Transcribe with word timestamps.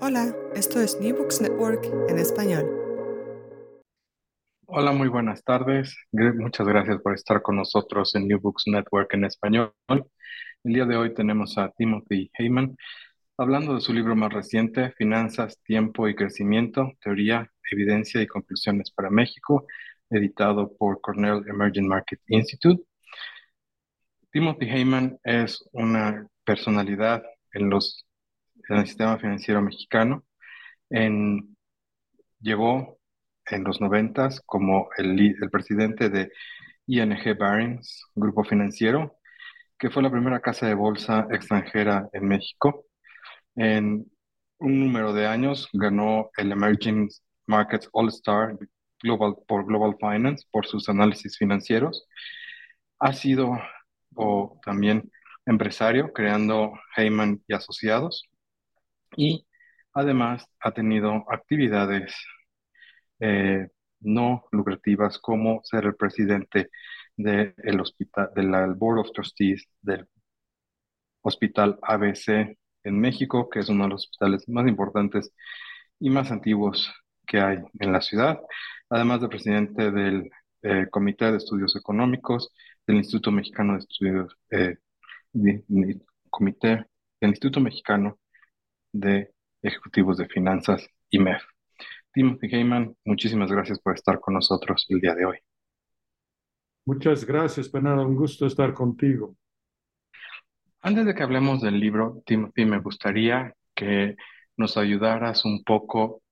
Hola, 0.00 0.34
esto 0.54 0.80
es 0.80 1.00
New 1.00 1.16
Books 1.16 1.40
Network 1.40 1.84
en 2.08 2.18
español. 2.18 2.66
Hola, 4.66 4.92
muy 4.92 5.08
buenas 5.08 5.42
tardes. 5.44 5.96
Muchas 6.12 6.66
gracias 6.66 7.00
por 7.02 7.14
estar 7.14 7.42
con 7.42 7.56
nosotros 7.56 8.14
en 8.14 8.28
New 8.28 8.40
Books 8.40 8.64
Network 8.66 9.12
en 9.14 9.24
español. 9.24 9.72
El 9.88 10.72
día 10.72 10.84
de 10.84 10.96
hoy 10.96 11.14
tenemos 11.14 11.58
a 11.58 11.70
Timothy 11.76 12.30
Heyman 12.38 12.76
hablando 13.40 13.74
de 13.74 13.80
su 13.80 13.94
libro 13.94 14.14
más 14.14 14.30
reciente, 14.32 14.92
Finanzas, 14.98 15.58
Tiempo 15.62 16.06
y 16.06 16.14
Crecimiento, 16.14 16.92
Teoría, 17.00 17.50
Evidencia 17.72 18.20
y 18.20 18.26
Conclusiones 18.26 18.90
para 18.90 19.08
México, 19.08 19.66
editado 20.10 20.76
por 20.76 21.00
Cornell 21.00 21.42
Emerging 21.48 21.88
Market 21.88 22.20
Institute. 22.26 22.82
Timothy 24.30 24.66
Heyman 24.66 25.18
es 25.24 25.66
una 25.72 26.26
personalidad 26.44 27.22
en 27.52 27.70
los, 27.70 28.06
en 28.70 28.78
el 28.78 28.86
sistema 28.86 29.18
financiero 29.18 29.60
mexicano. 29.62 30.24
En, 30.90 31.56
llegó 32.40 32.98
en 33.46 33.64
los 33.64 33.80
noventas 33.80 34.40
como 34.46 34.88
el, 34.96 35.18
el 35.40 35.50
presidente 35.50 36.08
de 36.08 36.32
ING 36.86 37.38
Barings, 37.38 38.04
grupo 38.14 38.44
financiero, 38.44 39.18
que 39.78 39.90
fue 39.90 40.02
la 40.02 40.10
primera 40.10 40.40
casa 40.40 40.66
de 40.66 40.74
bolsa 40.74 41.26
extranjera 41.30 42.08
en 42.12 42.28
México. 42.28 42.86
En 43.56 44.06
un 44.58 44.80
número 44.80 45.12
de 45.12 45.26
años 45.26 45.68
ganó 45.72 46.30
el 46.36 46.52
Emerging 46.52 47.08
Markets 47.46 47.88
All-Star 47.92 48.56
Global, 49.02 49.36
por 49.48 49.66
Global 49.66 49.96
Finance 49.98 50.46
por 50.50 50.66
sus 50.66 50.88
análisis 50.88 51.36
financieros. 51.38 52.06
Ha 52.98 53.12
sido 53.14 53.58
o 54.14 54.60
también 54.64 55.10
empresario 55.46 56.12
creando 56.12 56.72
Heyman 56.96 57.42
y 57.48 57.54
Asociados 57.54 58.30
y 59.16 59.46
además 59.92 60.46
ha 60.60 60.72
tenido 60.72 61.24
actividades 61.30 62.14
eh, 63.20 63.68
no 64.00 64.44
lucrativas 64.52 65.18
como 65.18 65.60
ser 65.64 65.84
el 65.84 65.96
presidente 65.96 66.70
del 67.16 67.80
hospital, 67.80 68.30
del 68.34 68.74
Board 68.74 69.00
of 69.00 69.12
Trustees 69.12 69.68
del 69.82 70.08
Hospital 71.22 71.78
ABC 71.82 72.56
en 72.84 72.98
México, 72.98 73.48
que 73.50 73.60
es 73.60 73.68
uno 73.68 73.84
de 73.84 73.90
los 73.90 74.04
hospitales 74.06 74.48
más 74.48 74.66
importantes 74.66 75.32
y 75.98 76.10
más 76.10 76.30
antiguos 76.30 76.92
que 77.26 77.40
hay 77.40 77.58
en 77.78 77.92
la 77.92 78.00
ciudad, 78.00 78.40
además 78.88 79.20
de 79.20 79.28
presidente 79.28 79.90
del 79.90 80.30
eh, 80.62 80.86
Comité 80.90 81.30
de 81.30 81.36
Estudios 81.38 81.76
Económicos 81.76 82.52
del 82.86 82.96
Instituto 82.96 83.30
Mexicano 83.30 83.74
de 83.74 83.78
Estudios, 83.80 84.36
eh, 84.50 84.76
Comité 86.30 86.86
del 87.20 87.30
Instituto 87.30 87.60
Mexicano 87.60 88.18
de 88.92 89.32
Ejecutivos 89.62 90.16
de 90.16 90.26
Finanzas, 90.28 90.86
IMEF. 91.10 91.42
Timothy 92.12 92.48
Heyman, 92.48 92.96
muchísimas 93.04 93.50
gracias 93.52 93.78
por 93.80 93.94
estar 93.94 94.20
con 94.20 94.34
nosotros 94.34 94.86
el 94.88 95.00
día 95.00 95.14
de 95.14 95.26
hoy. 95.26 95.38
Muchas 96.86 97.24
gracias, 97.24 97.70
Bernardo. 97.70 98.06
Un 98.06 98.16
gusto 98.16 98.46
estar 98.46 98.74
contigo. 98.74 99.36
Antes 100.82 101.06
de 101.06 101.14
que 101.14 101.22
hablemos 101.22 101.60
del 101.60 101.78
libro, 101.78 102.22
Timothy, 102.24 102.64
me 102.64 102.80
gustaría 102.80 103.54
que 103.74 104.16
nos 104.56 104.76
ayudaras 104.76 105.44
un 105.44 105.62
poco 105.62 106.22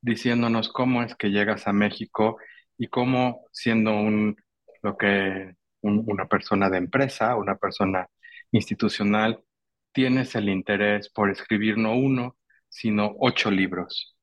diciéndonos 0.00 0.70
cómo 0.72 1.02
es 1.02 1.14
que 1.14 1.30
llegas 1.30 1.68
a 1.68 1.72
México 1.72 2.38
y 2.78 2.88
cómo 2.88 3.44
siendo 3.52 3.92
un, 3.92 4.36
lo 4.82 4.96
que, 4.96 5.54
un- 5.82 6.04
una 6.06 6.26
persona 6.26 6.70
de 6.70 6.78
empresa, 6.78 7.36
una 7.36 7.56
persona 7.56 8.08
institucional, 8.52 9.44
tienes 9.92 10.34
el 10.34 10.48
interés 10.48 11.10
por 11.10 11.30
escribir 11.30 11.78
no 11.78 11.94
uno, 11.94 12.36
sino 12.68 13.14
ocho 13.18 13.50
libros 13.50 14.16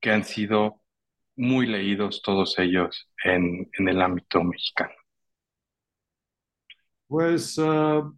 que 0.00 0.10
han 0.10 0.24
sido 0.24 0.82
muy 1.36 1.66
leídos 1.66 2.22
todos 2.22 2.58
ellos 2.58 3.10
en, 3.24 3.68
el 3.78 4.00
ámbito 4.00 4.42
mexicano. 4.42 4.94
Pues 7.06 7.58
ah, 7.60 8.10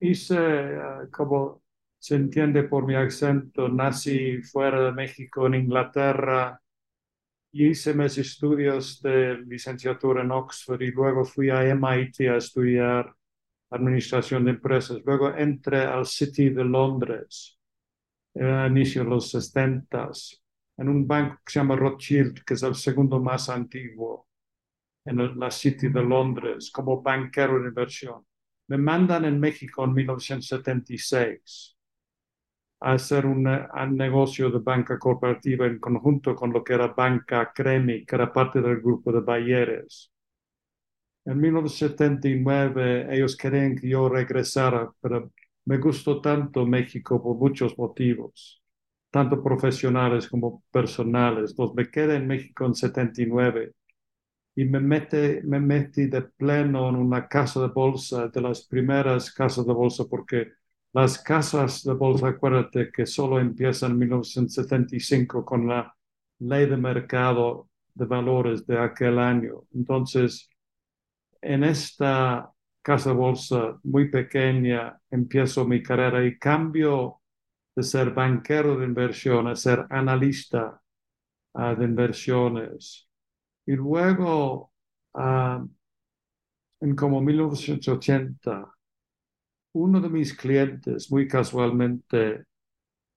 hice, 0.00 0.36
ah, 0.36 1.06
como 1.10 1.62
se 1.98 2.16
entiende 2.16 2.64
por 2.64 2.86
mi 2.86 2.94
acento, 2.94 3.68
nací 3.68 4.42
fuera 4.42 4.84
de 4.86 4.92
México, 4.92 5.46
en 5.46 5.54
Inglaterra, 5.54 6.60
y 7.52 7.68
hice 7.68 7.94
mis 7.94 8.16
estudios 8.18 9.00
de 9.02 9.38
licenciatura 9.46 10.22
en 10.22 10.32
Oxford 10.32 10.80
y 10.82 10.90
luego 10.90 11.24
fui 11.24 11.50
a 11.50 11.64
MIT 11.64 12.20
a 12.30 12.36
estudiar 12.36 13.14
administración 13.72 14.44
de 14.44 14.52
empresas. 14.52 15.00
Luego 15.04 15.34
entré 15.34 15.80
al 15.80 16.06
City 16.06 16.50
de 16.50 16.64
Londres, 16.64 17.58
a 18.36 18.66
inicio 18.68 19.04
de 19.04 19.10
los 19.10 19.30
60 19.30 20.10
en 20.78 20.88
un 20.88 21.06
banco 21.06 21.40
que 21.44 21.52
se 21.52 21.60
llama 21.60 21.76
Rothschild, 21.76 22.44
que 22.44 22.54
es 22.54 22.62
el 22.62 22.74
segundo 22.74 23.20
más 23.20 23.48
antiguo 23.48 24.28
en 25.04 25.20
el- 25.20 25.38
la 25.38 25.50
City 25.50 25.88
de 25.88 26.02
Londres, 26.02 26.70
como 26.72 27.02
banquero 27.02 27.60
de 27.60 27.68
inversión. 27.68 28.26
Me 28.68 28.78
mandan 28.78 29.24
en 29.24 29.40
México 29.40 29.84
en 29.84 29.94
1976 29.94 31.76
a 32.80 32.92
hacer 32.92 33.26
un, 33.26 33.44
negocio 33.96 34.50
de 34.50 34.58
banca 34.58 34.98
corporativa 34.98 35.66
en 35.66 35.78
conjunto 35.78 36.34
con 36.34 36.52
lo 36.52 36.62
que 36.62 36.74
era 36.74 36.88
Banca 36.88 37.52
Cremi, 37.54 38.04
que 38.04 38.14
era 38.16 38.32
parte 38.32 38.60
del 38.60 38.80
grupo 38.80 39.12
de 39.12 39.20
Bayeres. 39.20 40.11
En 41.24 41.40
1979 41.40 43.14
ellos 43.14 43.36
querían 43.36 43.76
que 43.76 43.88
yo 43.88 44.08
regresara, 44.08 44.90
pero 45.00 45.30
me 45.64 45.78
gustó 45.78 46.20
tanto 46.20 46.66
México 46.66 47.22
por 47.22 47.36
muchos 47.36 47.78
motivos, 47.78 48.62
tanto 49.10 49.42
profesionales 49.42 50.28
como 50.28 50.64
personales. 50.70 51.50
Entonces 51.50 51.76
me 51.76 51.90
quedé 51.90 52.16
en 52.16 52.26
México 52.26 52.66
en 52.66 52.74
79 52.74 53.72
y 54.56 54.64
me, 54.64 54.80
mete, 54.80 55.42
me 55.44 55.60
metí 55.60 56.06
de 56.06 56.22
pleno 56.22 56.88
en 56.88 56.96
una 56.96 57.28
casa 57.28 57.60
de 57.62 57.68
bolsa, 57.68 58.28
de 58.28 58.40
las 58.40 58.66
primeras 58.66 59.32
casas 59.32 59.66
de 59.66 59.72
bolsa, 59.72 60.04
porque 60.10 60.52
las 60.92 61.18
casas 61.18 61.84
de 61.84 61.94
bolsa, 61.94 62.28
acuérdate 62.28 62.90
que 62.92 63.06
solo 63.06 63.40
empiezan 63.40 63.92
en 63.92 63.98
1975 64.00 65.44
con 65.44 65.68
la 65.68 65.94
ley 66.40 66.66
de 66.66 66.76
mercado 66.76 67.68
de 67.94 68.06
valores 68.06 68.66
de 68.66 68.78
aquel 68.78 69.18
año. 69.18 69.62
Entonces, 69.74 70.50
en 71.42 71.64
esta 71.64 72.50
casa 72.80 73.12
bolsa 73.12 73.78
muy 73.84 74.08
pequeña 74.10 74.98
empiezo 75.10 75.66
mi 75.66 75.82
carrera 75.82 76.24
y 76.24 76.38
cambio 76.38 77.20
de 77.74 77.82
ser 77.82 78.10
banquero 78.10 78.76
de 78.76 78.86
inversiones, 78.86 79.60
ser 79.60 79.86
analista 79.90 80.80
uh, 81.54 81.74
de 81.76 81.84
inversiones. 81.84 83.08
Y 83.66 83.72
luego, 83.72 84.72
uh, 85.14 85.68
en 86.80 86.96
como 86.96 87.20
1980, 87.20 88.74
uno 89.74 90.00
de 90.00 90.08
mis 90.08 90.34
clientes, 90.34 91.10
muy 91.10 91.26
casualmente, 91.26 92.44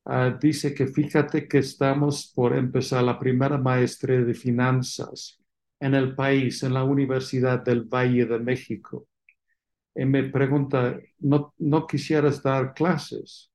uh, 0.05 0.37
dice 0.39 0.73
que 0.73 0.87
fíjate 0.87 1.47
que 1.47 1.57
estamos 1.57 2.31
por 2.33 2.55
empezar 2.55 3.03
la 3.03 3.19
primera 3.19 3.57
maestría 3.57 4.21
de 4.21 4.33
finanzas 4.33 5.44
en 5.79 5.95
el 5.95 6.15
país, 6.15 6.63
en 6.63 6.73
la 6.73 6.83
Universidad 6.83 7.63
del 7.63 7.83
Valle 7.83 8.25
de 8.25 8.39
México. 8.39 9.07
Y 9.95 10.05
me 10.05 10.23
pregunta, 10.25 10.99
¿no, 11.19 11.53
no 11.59 11.87
quisieras 11.87 12.43
dar 12.43 12.73
clases? 12.73 13.51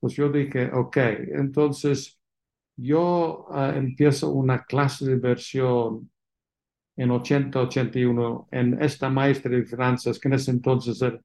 Pues 0.00 0.14
yo 0.14 0.30
dije, 0.30 0.70
ok, 0.72 0.96
entonces 1.34 2.18
yo 2.76 3.46
uh, 3.50 3.76
empiezo 3.76 4.30
una 4.32 4.64
clase 4.64 5.06
de 5.06 5.12
inversión 5.14 6.10
en 6.96 7.10
80-81 7.10 8.48
en 8.52 8.82
esta 8.82 9.10
maestra 9.10 9.50
de 9.52 9.64
finanzas, 9.64 10.18
que 10.20 10.28
en 10.28 10.34
ese 10.34 10.52
entonces 10.52 11.02
el, 11.02 11.20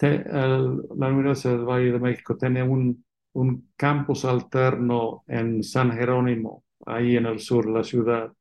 el, 0.00 0.82
la 0.96 1.08
Universidad 1.08 1.54
del 1.56 1.66
Valle 1.66 1.92
de 1.92 2.00
México 2.00 2.36
tenía 2.36 2.64
un, 2.64 3.04
un 3.34 3.72
campus 3.76 4.24
alterno 4.24 5.24
en 5.28 5.62
San 5.64 5.92
Jerónimo, 5.92 6.64
ahí 6.86 7.16
en 7.16 7.26
el 7.26 7.40
sur 7.40 7.66
de 7.66 7.72
la 7.72 7.84
ciudad. 7.84 8.32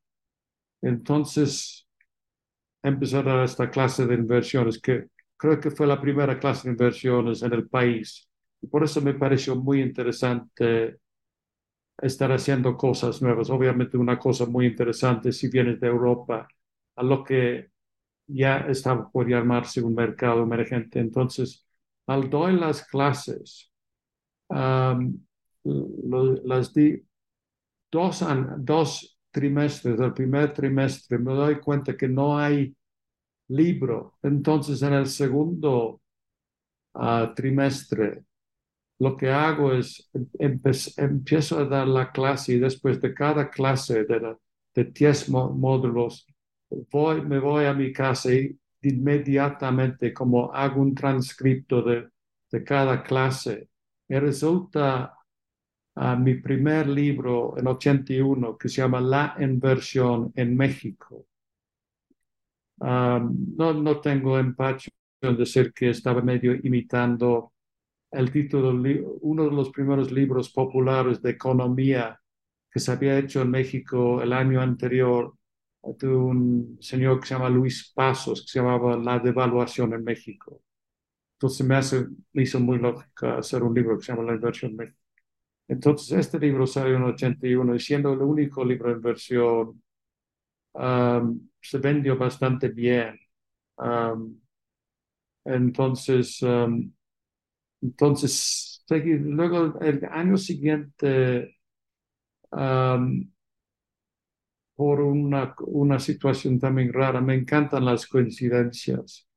Entonces, 0.84 1.88
dar 2.84 3.44
esta 3.44 3.70
clase 3.70 4.06
de 4.06 4.16
inversiones, 4.16 4.80
que 4.80 5.08
creo 5.38 5.60
que 5.60 5.72
fue 5.72 5.88
la 5.88 6.00
primera 6.02 6.40
clase 6.40 6.68
de 6.68 6.72
inversiones 6.74 7.42
en 7.42 7.54
el 7.54 7.68
país. 7.70 8.28
Y 8.62 8.68
por 8.68 8.84
eso 8.84 9.02
me 9.02 9.14
pareció 9.14 9.56
muy 9.56 9.82
interesante 9.82 10.98
estar 12.02 12.32
haciendo 12.32 12.76
cosas 12.78 13.22
nuevas. 13.22 13.50
Obviamente 13.50 13.98
una 13.98 14.20
cosa 14.20 14.46
muy 14.46 14.66
interesante 14.68 15.32
si 15.32 15.48
vienes 15.50 15.80
de 15.80 15.88
Europa 15.88 16.48
a 16.96 17.04
lo 17.04 17.24
que 17.24 17.70
ya 18.28 18.60
estaba 18.70 19.10
por 19.12 19.28
llamarse 19.30 19.82
un 19.82 19.96
mercado 19.96 20.44
emergente. 20.44 21.00
Entonces, 21.00 21.66
al 22.08 22.30
doy 22.30 22.54
las 22.60 22.86
clases, 22.88 23.72
las 24.50 24.98
di 26.74 27.04
dos, 27.92 28.26
dos 28.60 29.13
trimestres, 29.34 30.00
el 30.00 30.14
primer 30.14 30.54
trimestre, 30.54 31.18
me 31.18 31.34
doy 31.34 31.60
cuenta 31.60 31.98
que 31.98 32.08
no 32.08 32.38
hay 32.38 32.74
libro. 33.50 34.18
Entonces, 34.22 34.82
en 34.84 34.94
el 34.94 35.08
segundo 35.08 36.02
uh, 36.94 37.34
trimestre, 37.36 38.24
lo 39.00 39.18
que 39.18 39.30
hago 39.32 39.74
es 39.74 40.10
empiezo 40.98 41.60
a 41.60 41.66
dar 41.66 41.88
la 41.88 42.12
clase 42.12 42.54
y 42.54 42.60
después 42.60 43.02
de 43.02 43.14
cada 43.14 43.50
clase 43.50 44.06
de, 44.06 44.20
la, 44.20 44.38
de 44.76 44.86
10 44.86 45.30
módulos, 45.30 46.26
voy, 46.92 47.22
me 47.22 47.40
voy 47.40 47.66
a 47.66 47.74
mi 47.74 47.92
casa 47.92 48.34
y 48.34 48.58
inmediatamente 48.84 50.14
como 50.14 50.54
hago 50.54 50.82
un 50.82 50.94
transcripto 50.94 51.82
de, 51.82 52.08
de 52.52 52.64
cada 52.64 53.04
clase. 53.04 53.68
Y 54.08 54.16
resulta 54.20 55.18
uh, 55.96 56.16
mi 56.18 56.36
primer 56.36 56.88
libro 56.88 57.58
en 57.58 57.68
81 57.68 58.58
que 58.58 58.70
se 58.70 58.82
llama 58.82 59.02
La 59.02 59.36
inversión 59.40 60.32
en 60.36 60.56
México. 60.56 61.26
Um, 62.80 63.56
no, 63.56 63.74
no 63.74 64.02
tengo 64.02 64.38
empacho 64.38 64.90
en 65.22 65.38
decir 65.38 65.74
que 65.74 65.90
estaba 65.90 66.22
medio 66.22 66.54
imitando 66.54 67.54
el 68.12 68.32
título, 68.32 68.72
uno 69.22 69.46
de 69.46 69.52
los 69.52 69.70
primeros 69.72 70.12
libros 70.12 70.52
populares 70.52 71.22
de 71.22 71.32
economía 71.32 72.20
que 72.72 72.80
se 72.80 72.92
había 72.92 73.18
hecho 73.20 73.42
en 73.42 73.52
México 73.52 74.22
el 74.22 74.34
año 74.34 74.62
anterior 74.62 75.36
de 75.84 76.08
un 76.08 76.78
señor 76.82 77.20
que 77.20 77.28
se 77.28 77.34
llama 77.36 77.50
Luis 77.50 77.92
Pasos, 77.94 78.42
que 78.42 78.48
se 78.48 78.60
llamaba 78.60 78.98
La 78.98 79.20
devaluación 79.20 79.94
en 79.94 80.04
México. 80.04 80.62
Entonces 81.38 81.66
me, 81.68 82.12
me 82.34 82.44
hizo 82.44 82.60
muy 82.60 82.80
lógica 82.80 83.38
hacer 83.38 83.64
un 83.64 83.74
libro 83.74 83.98
que 83.98 84.06
se 84.06 84.14
llama 84.14 84.24
La 84.24 84.36
inversión 84.36 84.72
en 84.72 84.78
México. 84.78 85.03
Entonces 85.68 86.18
este 86.18 86.40
libro 86.40 86.68
salió 86.68 86.98
en 86.98 87.04
81 87.04 87.76
y 87.76 87.80
siendo 87.80 88.14
el 88.14 88.22
único 88.22 88.64
libro 88.66 88.90
de 88.90 88.96
inversión, 88.96 89.82
um, 90.74 91.50
se 91.62 91.78
vendió 91.80 92.18
bastante 92.18 92.70
bien. 92.70 93.20
Um, 93.78 94.40
entonces, 95.46 96.42
um, 96.42 96.92
entonces, 97.82 98.84
luego 98.90 99.80
el 99.82 100.06
año 100.12 100.38
siguiente, 100.38 101.58
um, 102.52 103.30
por 104.76 105.02
una, 105.02 105.56
una 105.68 106.00
situación 106.00 106.60
también 106.60 106.94
rara, 106.94 107.22
me 107.22 107.36
encantan 107.36 107.86
las 107.86 108.08
coincidencias. 108.08 109.28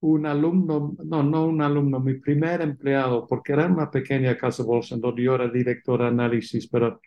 Un 0.00 0.26
alumno, 0.26 0.94
no, 1.04 1.22
no 1.22 1.46
un 1.46 1.62
alumno, 1.62 2.00
mi 2.00 2.14
primer 2.14 2.60
empleado, 2.60 3.26
porque 3.26 3.52
era 3.52 3.66
una 3.66 3.90
pequeña 3.90 4.36
casa 4.36 4.62
bolsa 4.62 4.96
donde 4.96 5.22
yo 5.22 5.34
era 5.34 5.48
director 5.48 6.00
de 6.00 6.08
análisis, 6.08 6.68
pero 6.68 7.00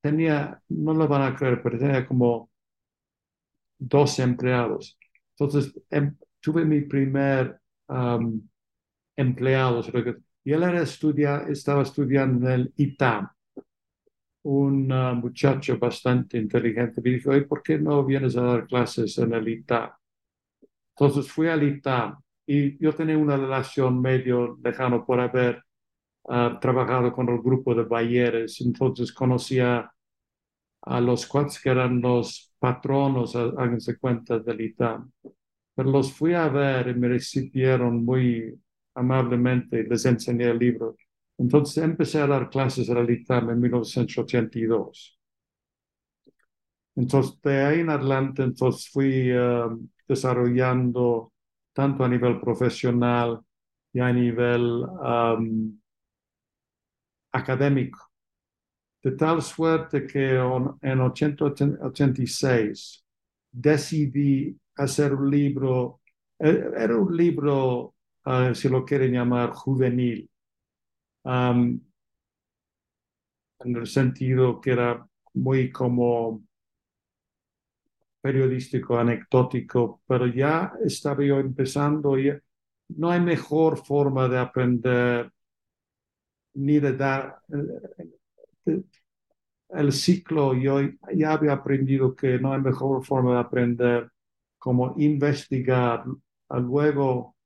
tenía, 0.00 0.60
no 0.68 0.94
lo 0.94 1.08
van 1.08 1.22
a 1.22 1.36
creer, 1.36 1.62
pero 1.62 1.78
tenía 1.78 2.06
como 2.06 2.50
dos 3.78 4.18
empleados. 4.18 4.98
Entonces, 5.36 5.72
em, 5.90 6.16
tuve 6.40 6.64
mi 6.64 6.82
primer 6.82 7.60
empleados. 9.16 9.90
Y 10.44 10.52
él 10.52 10.62
era 10.62 10.82
estudia, 10.82 11.44
estaba 11.48 11.82
estudiando 11.82 12.48
en 12.48 12.52
el 12.60 12.72
ITAM, 12.76 13.28
un 14.42 14.92
uh, 14.92 15.14
muchacho 15.14 15.78
bastante 15.78 16.38
inteligente. 16.38 17.00
Me 17.02 17.10
dijo, 17.10 17.30
¿por 17.48 17.62
qué 17.62 17.78
no 17.78 18.04
vienes 18.04 18.36
a 18.36 18.42
dar 18.42 18.66
clases 18.66 19.16
en 19.18 19.32
el 19.34 19.48
ITAM? 19.48 19.90
Entonces 20.96 21.30
fui 21.30 21.48
al 21.48 21.62
ITAM 21.62 22.16
y 22.46 22.78
yo 22.82 22.94
tenía 22.94 23.18
una 23.18 23.36
relación 23.36 24.00
medio 24.00 24.58
lejano 24.62 25.04
por 25.04 25.20
haber 25.20 25.62
uh, 26.24 26.58
trabajado 26.60 27.12
con 27.12 27.28
el 27.28 27.40
grupo 27.40 27.74
de 27.74 27.84
Bayeres. 27.84 28.60
Entonces 28.60 29.12
conocía 29.12 29.90
a 30.82 31.00
los 31.00 31.26
cuantos 31.26 31.60
que 31.60 31.70
eran 31.70 32.00
los 32.00 32.54
patronos, 32.58 33.34
háganse 33.36 33.98
cuenta, 33.98 34.38
del 34.38 34.60
ITAM. 34.60 35.10
Pero 35.74 35.90
los 35.90 36.12
fui 36.12 36.34
a 36.34 36.48
ver 36.48 36.88
y 36.88 36.94
me 36.94 37.08
recibieron 37.08 38.04
muy 38.04 38.54
amablemente 38.94 39.84
les 39.84 40.04
enseñé 40.06 40.44
el 40.50 40.58
libro. 40.58 40.96
Entonces 41.38 41.82
empecé 41.82 42.20
a 42.20 42.26
dar 42.26 42.48
clases 42.50 42.88
el 42.88 43.10
ITAM 43.10 43.50
en 43.50 43.60
1982. 43.60 45.18
Entonces, 46.96 47.40
de 47.42 47.62
ahí 47.64 47.80
en 47.80 47.90
adelante, 47.90 48.42
entonces 48.42 48.88
fui 48.88 49.32
uh, 49.32 49.88
desarrollando 50.06 51.32
tanto 51.72 52.04
a 52.04 52.08
nivel 52.08 52.40
profesional 52.40 53.40
y 53.92 54.00
a 54.00 54.12
nivel 54.12 54.84
académico. 57.32 57.98
De 59.02 59.12
tal 59.12 59.42
suerte 59.42 60.06
que 60.06 60.36
en 60.36 60.98
1986 60.98 63.04
decidí 63.52 64.56
hacer 64.76 65.14
un 65.14 65.30
libro, 65.30 66.00
e, 66.38 66.48
era 66.48 66.96
un 66.96 67.14
libro 67.14 67.94
uh, 68.24 68.54
si 68.54 68.68
lo 68.68 68.84
quieren 68.84 69.12
llamar 69.12 69.52
juvenil, 69.52 70.28
en 71.24 71.80
el 73.60 73.86
sentido 73.86 74.60
que 74.60 74.72
era 74.72 75.06
muy 75.34 75.70
como 75.70 76.42
periodístico, 78.24 78.98
anecdótico, 78.98 80.00
pero 80.06 80.26
ya 80.26 80.72
estaba 80.82 81.22
yo 81.22 81.38
empezando 81.38 82.18
y 82.18 82.32
no 82.96 83.10
hay 83.10 83.20
mejor 83.20 83.76
forma 83.84 84.30
de 84.30 84.38
aprender 84.38 85.30
ni 86.54 86.78
de 86.78 86.96
dar 86.96 87.38
eh, 88.64 88.82
el 89.68 89.92
ciclo. 89.92 90.54
Yo 90.54 90.80
ya 91.14 91.34
había 91.34 91.52
aprendido 91.52 92.16
que 92.16 92.38
no 92.38 92.54
hay 92.54 92.62
mejor 92.62 93.04
forma 93.04 93.34
de 93.34 93.40
aprender 93.40 94.10
como 94.58 94.94
investigar, 94.96 96.04
luego 96.48 97.36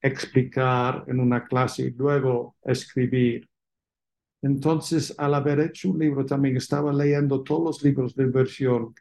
explicar 0.00 1.04
en 1.08 1.20
una 1.20 1.44
clase 1.44 1.88
y 1.88 1.90
luego 1.90 2.56
escribir. 2.62 3.46
Entonces, 4.40 5.14
al 5.18 5.34
haber 5.34 5.60
hecho 5.60 5.90
un 5.90 5.98
libro, 5.98 6.24
también 6.24 6.56
estaba 6.56 6.90
leyendo 6.90 7.42
todos 7.42 7.62
los 7.62 7.84
libros 7.84 8.14
de 8.14 8.24
inversión 8.24 8.94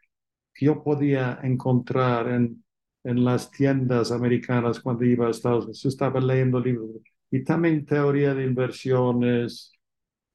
que 0.53 0.65
yo 0.65 0.84
podía 0.84 1.39
encontrar 1.43 2.29
en, 2.29 2.63
en 3.03 3.24
las 3.25 3.51
tiendas 3.51 4.12
americanas 4.12 4.79
cuando 4.79 5.05
iba 5.05 5.27
a 5.27 5.31
Estados 5.31 5.65
Unidos. 5.65 5.86
Estaba 5.86 6.20
leyendo 6.20 6.60
libros 6.60 6.89
y 7.31 7.43
también 7.43 7.86
teoría 7.86 8.34
de 8.34 8.46
inversiones, 8.46 9.72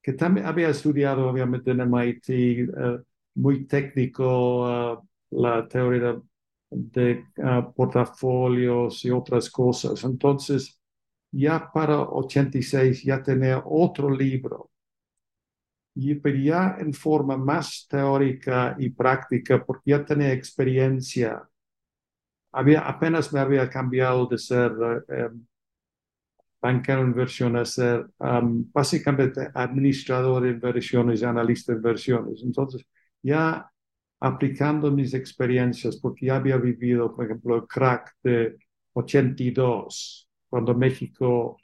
que 0.03 0.13
también 0.15 0.47
había 0.47 0.71
estudiado 0.71 1.29
obviamente 1.29 1.71
en 1.73 1.81
MIT, 1.81 2.29
eh, 2.31 2.69
muy 3.35 3.67
técnico, 3.67 4.95
uh, 4.95 5.09
la 5.31 5.67
teoría 5.69 6.15
de 6.15 6.23
de 6.71 7.25
uh, 7.39 7.73
portafolios 7.75 9.05
y 9.05 9.11
otras 9.11 9.51
cosas. 9.51 10.03
Entonces, 10.05 10.81
ya 11.31 11.71
para 11.73 12.01
86 12.01 13.03
ya 13.05 13.23
tenía 13.23 13.63
otro 13.65 14.11
libro, 14.11 14.71
y, 15.97 16.15
pero 16.17 16.37
ya 16.39 16.77
en 16.79 16.93
forma 16.93 17.37
más 17.39 17.87
teórica 17.89 18.77
y 18.79 18.91
práctica, 18.91 19.65
porque 19.65 19.93
ya 19.93 20.05
tenía 20.05 20.33
experiencia. 20.33 21.49
Había, 22.53 22.81
apenas 22.81 23.33
me 23.33 23.41
había 23.41 23.69
cambiado 23.71 24.27
de 24.27 24.39
ser 24.39 24.73
eh, 25.09 25.31
banquero 26.61 27.01
de 27.03 27.09
inversión 27.09 27.57
a 27.57 27.65
ser 27.65 28.07
um, 28.19 28.71
básicamente 28.73 29.49
administrador 29.55 30.43
de 30.43 30.51
inversiones 30.51 31.23
analista 31.23 31.73
de 31.73 31.79
inversiones. 31.79 32.43
Entonces, 32.45 32.85
ya 33.23 33.71
aplicando 34.21 34.91
mis 34.91 35.15
experiencias, 35.15 35.97
porque 35.97 36.27
ya 36.27 36.37
había 36.37 36.59
vivido, 36.59 37.15
por 37.15 37.25
ejemplo, 37.25 37.57
el 37.57 37.67
crack 37.67 38.17
de 38.23 38.57
82, 38.93 40.29
cuando 40.49 40.75
México 40.75 41.57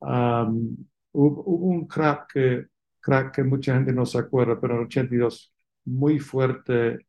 um, 0.00 0.76
hubo, 1.12 1.42
hubo, 1.46 1.66
un 1.66 1.86
crack 1.86 2.32
que, 2.32 2.69
crack 3.00 3.34
que 3.34 3.44
mucha 3.44 3.74
gente 3.74 3.92
no 3.92 4.06
se 4.06 4.18
acuerda, 4.18 4.60
pero 4.60 4.76
en 4.76 4.84
82 4.84 5.52
muy 5.84 6.18
fuerte 6.18 7.06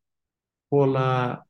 por 0.69 0.87
la, 0.87 1.45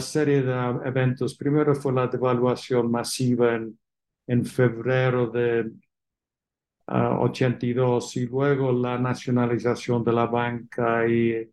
serie 0.00 0.42
de 0.42 0.52
eventos. 0.84 1.36
Primero 1.36 1.74
fue 1.74 1.92
la 1.92 2.08
devaluación 2.08 2.90
masiva 2.90 3.54
en, 3.54 3.78
en 4.26 4.44
febrero 4.44 5.28
de 5.28 5.70
82 6.88 8.16
y 8.16 8.26
luego 8.26 8.72
la 8.72 8.98
nacionalización 8.98 10.04
de 10.04 10.12
la 10.12 10.26
banca 10.26 11.06
y 11.08 11.50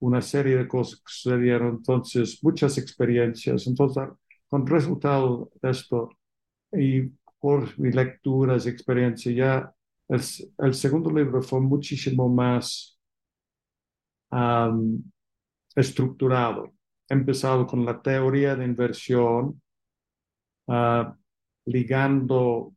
una 0.00 0.20
serie 0.20 0.56
de 0.56 0.68
cosas 0.68 1.00
que 1.00 1.04
sucedieron. 1.06 1.76
Entonces, 1.76 2.42
muchas 2.42 2.78
experiencias. 2.78 3.66
Entonces, 3.66 4.04
con 4.48 4.66
resultado 4.66 5.50
de 5.62 5.70
esto 5.70 6.10
y 6.72 7.02
por 7.38 7.78
mi 7.78 7.92
lecturas 7.92 8.66
experiencia, 8.66 9.32
ya 9.32 9.73
el, 10.08 10.20
el, 10.58 10.74
segundo 10.74 11.10
libro 11.10 11.42
fue 11.42 11.60
muchísimo 11.60 12.28
más 12.28 12.98
um, 14.30 15.02
estructurado. 15.74 16.72
Empezado 17.08 17.66
con 17.66 17.84
la 17.84 18.00
teoría 18.00 18.56
de 18.56 18.64
inversión, 18.64 19.60
uh, 20.66 21.04
ligando 21.66 22.74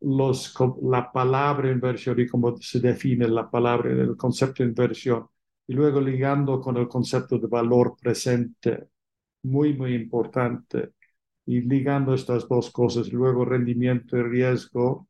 los, 0.00 0.54
la 0.82 1.10
palabra 1.10 1.70
inversión 1.70 2.20
y 2.20 2.26
cómo 2.26 2.56
se 2.58 2.80
define 2.80 3.28
la 3.28 3.50
palabra, 3.50 3.90
el 3.90 4.16
concepto 4.16 4.62
de 4.62 4.68
inversión, 4.70 5.26
y 5.66 5.74
luego 5.74 6.00
ligando 6.00 6.60
con 6.60 6.76
el 6.76 6.88
concepto 6.88 7.38
de 7.38 7.46
valor 7.46 7.96
presente, 8.00 8.88
muy, 9.42 9.76
muy 9.76 9.94
importante, 9.94 10.92
y 11.46 11.62
ligando 11.62 12.14
estas 12.14 12.46
dos 12.48 12.70
cosas, 12.70 13.12
luego 13.12 13.44
rendimiento 13.44 14.16
y 14.16 14.22
riesgo, 14.22 15.07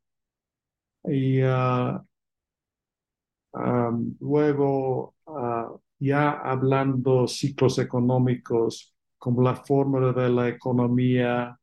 y 1.09 1.43
uh, 1.43 1.99
um, 3.53 4.15
luego 4.19 5.15
uh, 5.25 5.79
ya 5.99 6.31
hablando 6.31 7.27
ciclos 7.27 7.79
económicos 7.79 8.93
como 9.17 9.41
la 9.41 9.55
fórmula 9.55 10.13
de 10.13 10.29
la 10.29 10.47
economía, 10.47 11.59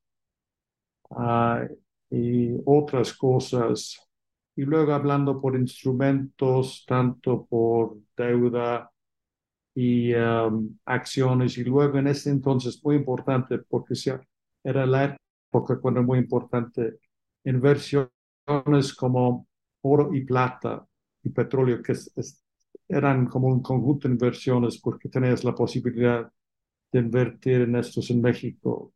uh, 1.10 1.66
y 2.10 2.56
otras 2.64 3.12
cosas. 3.14 4.00
Y 4.56 4.62
luego 4.62 4.92
hablando 4.92 5.40
por 5.40 5.54
instrumentos, 5.56 6.84
tanto 6.86 7.46
por 7.46 7.98
deuda 8.16 8.90
y 9.74 10.14
um, 10.14 10.78
acciones. 10.86 11.58
Y 11.58 11.64
luego 11.64 11.98
en 11.98 12.08
ese 12.08 12.30
entonces, 12.30 12.82
muy 12.82 12.96
importante, 12.96 13.58
porque 13.58 13.94
era 14.64 14.86
la 14.86 15.18
época 15.50 15.78
cuando 15.80 16.02
muy 16.02 16.18
importante, 16.18 16.98
inversiones 17.44 18.15
como 18.96 19.48
oro 19.82 20.14
y 20.14 20.24
plata 20.24 20.86
y 21.22 21.30
petróleo, 21.30 21.82
que 21.82 21.94
eran 22.88 23.26
como 23.26 23.48
un 23.48 23.62
conjunto 23.62 24.08
de 24.08 24.14
inversiones 24.14 24.78
porque 24.80 25.08
tenías 25.08 25.44
la 25.44 25.54
posibilidad 25.54 26.30
de 26.92 26.98
invertir 26.98 27.62
en 27.62 27.76
estos 27.76 28.10
en 28.10 28.22
México. 28.22 28.92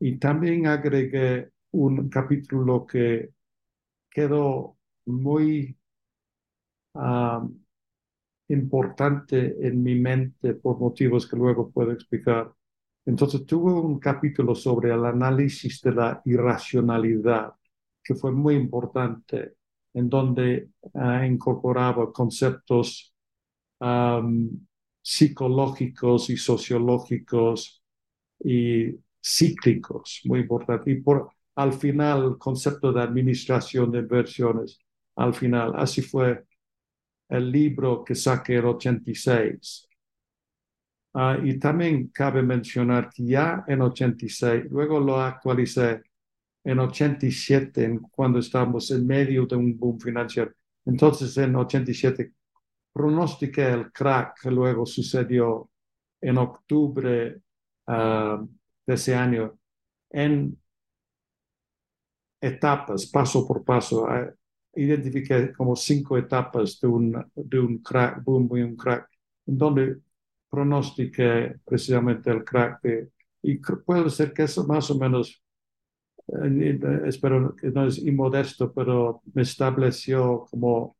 Y 0.00 0.18
también 0.18 0.66
agregué 0.66 1.50
un 1.72 2.08
capítulo 2.08 2.86
que 2.86 3.30
quedó 4.10 4.76
muy 5.06 5.76
um, 6.94 7.62
importante 8.48 9.66
en 9.66 9.82
mi 9.82 9.94
mente 9.94 10.54
por 10.54 10.78
motivos 10.78 11.26
que 11.26 11.36
luego 11.36 11.70
puedo 11.70 11.92
explicar. 11.92 12.52
Entonces 13.06 13.46
tuve 13.46 13.72
un 13.72 13.98
capítulo 13.98 14.54
sobre 14.54 14.92
el 14.92 15.04
análisis 15.04 15.80
de 15.80 15.92
la 15.92 16.22
irracionalidad, 16.24 17.54
que 18.02 18.14
fue 18.14 18.32
muy 18.32 18.54
importante, 18.54 19.54
en 19.94 20.08
donde 20.08 20.70
uh, 20.94 21.22
incorporaba 21.24 22.12
conceptos 22.12 23.08
psicológicos 25.02 26.30
y 26.30 26.36
sociológicos 26.36 27.82
y 28.38 28.94
cíclicos, 29.20 30.20
muy 30.24 30.40
importante. 30.40 30.92
Y 30.92 31.00
por, 31.00 31.32
al 31.56 31.72
final 31.72 32.24
el 32.24 32.38
concepto 32.38 32.92
de 32.92 33.02
administración 33.02 33.90
de 33.90 34.00
inversiones. 34.00 34.78
Al 35.16 35.34
final, 35.34 35.72
así 35.76 36.00
fue 36.02 36.44
el 37.28 37.50
libro 37.50 38.04
que 38.04 38.14
saqué 38.14 38.56
en 38.56 38.64
86. 38.66 39.88
Uh, 41.14 41.44
y 41.44 41.58
también 41.58 42.08
cabe 42.08 42.42
mencionar 42.42 43.10
que 43.10 43.24
ya 43.26 43.64
en 43.68 43.82
86, 43.82 44.64
luego 44.70 44.98
lo 44.98 45.20
actualicé 45.20 46.02
en 46.64 46.78
87, 46.78 47.84
en, 47.84 47.98
cuando 47.98 48.38
estábamos 48.38 48.90
en 48.90 49.06
medio 49.06 49.46
de 49.46 49.56
un 49.56 49.78
boom 49.78 49.98
financiero. 50.00 50.52
Entonces, 50.84 51.36
en 51.38 51.56
87, 51.56 52.32
pronostiqué 52.92 53.70
el 53.72 53.92
crack 53.92 54.40
que 54.42 54.50
luego 54.50 54.86
sucedió 54.86 55.70
en 56.20 56.38
octubre 56.38 57.40
uh, 57.86 58.48
de 58.86 58.94
ese 58.94 59.14
año 59.14 59.58
en 60.10 60.56
etapas, 62.40 63.06
paso 63.06 63.46
por 63.46 63.64
paso. 63.64 64.04
Uh, 64.04 64.32
identifiqué 64.74 65.52
como 65.52 65.76
cinco 65.76 66.16
etapas 66.16 66.80
de 66.80 66.88
un, 66.88 67.30
de 67.34 67.58
un 67.58 67.78
crack, 67.78 68.22
boom 68.24 68.48
y 68.56 68.62
un 68.62 68.76
crack, 68.76 69.08
en 69.46 69.58
donde 69.58 69.98
pronostiqué 70.50 71.56
precisamente 71.64 72.30
el 72.30 72.44
crack. 72.44 72.80
De, 72.82 73.10
y 73.42 73.56
puede 73.56 74.10
ser 74.10 74.32
que 74.32 74.44
eso 74.44 74.66
más 74.66 74.90
o 74.90 74.98
menos, 74.98 75.42
espero 77.06 77.54
que 77.56 77.70
no 77.70 77.86
es 77.86 77.98
inmodesto, 77.98 78.72
pero 78.72 79.22
me 79.34 79.42
estableció 79.42 80.46
como, 80.50 80.96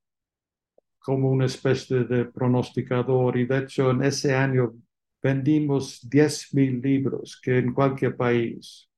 como 0.99 1.31
una 1.31 1.47
especie 1.47 2.05
de 2.05 2.27
pronosticador. 2.27 3.37
Y 3.39 3.47
de 3.47 3.59
hecho, 3.59 3.91
en 3.91 4.05
ese 4.05 4.35
año 4.35 4.75
vendimos 5.23 6.01
10.000 6.09 6.83
libros, 6.83 7.41
que 7.43 7.59
en 7.59 7.73
cualquier 7.73 8.17
país 8.17 8.89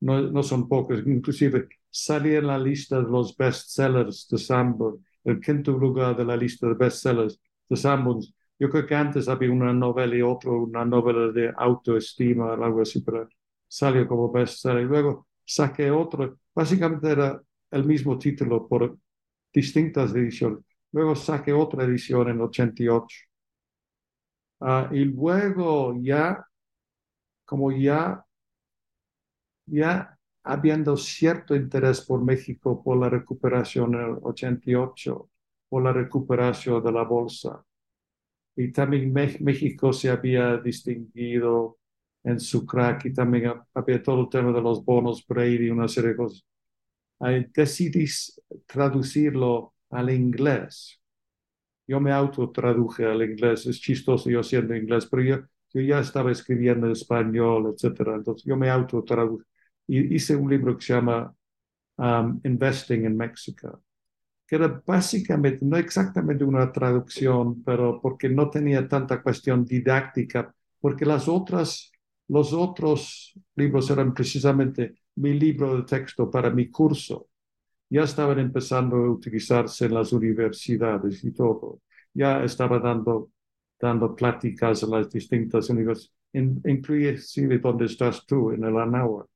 no, 0.00 0.20
no 0.22 0.42
son 0.42 0.68
pocos, 0.68 1.02
inclusive 1.06 1.68
salí 1.90 2.34
en 2.34 2.46
la 2.46 2.58
lista 2.58 3.00
de 3.00 3.08
los 3.08 3.36
bestsellers 3.36 4.28
de 4.28 4.38
Sanborn, 4.38 5.04
el 5.24 5.40
quinto 5.40 5.72
lugar 5.72 6.16
de 6.16 6.24
la 6.24 6.36
lista 6.36 6.68
de 6.68 6.74
bestsellers 6.74 7.40
de 7.68 7.76
Sanborn. 7.76 8.20
Yo 8.58 8.70
creo 8.70 8.86
que 8.86 8.94
antes 8.94 9.28
había 9.28 9.50
una 9.50 9.72
novela 9.72 10.14
y 10.16 10.22
otro, 10.22 10.62
una 10.62 10.84
novela 10.84 11.32
de 11.32 11.52
autoestima, 11.56 12.54
algo 12.54 12.82
así, 12.82 13.00
pero 13.02 13.28
salió 13.66 14.06
como 14.06 14.30
bestseller. 14.30 14.82
Y 14.82 14.86
luego 14.86 15.26
saqué 15.46 15.90
otro, 15.90 16.38
básicamente 16.54 17.10
era 17.10 17.40
el 17.70 17.84
mismo 17.84 18.18
título 18.18 18.68
por 18.68 18.98
distintas 19.52 20.14
ediciones. 20.14 20.64
Luego 20.92 21.14
saqué 21.14 21.52
otra 21.52 21.84
edición 21.84 22.28
en 22.30 22.40
88. 22.40 23.06
Uh, 24.58 24.94
y 24.94 25.04
luego 25.04 25.94
ya, 26.00 26.46
como 27.44 27.70
ya 27.72 28.26
ya 29.66 30.16
habiendo 30.44 30.96
cierto 30.96 31.54
interés 31.54 32.00
por 32.00 32.22
México 32.22 32.82
por 32.82 32.96
la 32.98 33.08
recuperación 33.10 33.94
en 33.94 34.00
el 34.00 34.18
88, 34.22 35.28
por 35.68 35.82
la 35.82 35.92
recuperación 35.92 36.82
de 36.82 36.92
la 36.92 37.02
bolsa. 37.02 37.64
Y 38.54 38.72
también 38.72 39.12
México 39.12 39.92
se 39.92 40.08
había 40.08 40.56
distinguido 40.58 41.78
en 42.26 42.40
su 42.40 42.66
crack 42.66 43.06
y 43.06 43.12
también 43.14 43.52
había 43.72 44.02
todo 44.02 44.22
el 44.22 44.28
tema 44.28 44.52
de 44.52 44.60
los 44.60 44.84
bonos 44.84 45.24
Brady 45.26 45.66
y 45.66 45.70
una 45.70 45.88
serie 45.88 46.10
de 46.10 46.16
cosas. 46.16 46.44
decidí 47.54 48.06
traducirlo 48.66 49.74
al 49.90 50.10
inglés. 50.10 51.00
Yo 51.86 52.00
me 52.00 52.12
autotraduje 52.12 53.04
al 53.06 53.22
inglés, 53.22 53.66
es 53.66 53.80
chistoso 53.80 54.28
yo 54.28 54.42
siendo 54.42 54.74
inglés, 54.74 55.06
pero 55.06 55.22
yo, 55.22 55.36
yo 55.72 55.80
ya 55.80 56.00
estaba 56.00 56.32
escribiendo 56.32 56.86
en 56.86 56.92
español, 56.92 57.72
etcétera. 57.72 58.16
Entonces 58.16 58.44
yo 58.44 58.56
me 58.56 58.70
autotraduje 58.70 59.44
y 59.86 60.16
hice 60.16 60.34
un 60.36 60.50
libro 60.50 60.76
que 60.76 60.84
se 60.84 60.94
llama 60.94 61.32
um, 61.98 62.40
Investing 62.44 63.04
in 63.04 63.16
Mexico, 63.16 63.82
que 64.46 64.56
era 64.56 64.82
básicamente, 64.84 65.64
no 65.64 65.76
exactamente 65.76 66.44
una 66.44 66.72
traducción, 66.72 67.62
pero 67.62 68.00
porque 68.00 68.28
no 68.28 68.50
tenía 68.50 68.88
tanta 68.88 69.22
cuestión 69.22 69.64
didáctica, 69.64 70.52
porque 70.80 71.04
las 71.06 71.28
otras, 71.28 71.92
los 72.28 72.52
otros 72.52 73.34
libros 73.54 73.90
eran 73.90 74.12
precisamente 74.14 74.96
mi 75.16 75.34
libro 75.34 75.76
de 75.76 75.82
texto 75.84 76.30
para 76.30 76.50
mi 76.50 76.70
curso. 76.70 77.28
Ya 77.88 78.02
estaban 78.02 78.38
empezando 78.40 78.96
a 78.96 79.10
utilizarse 79.10 79.86
en 79.86 79.94
las 79.94 80.12
universidades 80.12 81.22
y 81.24 81.32
todo. 81.32 81.80
Ya 82.12 82.42
estaba 82.42 82.78
dando, 82.80 83.30
dando 83.78 84.14
pláticas 84.14 84.82
en 84.82 84.90
las 84.90 85.10
distintas 85.10 85.70
universidades, 85.70 86.12
inclusive 86.32 87.58
donde 87.58 87.86
estás 87.86 88.26
tú, 88.26 88.50
en 88.50 88.64
el 88.64 88.76
Anáhuac 88.76 89.28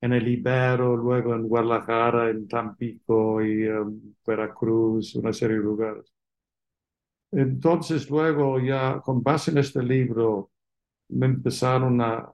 en 0.00 0.12
el 0.12 0.28
Ibero, 0.28 0.96
luego 0.96 1.34
en 1.34 1.48
Guadalajara, 1.48 2.30
en 2.30 2.46
Tampico 2.46 3.42
y 3.44 3.64
en 3.66 4.16
Veracruz, 4.26 5.14
una 5.16 5.32
serie 5.32 5.56
de 5.56 5.62
lugares. 5.62 6.12
Entonces 7.30 8.08
luego 8.08 8.58
ya 8.60 9.00
con 9.00 9.22
base 9.22 9.50
en 9.50 9.58
este 9.58 9.82
libro 9.82 10.50
me 11.08 11.26
empezaron 11.26 12.00
a, 12.00 12.32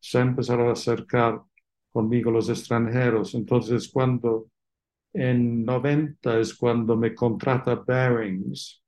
se 0.00 0.20
empezaron 0.20 0.68
a 0.68 0.72
acercar 0.72 1.42
conmigo 1.90 2.30
los 2.30 2.48
extranjeros. 2.48 3.34
Entonces 3.34 3.88
cuando 3.88 4.48
en 5.12 5.64
90 5.64 6.38
es 6.40 6.54
cuando 6.54 6.96
me 6.96 7.14
contrata 7.14 7.74
Barings, 7.74 8.82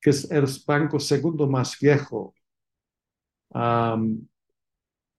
que 0.00 0.10
es 0.10 0.30
el 0.30 0.46
banco 0.66 0.98
segundo 0.98 1.46
más 1.48 1.78
viejo 1.78 2.34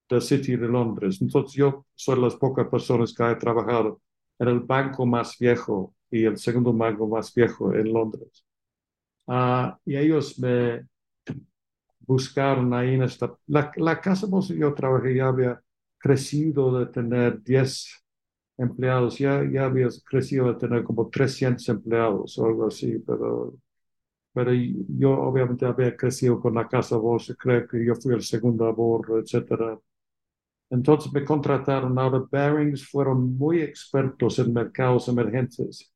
del 0.10 0.22
City 0.22 0.56
de 0.56 0.68
Londres. 0.68 1.22
Entonces 1.22 1.54
yo 1.54 1.86
soy 1.96 2.22
las 2.22 2.36
pocas 2.36 2.68
personas 2.68 3.14
que 3.14 3.24
he 3.24 3.36
trabajado 3.36 4.02
en 4.40 4.48
el 4.50 4.60
banco 4.62 5.06
más 5.06 5.38
viejo 5.38 5.96
y 6.10 6.26
el 6.26 6.38
segundo 6.38 6.74
banco 6.74 7.08
más 7.08 7.34
viejo 7.34 7.74
en 7.74 7.92
Londres. 7.92 8.46
Ah, 9.28 9.78
y 9.86 9.98
ellos 9.98 10.40
me 10.40 10.88
buscaron 12.08 12.74
ahí 12.74 12.96
en 12.96 13.04
esta... 13.04 13.36
La, 13.48 13.72
la 13.78 14.02
casa 14.02 14.28
donde 14.28 14.58
yo 14.58 14.74
trabajé 14.76 15.16
ya 15.18 15.28
había 15.30 15.62
crecido 16.00 16.80
de 16.80 16.88
tener 16.88 17.44
10 17.44 18.04
empleados, 18.58 19.20
ya, 19.20 19.44
ya 19.52 19.66
había 19.66 19.88
crecido 20.10 20.54
de 20.54 20.60
tener 20.60 20.84
como 20.86 21.10
300 21.10 21.68
empleados 21.70 22.38
o 22.40 22.46
algo 22.48 22.68
así, 22.68 23.00
pero, 23.06 23.56
pero 24.34 24.52
yo 24.54 25.12
obviamente 25.20 25.66
había 25.66 25.96
crecido 25.98 26.40
con 26.40 26.56
la 26.56 26.68
casa 26.68 26.98
vos, 26.98 27.36
creo 27.40 27.68
que 27.68 27.86
yo 27.86 27.96
fui 27.96 28.14
el 28.16 28.24
segundo 28.24 28.66
a 28.68 28.72
bordo, 28.72 29.20
etcétera. 29.20 29.80
Entonces 30.70 31.12
me 31.14 31.24
contrataron 31.26 31.98
ahora. 32.00 32.24
Bearings 32.32 32.88
fueron 32.90 33.38
muy 33.38 33.62
expertos 33.62 34.40
en 34.40 34.54
mercados 34.54 35.08
emergentes. 35.10 35.92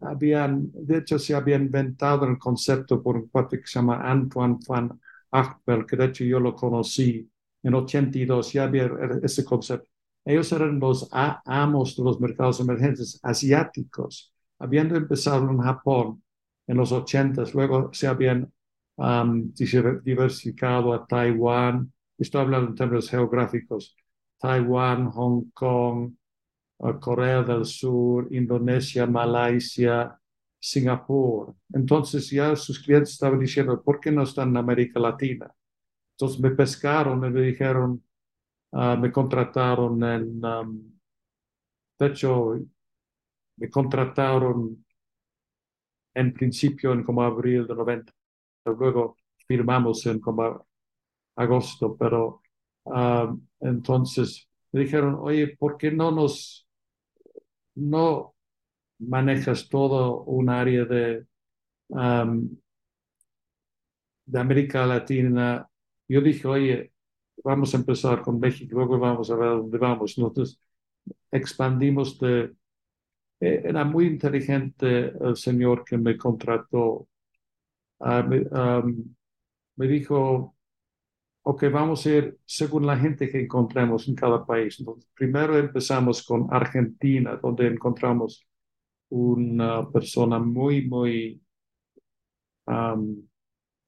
Habían, 0.00 0.70
de 0.72 0.98
hecho, 0.98 1.18
se 1.18 1.34
había 1.34 1.56
inventado 1.56 2.26
el 2.26 2.38
concepto 2.38 3.02
por 3.02 3.16
un 3.16 3.28
cuate 3.28 3.60
que 3.60 3.66
se 3.66 3.78
llama 3.78 4.00
Antoine 4.10 4.58
van 4.66 5.00
Achbel, 5.30 5.86
que 5.86 5.96
de 5.96 6.06
hecho 6.06 6.24
yo 6.24 6.40
lo 6.40 6.54
conocí 6.54 7.30
en 7.62 7.74
82, 7.74 8.52
ya 8.52 8.64
había 8.64 8.90
ese 9.22 9.44
concepto. 9.44 9.88
Ellos 10.24 10.52
eran 10.52 10.78
los 10.78 11.08
amos 11.12 11.96
de 11.96 12.04
los 12.04 12.20
mercados 12.20 12.60
emergentes 12.60 13.18
asiáticos, 13.22 14.32
habiendo 14.58 14.96
empezado 14.96 15.50
en 15.50 15.58
Japón 15.58 16.22
en 16.66 16.76
los 16.76 16.92
80, 16.92 17.44
luego 17.54 17.90
se 17.92 18.06
habían 18.06 18.52
um, 18.96 19.52
diversificado 20.04 20.92
a 20.92 21.06
Taiwán, 21.06 21.92
estoy 22.18 22.42
hablando 22.42 22.70
en 22.70 22.74
términos 22.76 23.10
geográficos, 23.10 23.96
Taiwán, 24.38 25.10
Hong 25.10 25.50
Kong, 25.52 26.12
Corea 27.00 27.42
del 27.42 27.64
Sur, 27.64 28.28
Indonesia, 28.30 29.06
Malasia, 29.06 30.18
Singapur. 30.58 31.54
Entonces 31.72 32.30
ya 32.30 32.56
sus 32.56 32.78
clientes 32.78 33.12
estaban 33.12 33.38
diciendo, 33.38 33.82
¿por 33.82 34.00
qué 34.00 34.10
no 34.10 34.22
están 34.22 34.50
en 34.50 34.56
América 34.58 35.00
Latina? 35.00 35.54
Entonces 36.12 36.40
me 36.40 36.50
pescaron 36.50 37.24
y 37.24 37.30
me 37.30 37.40
dijeron, 37.42 38.02
uh, 38.72 38.96
me 38.96 39.12
contrataron 39.12 40.02
en, 40.04 40.40
de 41.98 42.06
hecho, 42.06 42.58
me 43.56 43.70
contrataron 43.70 44.84
en 46.14 46.32
principio 46.32 46.92
en 46.92 47.04
como 47.04 47.22
abril 47.22 47.66
de 47.66 47.74
90. 47.74 48.12
Luego 48.64 49.16
firmamos 49.46 50.06
en 50.06 50.20
como 50.20 50.66
agosto, 51.36 51.96
pero 51.96 52.42
ah, 52.86 53.34
entonces 53.60 54.48
me 54.72 54.80
dijeron, 54.80 55.16
oye, 55.20 55.56
¿por 55.56 55.76
qué 55.76 55.90
no 55.90 56.10
nos, 56.10 56.68
no 57.74 58.34
manejas 59.00 59.68
todo 59.70 60.24
un 60.24 60.50
área 60.50 60.84
de, 60.86 61.26
de 64.26 64.40
América 64.40 64.86
Latina? 64.86 65.68
Yo 66.08 66.20
dije, 66.20 66.46
oye, 66.48 66.92
vamos 67.44 67.74
a 67.74 67.78
empezar 67.78 68.22
con 68.22 68.38
México, 68.40 68.76
luego 68.76 68.98
vamos 68.98 69.30
a 69.30 69.36
ver 69.36 69.48
dónde 69.50 69.78
vamos. 69.78 70.16
Entonces 70.18 70.60
expandimos. 71.30 72.18
Eh, 73.40 73.62
era 73.64 73.84
muy 73.84 74.06
inteligente 74.06 75.12
el 75.20 75.36
señor 75.36 75.84
que 75.84 75.96
me 75.98 76.16
contrató. 76.16 77.08
Ah, 78.00 78.22
me 79.76 79.86
dijo, 79.88 80.54
ok, 81.50 81.64
vamos 81.72 82.06
a 82.06 82.10
ir 82.10 82.38
según 82.44 82.86
la 82.86 82.96
gente 82.96 83.28
que 83.28 83.40
encontremos 83.40 84.06
en 84.06 84.14
cada 84.14 84.46
país. 84.46 84.84
Primero 85.14 85.58
empezamos 85.58 86.22
con 86.24 86.46
Argentina, 86.48 87.40
donde 87.42 87.66
encontramos 87.66 88.46
una 89.08 89.90
persona 89.90 90.38
muy, 90.38 90.86
muy 90.86 91.42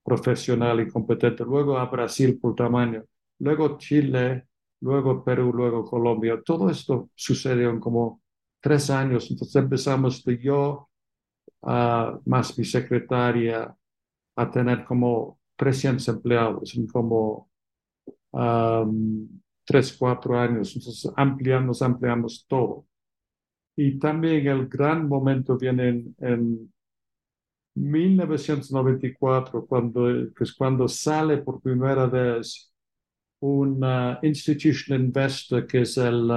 profesional 0.02 0.80
y 0.80 0.88
competente. 0.88 1.44
Luego 1.44 1.78
a 1.78 1.86
Brasil 1.86 2.36
por 2.40 2.56
tamaño. 2.56 3.04
Luego 3.38 3.78
Chile, 3.78 4.48
luego 4.80 5.22
Perú, 5.22 5.52
luego 5.54 5.84
Colombia. 5.84 6.42
Todo 6.44 6.68
esto 6.68 7.10
sucedió 7.14 7.70
en 7.70 7.78
como 7.78 8.22
tres 8.60 8.90
años. 8.90 9.30
Entonces 9.30 9.54
empezamos 9.54 10.24
de 10.24 10.36
yo, 10.38 10.88
más 11.62 12.58
mi 12.58 12.64
secretaria, 12.64 13.72
a 14.34 14.50
tener 14.50 14.84
como 14.84 15.38
300 15.54 16.08
empleados 16.08 16.74
en 16.74 16.88
como 16.88 17.51
tres, 19.64 19.96
cuatro 19.98 20.38
años. 20.38 20.74
Entonces 20.76 21.12
ampliamos, 21.16 21.82
ampliamos 21.82 22.46
todo. 22.48 22.86
Y 23.76 23.98
también 23.98 24.46
el 24.46 24.68
gran 24.68 25.08
momento 25.08 25.56
viene 25.56 26.04
en, 26.18 26.72
1994, 27.74 29.64
cuando, 29.66 30.04
que 30.34 30.44
es 30.44 30.52
cuando 30.52 30.86
sale 30.88 31.38
por 31.38 31.62
primera 31.62 32.04
vez 32.06 32.70
una 33.40 34.18
Institutional 34.22 35.06
Investor, 35.06 35.66
que 35.66 35.80
es 35.80 35.96
el, 35.96 36.30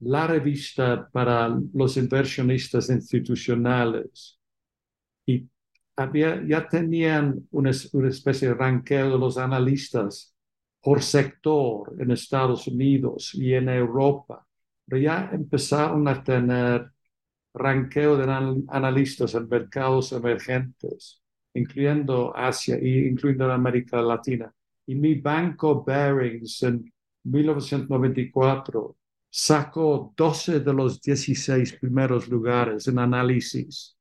la 0.00 0.26
revista 0.26 1.08
para 1.10 1.48
los 1.74 1.96
inversionistas 1.96 2.90
institucionales. 2.90 4.38
Y 5.26 5.48
ya 6.48 6.68
tenían 6.68 7.46
una, 7.50 7.70
especie 7.70 8.48
de 8.48 8.54
ranqueo 8.54 9.10
de 9.10 9.18
los 9.18 9.36
analistas 9.36 10.34
por 10.80 11.02
sector 11.02 11.94
en 11.98 12.10
Estados 12.10 12.66
Unidos 12.66 13.34
y 13.34 13.54
en 13.54 13.68
Europa, 13.68 14.46
pero 14.86 15.00
ya 15.00 15.30
empezaron 15.32 16.08
a 16.08 16.22
tener 16.22 16.90
ranqueo 17.54 18.16
de 18.16 18.24
analistas 18.68 19.34
en 19.34 19.48
mercados 19.48 20.12
emergentes, 20.12 21.22
incluyendo 21.54 22.34
Asia 22.36 22.76
e 22.76 23.08
incluyendo 23.08 23.52
América 23.52 24.00
Latina. 24.00 24.52
Y 24.86 24.94
mi 24.94 25.14
banco 25.16 25.84
Bearings 25.84 26.62
en 26.62 26.92
1994 27.24 28.96
sacó 29.28 30.12
12 30.16 30.60
de 30.60 30.72
los 30.72 31.00
16 31.00 31.74
primeros 31.74 32.28
lugares 32.28 32.88
en 32.88 32.98
análisis 32.98 33.96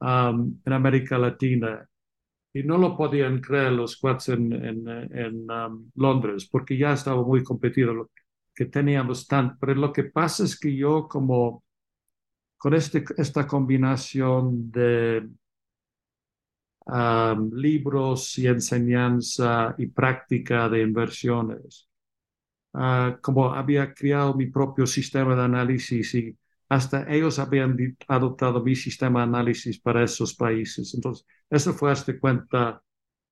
Um, 0.00 0.60
en 0.64 0.72
América 0.72 1.18
Latina. 1.18 1.88
Y 2.52 2.62
no 2.62 2.78
lo 2.78 2.96
podían 2.96 3.40
creer 3.40 3.72
los 3.72 3.96
cuates 3.96 4.30
en, 4.30 4.52
en, 4.52 5.50
um, 5.50 5.90
Londres, 5.94 6.48
porque 6.50 6.76
ya 6.76 6.92
estaba 6.94 7.22
muy 7.22 7.42
competido, 7.44 8.10
que 8.54 8.66
teníamos 8.66 9.26
tanto. 9.26 9.56
Pero 9.60 9.74
lo 9.74 9.92
que 9.92 10.04
pasa 10.04 10.44
es 10.44 10.58
que 10.58 10.74
yo 10.74 11.06
como 11.08 11.62
con 12.56 12.74
este, 12.74 13.04
esta 13.16 13.46
combinación 13.46 14.70
de 14.70 15.28
um, 16.86 17.50
libros 17.54 18.36
y 18.38 18.48
enseñanza 18.48 19.74
y 19.78 19.86
práctica 19.86 20.68
de 20.68 20.82
inversiones, 20.82 21.88
uh, 22.72 23.20
como 23.20 23.52
había 23.54 23.94
creado 23.94 24.34
mi 24.34 24.46
propio 24.46 24.86
sistema 24.86 25.36
de 25.36 25.42
análisis 25.42 26.14
y 26.14 26.36
hasta 26.68 27.06
ellos 27.12 27.38
habían 27.38 27.76
adoptado 28.08 28.62
mi 28.62 28.74
sistema 28.76 29.20
de 29.20 29.24
análisis 29.24 29.80
para 29.80 30.04
esos 30.04 30.34
países. 30.34 30.94
Entonces, 30.94 31.26
eso 31.50 31.72
fue 31.72 31.90
hasta 31.92 32.18
cuenta 32.18 32.82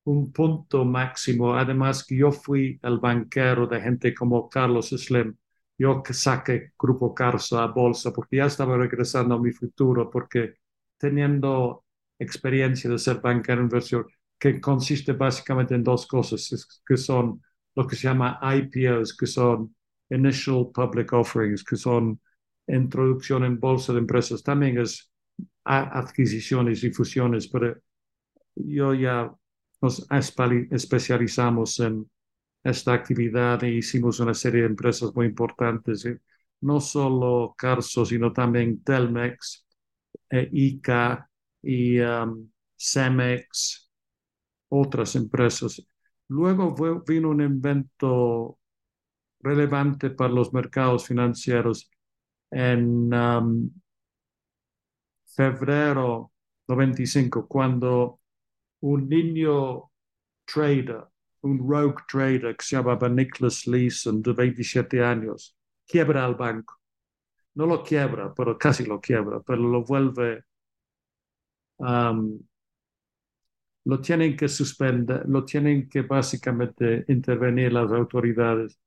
un 0.05 0.33
punto 0.33 0.85
máximo. 0.85 1.55
Además 1.55 2.05
que 2.07 2.17
yo 2.17 2.33
fui 2.33 2.79
el 2.83 2.99
banquero 2.99 3.67
de 3.67 3.81
gente 3.81 4.15
como 4.15 4.49
Carlos 4.49 4.89
Slim. 4.91 5.37
Yo 5.79 6.03
saqué 6.11 6.73
Grupo 6.79 7.15
Carso 7.15 7.59
a 7.59 7.67
bolsa 7.67 8.13
porque 8.13 8.37
ya 8.39 8.47
estaba 8.47 8.77
regresando 8.79 9.35
a 9.35 9.41
mi 9.41 9.53
futuro, 9.53 10.11
porque 10.11 10.55
teniendo 10.99 11.85
experiencia 12.19 12.89
de 12.91 12.99
ser 12.99 13.21
banquero 13.21 13.63
inversor, 13.63 14.07
que 14.39 14.61
consiste 14.61 15.13
básicamente 15.13 15.75
en 15.75 15.83
dos 15.85 16.07
cosas, 16.07 16.49
que 16.87 16.97
son 16.97 17.43
lo 17.75 17.87
que 17.87 17.97
se 17.97 18.05
llama 18.09 18.39
IPOs, 18.43 19.15
que 19.17 19.27
son 19.27 19.75
initial 20.11 20.71
public 20.73 21.13
offerings, 21.13 21.63
que 21.65 21.77
son 21.77 22.19
introducción 22.67 23.45
en 23.45 23.59
bolsa 23.61 23.93
de 23.93 24.01
empresas, 24.01 24.43
también 24.43 24.79
es 24.79 25.13
adquisiciones 25.65 26.83
y 26.85 26.91
fusiones, 26.91 27.49
pero 27.49 27.77
yo 28.55 28.95
ya 28.95 29.33
nos 29.81 30.07
especializamos 30.71 31.81
en 31.81 32.11
esta 32.63 32.95
actividad 32.95 33.63
e 33.65 33.71
hicimos 33.71 34.21
una 34.21 34.35
serie 34.35 34.63
de 34.63 34.69
empresas 34.69 35.15
muy 35.15 35.27
importantes, 35.27 36.05
eh, 36.07 36.21
no 36.63 36.81
solo 36.81 37.55
Carso, 37.57 38.05
sino 38.05 38.33
también 38.33 38.83
Telmex, 38.83 39.67
eh, 40.31 40.49
ICA 40.53 41.29
y 41.63 42.01
um, 42.01 42.51
Cemex, 42.77 43.91
otras 44.69 45.15
empresas. 45.15 45.87
Luego 46.29 46.75
vino 47.07 47.31
un 47.31 47.41
evento 47.41 48.59
relevante 49.41 50.11
para 50.11 50.33
los 50.33 50.53
mercados 50.53 51.07
financieros 51.07 51.89
en 52.51 53.13
um, 53.13 53.71
febrero 55.27 56.33
95, 56.69 57.47
cuando 57.47 58.21
un 58.81 59.09
niño 59.09 59.91
trader, 60.45 61.05
un 61.43 61.59
rogue 61.59 62.03
trader 62.09 62.57
que 62.57 62.65
se 62.65 62.77
llamaba 62.77 63.09
Nicholas 63.09 63.67
Leeson, 63.67 64.23
de 64.23 64.33
27 64.33 65.03
años, 65.05 65.57
quiebra 65.87 66.27
el 66.27 66.35
banco. 66.35 66.75
No 67.55 67.67
lo 67.67 67.83
quiebra, 67.83 68.35
pero 68.35 68.59
casi 68.59 68.85
lo 68.85 69.01
quiebra, 69.01 69.41
pero 69.41 69.63
lo 69.63 69.83
vuelve, 69.83 70.45
lo 73.85 74.01
tienen 74.01 74.37
que 74.37 74.49
suspender, 74.49 75.25
lo 75.29 75.45
tienen 75.45 75.89
que 75.89 76.03
básicamente 76.03 77.05
intervenir 77.09 77.73
las 77.73 77.91
autoridades 77.93 78.79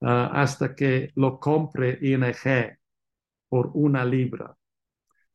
uh, 0.00 0.28
hasta 0.32 0.74
que 0.74 1.10
lo 1.16 1.40
compre 1.40 1.98
ING 2.02 2.76
por 3.48 3.70
una 3.74 4.04
libra. 4.04 4.56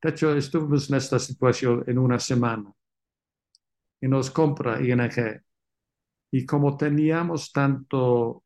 De 0.01 0.09
hecho, 0.09 0.35
estuvimos 0.35 0.89
en 0.89 0.97
esta 0.97 1.19
situación 1.19 1.83
en 1.87 1.97
una 1.97 2.19
semana 2.19 2.73
y 4.01 4.07
nos 4.07 4.31
compra 4.31 4.81
ING. 4.81 5.41
Y 6.31 6.45
como 6.45 6.75
teníamos 6.77 7.51
tanto, 7.51 8.43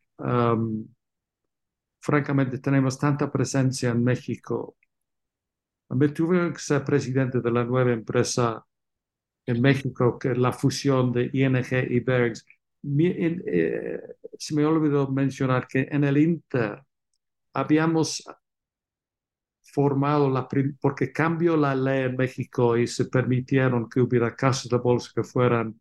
francamente, 2.01 2.59
tenemos 2.59 2.97
tanta 2.99 3.31
presencia 3.31 3.89
en 3.91 4.03
México, 4.03 4.75
me 5.89 6.09
tuve 6.09 6.51
que 6.51 6.59
ser 6.59 6.83
presidente 6.83 7.41
de 7.41 7.51
la 7.51 7.63
nueva 7.63 7.93
empresa 7.93 8.65
en 9.45 9.61
México, 9.61 10.17
que 10.17 10.31
es 10.31 10.37
la 10.37 10.51
fusión 10.51 11.11
de 11.11 11.29
ING 11.31 11.91
y 11.91 11.99
Bergs. 11.99 12.45
Eh, 12.83 13.99
se 14.37 14.55
me 14.55 14.65
olvidó 14.65 15.07
mencionar 15.09 15.67
que 15.67 15.87
en 15.89 16.03
el 16.03 16.17
Inter 16.17 16.83
habíamos 17.53 18.23
formado 19.75 20.29
la 20.29 20.47
porque 20.79 21.11
cambió 21.11 21.57
la 21.57 21.75
ley 21.75 22.05
en 22.05 22.15
México 22.15 22.77
y 22.77 22.87
se 22.87 23.05
permitieron 23.05 23.89
que 23.89 23.99
hubiera 23.99 24.33
casas 24.35 24.69
de 24.69 24.77
bolsa 24.77 25.11
que 25.13 25.23
fueran 25.23 25.79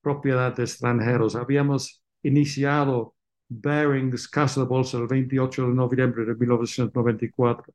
propiedad 0.00 0.56
de 0.56 0.62
extranjeros. 0.64 1.36
Habíamos 1.36 2.02
iniciado 2.22 3.14
Bearings 3.48 4.26
Casa 4.28 4.62
de 4.62 4.66
Bolsa 4.66 4.98
el 4.98 5.06
28 5.06 5.68
de 5.68 5.74
noviembre 5.74 6.24
de 6.24 6.34
1994. 6.34 7.74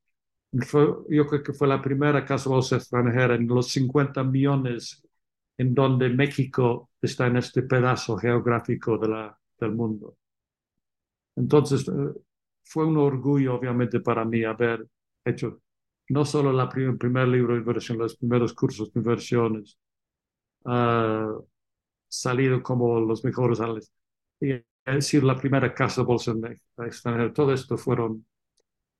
yo 1.08 1.26
creo 1.26 1.42
que 1.44 1.52
fue 1.52 1.68
la 1.68 1.80
primera 1.80 2.24
casa 2.24 2.48
de 2.50 2.54
bolsa 2.56 2.76
extranjera 2.76 3.36
en 3.36 3.46
los 3.46 3.68
50 3.70 4.24
millones 4.24 5.02
en 5.58 5.74
donde 5.74 6.08
México 6.08 6.90
está 7.00 7.28
en 7.28 7.36
este 7.36 7.62
pedazo 7.62 8.16
geográfico 8.16 8.98
de 8.98 9.08
la, 9.08 9.38
del 9.60 9.72
mundo. 9.72 10.16
Entonces, 11.36 11.86
eh, 11.88 11.92
fue 12.64 12.84
un 12.86 12.96
orgullo, 12.96 13.54
obviamente, 13.54 14.00
para 14.00 14.24
mí 14.24 14.44
haber 14.44 14.86
hecho 15.24 15.60
no 16.10 16.24
solo 16.24 16.52
la 16.52 16.68
el 16.74 16.98
primer 16.98 17.28
libro 17.28 17.54
de 17.54 17.60
inversión, 17.60 17.98
los 17.98 18.16
primeros 18.16 18.52
cursos 18.52 18.92
de 18.92 19.00
inversiones, 19.00 19.78
uh, 20.64 21.44
salido 22.08 22.62
como 22.62 23.00
los 23.00 23.24
mejores 23.24 23.60
analistas, 23.60 23.96
y 24.40 24.52
es 24.52 24.64
decir, 24.84 25.24
la 25.24 25.36
primera 25.36 25.72
casa 25.74 26.00
de 26.02 26.06
bolsa 26.06 26.34
extranjera. 26.78 27.32
Todo 27.32 27.52
esto 27.52 27.76
fueron 27.78 28.26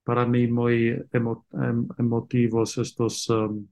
para 0.05 0.27
mí 0.27 0.47
muy 0.49 0.89
em, 1.13 1.89
emotivos 1.99 2.79
estos, 2.79 3.29
um, 3.31 3.67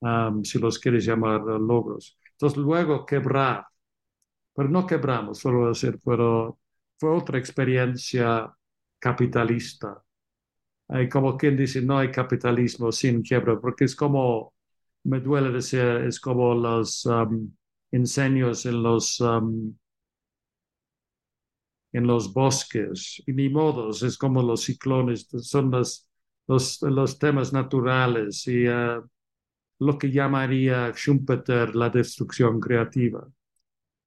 um, 0.00 0.44
si 0.44 0.58
los 0.58 0.78
quieres 0.78 1.04
llamar, 1.06 1.42
logros. 1.42 2.18
Entonces, 2.32 2.58
luego 2.58 3.04
quebrar, 3.06 3.66
pero 4.54 4.68
no 4.68 4.86
quebramos, 4.86 5.38
solo 5.38 5.68
decir, 5.68 5.98
pero 6.04 6.58
fue 6.98 7.10
otra 7.10 7.38
experiencia 7.38 8.52
capitalista 8.98 10.02
hay 10.88 11.08
como 11.08 11.36
quien 11.36 11.56
dice, 11.56 11.82
no 11.82 11.98
hay 11.98 12.10
capitalismo 12.10 12.90
sin 12.92 13.22
quiebra, 13.22 13.60
porque 13.60 13.84
es 13.84 13.94
como, 13.94 14.54
me 15.04 15.20
duele 15.20 15.50
decir, 15.50 15.80
es 15.80 16.18
como 16.20 16.54
los 16.54 17.04
um, 17.06 17.52
incendios 17.92 18.64
en 18.66 18.82
los, 18.82 19.20
um, 19.20 19.76
en 21.92 22.06
los 22.06 22.32
bosques, 22.32 23.22
y 23.26 23.32
ni 23.32 23.48
modos, 23.48 24.02
es 24.02 24.16
como 24.16 24.42
los 24.42 24.64
ciclones, 24.64 25.28
son 25.42 25.70
los, 25.70 26.08
los, 26.46 26.80
los 26.82 27.18
temas 27.18 27.52
naturales 27.52 28.46
y 28.46 28.66
uh, 28.66 29.06
lo 29.80 29.98
que 29.98 30.10
llamaría 30.10 30.92
Schumpeter 30.94 31.76
la 31.76 31.90
destrucción 31.90 32.60
creativa. 32.60 33.28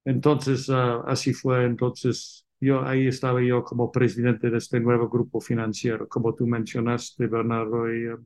Entonces, 0.03 0.67
uh, 0.69 1.03
así 1.05 1.33
fue, 1.33 1.65
entonces 1.65 2.40
yo 2.61 2.83
ahí 2.85 3.07
estaba 3.07 3.41
yo 3.43 3.63
como 3.63 3.91
presidente 3.91 4.49
de 4.49 4.57
este 4.59 4.79
nuevo 4.79 5.09
grupo 5.09 5.41
financiero, 5.41 6.07
como 6.07 6.35
tú 6.35 6.47
mencionaste, 6.47 7.27
Bernardo. 7.27 7.93
Y, 7.93 8.07
um, 8.07 8.25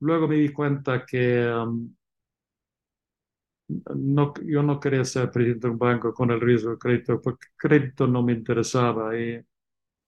luego 0.00 0.28
me 0.28 0.36
di 0.36 0.52
cuenta 0.52 1.04
que 1.06 1.46
um, 1.50 1.94
no, 3.96 4.34
yo 4.44 4.62
no 4.62 4.80
quería 4.80 5.04
ser 5.04 5.30
presidente 5.30 5.66
de 5.68 5.72
un 5.72 5.78
banco 5.78 6.12
con 6.14 6.30
el 6.30 6.40
riesgo 6.40 6.72
de 6.72 6.78
crédito, 6.78 7.20
porque 7.20 7.48
crédito 7.56 8.06
no 8.06 8.22
me 8.22 8.32
interesaba. 8.32 9.18
Y 9.18 9.40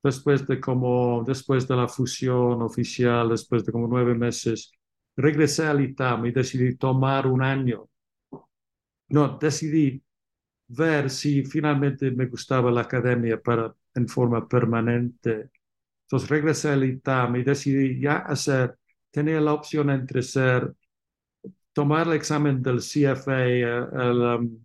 después 0.02 0.46
de 0.46 0.60
como, 0.60 1.24
después 1.26 1.68
de 1.68 1.76
la 1.76 1.88
fusión 1.88 2.62
oficial, 2.62 3.30
después 3.30 3.64
de 3.64 3.72
como 3.72 3.88
nueve 3.88 4.14
meses, 4.14 4.72
regresé 5.16 5.66
al 5.66 5.80
ITAM 5.82 6.26
y 6.26 6.32
decidí 6.32 6.76
tomar 6.76 7.26
un 7.26 7.42
año. 7.42 7.88
No, 9.08 9.38
decidí 9.38 10.02
ver 10.70 11.10
si 11.10 11.44
finalmente 11.44 12.10
me 12.12 12.26
gustaba 12.26 12.70
la 12.70 12.82
academia 12.82 13.40
para, 13.40 13.74
en 13.94 14.08
forma 14.08 14.46
permanente. 14.48 15.50
Entonces 16.04 16.28
regresé 16.28 16.70
al 16.70 16.84
ITAM 16.84 17.36
y 17.36 17.44
decidí 17.44 18.00
ya 18.00 18.18
hacer, 18.18 18.76
tenía 19.10 19.40
la 19.40 19.54
opción 19.54 19.90
entre 19.90 20.22
ser, 20.22 20.74
tomar 21.72 22.06
el 22.08 22.14
examen 22.14 22.62
del 22.62 22.80
CFA, 22.80 23.48
eh, 23.48 23.80
um, 24.38 24.64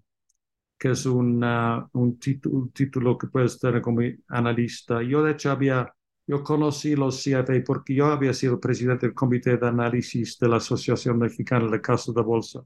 que 0.78 0.91
es 0.91 1.06
una, 1.06 1.88
un, 1.94 2.20
título, 2.20 2.70
título 2.74 3.18
que 3.18 3.28
puedes 3.28 3.60
tener 3.60 3.82
como 3.82 4.02
analista. 4.28 5.02
Yo 5.04 5.24
de 5.24 5.32
hecho 5.34 5.52
había, 5.52 5.94
yo 6.28 6.44
conocí 6.44 6.96
los 6.96 7.24
CFA 7.24 7.63
porque 7.65 7.96
yo 7.96 8.08
había 8.08 8.34
sido 8.34 8.60
presidente 8.60 9.08
del 9.08 9.15
comité 9.15 9.58
de 9.58 9.68
análisis 9.68 10.38
de 10.39 10.50
la 10.50 10.58
Asociación 10.58 11.20
Mexicana 11.20 11.70
de 11.70 11.82
Casos 11.82 12.13
de 12.15 12.22
Bolsa. 12.22 12.62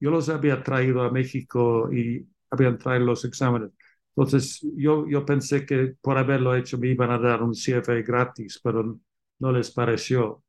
Yo 0.00 0.10
los 0.10 0.28
había 0.28 0.62
traído 0.62 1.02
a 1.02 1.10
México 1.10 1.92
y 1.92 2.26
habían 2.50 2.78
traído 2.78 3.06
los 3.06 3.24
exámenes. 3.24 3.70
Entonces, 4.16 4.60
yo, 4.76 5.06
yo 5.08 5.24
pensé 5.24 5.64
que 5.66 5.94
por 6.00 6.18
haberlo 6.18 6.54
hecho 6.54 6.78
me 6.78 6.88
iban 6.88 7.10
a 7.10 7.18
dar 7.18 7.42
un 7.42 7.54
CFA 7.54 8.02
gratis, 8.02 8.60
pero 8.62 8.98
no 9.38 9.52
les 9.52 9.70
pareció. 9.70 10.42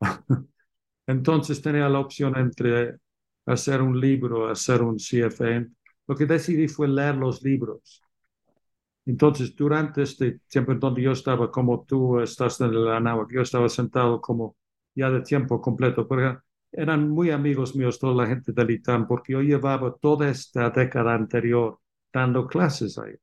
Entonces 1.06 1.62
tenía 1.62 1.88
la 1.88 2.00
opción 2.00 2.36
entre 2.38 2.98
hacer 3.46 3.82
un 3.82 4.00
libro, 4.00 4.48
hacer 4.48 4.82
un 4.82 4.98
CFA. 4.98 5.66
Lo 6.06 6.16
que 6.16 6.26
decidí 6.26 6.68
fue 6.68 6.88
leer 6.88 7.16
los 7.16 7.42
libros. 7.42 8.02
Entonces, 9.06 9.56
durante 9.56 10.02
este 10.02 10.40
tiempo 10.48 10.72
en 10.72 10.80
donde 10.80 11.02
yo 11.02 11.12
estaba, 11.12 11.50
como 11.50 11.84
tú 11.84 12.20
estás 12.20 12.60
en 12.60 12.68
el 12.74 12.88
Anáhuac, 12.88 13.30
yo 13.32 13.40
estaba 13.40 13.68
sentado 13.68 14.20
como 14.20 14.56
ya 14.94 15.10
de 15.10 15.22
tiempo 15.22 15.60
completo, 15.62 16.06
porque 16.06 16.38
eran 16.72 17.08
muy 17.10 17.30
amigos 17.30 17.74
míos 17.76 17.98
toda 17.98 18.14
la 18.14 18.26
gente 18.28 18.52
del 18.52 18.70
ITAM 18.70 19.06
porque 19.06 19.32
yo 19.32 19.40
llevaba 19.42 19.94
toda 19.96 20.28
esta 20.30 20.70
década 20.70 21.14
anterior 21.14 21.78
dando 22.12 22.46
clases 22.46 22.98
ahí. 22.98 23.14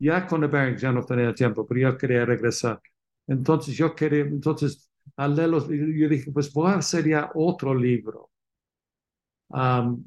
Ya 0.00 0.26
con 0.26 0.44
el 0.44 0.76
ya 0.78 0.92
no 0.92 1.04
tenía 1.04 1.34
tiempo, 1.34 1.66
pero 1.66 1.80
yo 1.92 1.98
quería 1.98 2.24
regresar. 2.24 2.80
Entonces 3.26 3.76
yo 3.76 3.94
quería, 3.94 4.22
entonces 4.22 4.90
al 5.16 5.36
leerlos, 5.36 5.68
yo 5.68 6.08
dije, 6.08 6.32
pues 6.32 6.52
voy 6.52 6.70
a 6.72 6.76
hacer 6.76 7.08
ya 7.08 7.30
otro 7.34 7.74
libro. 7.74 8.30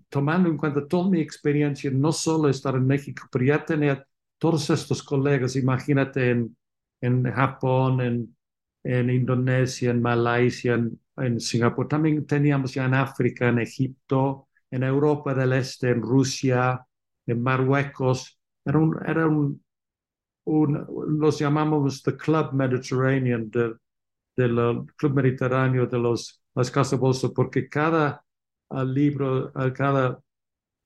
tomando 0.09 0.49
en 0.49 0.57
cuenta 0.57 0.87
toda 0.87 1.09
mi 1.09 1.19
experiencia, 1.21 1.89
no 1.91 2.11
solo 2.11 2.49
estar 2.49 2.75
en 2.75 2.85
México, 2.87 3.27
pero 3.31 3.45
ya 3.45 3.65
tener 3.65 4.05
todos 4.37 4.69
estos 4.69 5.03
colegas, 5.03 5.55
imagínate 5.55 6.31
en, 6.31 6.57
en 7.01 7.23
Japón, 7.31 8.01
en, 8.01 8.35
en 8.83 9.09
Indonesia, 9.09 9.91
en 9.91 10.01
Malasia, 10.01 10.73
en, 10.73 10.99
en 11.17 11.39
Singapur. 11.39 11.87
También 11.87 12.25
teníamos 12.25 12.73
ya 12.73 12.85
en 12.85 12.93
África, 12.93 13.49
en 13.49 13.59
Egipto, 13.59 14.47
en 14.69 14.83
Europa 14.83 15.33
del 15.33 15.53
Este, 15.53 15.89
en 15.89 16.01
Rusia, 16.01 16.85
en 17.25 17.43
Marruecos. 17.43 18.39
Era 18.65 18.79
un, 18.79 18.97
era 19.05 19.27
un, 19.27 19.63
los 21.19 21.39
llamamos 21.39 22.01
the 22.03 22.15
Club 22.15 22.53
Mediterranean, 22.53 23.49
del 23.49 23.77
del 24.35 24.85
Club 24.95 25.13
Mediterráneo 25.13 25.85
de 25.87 25.99
los, 25.99 26.41
las 26.55 26.71
Casas 26.71 26.97
Bolsa, 26.97 27.29
porque 27.35 27.67
cada 27.67 28.23
uh, 28.69 28.83
libro, 28.83 29.51
uh, 29.53 29.73
cada 29.73 30.19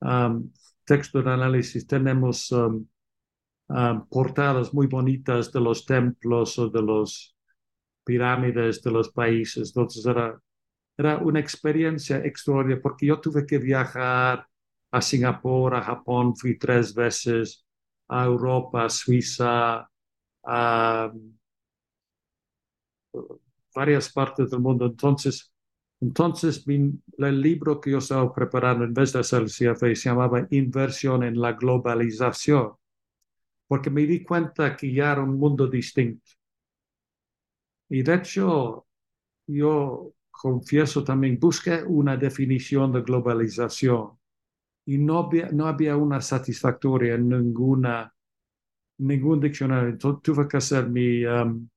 um, 0.01 0.51
texto 0.83 1.21
de 1.21 1.31
análisis 1.31 1.85
tenemos 1.85 2.53
portadas 4.09 4.73
muy 4.73 4.87
bonitas 4.87 5.51
de 5.51 5.59
los 5.59 5.85
templos 5.85 6.59
o 6.59 6.69
de 6.69 6.81
los 6.81 7.34
pirámides 8.05 8.81
de 8.81 8.91
los 8.91 9.09
países. 9.11 9.69
Entonces 9.69 10.05
era, 10.05 10.39
era 10.97 11.17
una 11.17 11.39
experiencia 11.39 12.17
extraordinaria 12.19 12.81
porque 12.81 13.07
yo 13.07 13.19
tuve 13.19 13.45
que 13.45 13.57
viajar 13.57 14.47
a 14.91 15.01
Singapur, 15.01 15.75
a 15.75 15.81
Japón, 15.81 16.35
fui 16.35 16.57
tres 16.57 16.93
veces, 16.93 17.65
a 18.07 18.25
Europa, 18.25 18.85
a 18.85 18.89
Suiza, 18.89 19.89
a 20.45 21.11
varias 23.73 24.11
partes 24.11 24.49
del 24.49 24.59
mundo. 24.59 24.85
Entonces, 24.85 25.51
entonces 26.01 26.63
el 26.67 27.41
libro 27.41 27.79
que 27.79 27.91
yo 27.91 27.97
estaba 27.99 28.33
preparando 28.33 28.85
en 28.85 28.93
vez 28.93 29.13
de 29.13 29.19
hacer 29.19 29.43
el 29.43 29.49
CFA 29.49 29.95
se 29.95 30.09
llamaba 30.09 30.47
Inversión 30.51 31.23
en 31.23 31.39
la 31.39 31.53
globalización, 31.53 32.73
porque 33.67 33.89
me 33.89 34.05
di 34.05 34.23
cuenta 34.23 34.75
que 34.75 34.93
ya 34.93 35.11
era 35.11 35.23
un 35.23 35.37
mundo 35.37 35.67
distinto. 35.67 36.31
Y 37.89 38.03
de 38.03 38.15
hecho, 38.15 38.87
yo 39.47 40.11
confieso 40.31 41.03
también, 41.03 41.39
busqué 41.39 41.83
una 41.83 42.17
definición 42.17 42.91
de 42.91 43.01
globalización 43.01 44.17
y 44.85 44.97
no 44.97 45.19
había, 45.19 45.49
no 45.51 45.67
había 45.67 45.97
una 45.97 46.21
satisfactoria 46.21 47.15
en 47.15 47.29
ninguna, 47.29 48.13
ningún 48.99 49.39
diccionario. 49.39 49.89
Entonces 49.89 50.21
tuve 50.23 50.47
que 50.47 50.57
hacer 50.57 50.89
mi, 50.89 51.25
um, 51.25 51.67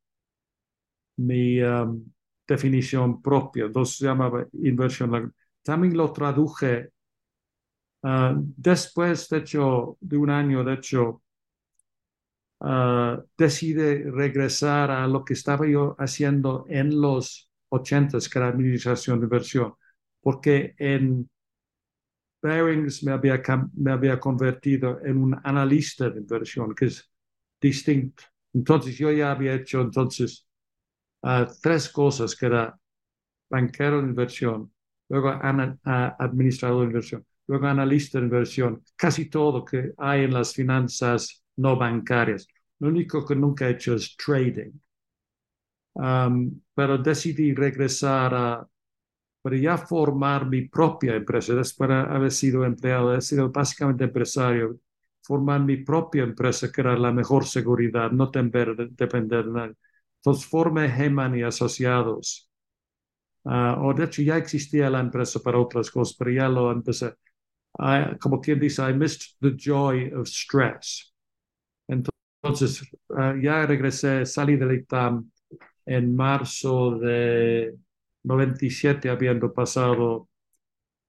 mi 1.17 1.61
um, 1.63 2.05
definición 2.47 3.23
propia. 3.23 3.67
Entonces 3.67 3.97
se 3.97 4.05
llamaba 4.07 4.47
inversión. 4.53 5.35
También 5.63 5.97
lo 5.97 6.13
traduje 6.13 6.91
uh, 8.03 8.35
después, 8.57 9.29
de 9.29 9.39
hecho, 9.39 9.97
de 10.01 10.17
un 10.17 10.31
año, 10.31 10.65
de 10.65 10.75
hecho, 10.75 11.23
uh, 12.61 13.23
decidí 13.37 14.03
regresar 14.05 14.91
a 14.91 15.07
lo 15.07 15.25
que 15.25 15.35
estaba 15.35 15.67
yo 15.67 15.95
haciendo 15.99 16.67
en 16.69 17.01
los 17.01 17.51
ochentas, 17.71 18.29
que 18.29 18.39
era 18.39 18.49
administración 18.49 19.21
de 19.21 19.25
inversión, 19.25 19.75
porque 20.21 20.75
en 20.79 21.29
Bearings 22.43 23.03
me 23.05 23.13
había, 23.13 23.43
me 23.75 23.93
había 23.93 24.19
convertido 24.21 25.01
en 25.05 25.19
un 25.19 25.41
analista 25.43 26.09
de 26.09 26.21
inversión, 26.21 26.75
que 26.75 26.87
es 26.87 27.11
distinto. 27.61 28.23
Entonces 28.55 28.97
yo 28.97 29.11
ya 29.11 29.33
había 29.33 29.55
hecho 29.55 29.81
entonces 29.81 30.47
uh, 31.23 31.45
tres 31.61 31.89
cosas, 31.89 32.35
que 32.37 32.47
era 32.47 32.79
banquero 33.51 34.01
de 34.01 34.09
inversión, 34.09 34.73
luego 35.09 35.31
ana, 35.31 35.79
administrador 36.19 36.81
de 36.81 36.87
inversión, 36.87 37.27
luego 37.47 37.67
analista 37.67 38.19
de 38.19 38.25
inversión, 38.25 38.83
casi 38.97 39.29
todo 39.29 39.65
que 39.65 39.93
hay 39.97 40.25
en 40.25 40.35
las 40.35 40.53
finanzas 40.53 41.43
no 41.59 41.77
bancarias. 41.77 42.47
Lo 42.81 42.89
único 42.89 43.25
que 43.25 43.37
nunca 43.37 43.69
he 43.69 43.73
hecho 43.73 43.95
es 43.95 44.17
trading. 44.17 44.73
Pero 46.75 46.99
decidí 46.99 47.55
regresar 47.55 48.35
a, 48.35 48.69
para 49.43 49.57
ya 49.57 49.79
formar 49.79 50.47
mi 50.47 50.69
propia 50.69 51.17
empresa, 51.17 51.55
después 51.55 51.89
de 51.91 51.97
haber 51.97 52.31
sido 52.31 52.65
empleado, 52.65 53.15
he 53.15 53.21
sido 53.21 53.51
básicamente 53.51 54.05
empresario, 54.05 54.79
formar 55.23 55.61
mi 55.61 55.79
propia 55.79 56.23
empresa, 56.23 56.71
que 56.71 56.81
era 56.81 56.97
la 56.97 57.13
mejor 57.13 57.45
seguridad, 57.47 58.11
no 58.13 58.31
tener, 58.31 58.77
depender 58.91 59.45
de 59.45 59.53
nadie. 59.53 59.75
Entonces 60.21 60.47
formé 60.47 60.87
Heman 60.87 61.37
y 61.37 61.43
Asociados. 61.43 62.49
Uh, 63.45 63.81
o 63.87 63.95
de 63.95 64.05
hecho 64.05 64.23
ya 64.23 64.37
existía 64.37 64.91
la 64.91 65.01
empresa 65.01 65.41
para 65.41 65.59
otras 65.59 65.91
cosas, 65.91 66.15
pero 66.19 66.31
ya 66.31 66.49
lo 66.49 66.71
empecé. 66.71 67.15
I, 67.79 68.19
como 68.19 68.41
quien 68.41 68.59
dice, 68.61 68.83
I 68.83 68.93
missed 68.93 69.37
the 69.41 69.53
joy 69.57 70.13
of 70.13 70.27
stress. 70.29 71.15
Entonces, 72.43 72.83
uh, 73.09 73.37
ya 73.41 73.67
regresé, 73.67 74.25
salí 74.27 74.57
del 74.57 74.73
ITAM 74.73 75.31
en 75.87 76.15
marzo 76.15 76.99
de 76.99 77.75
97, 78.23 79.11
habiendo 79.11 79.53
pasado. 79.53 80.29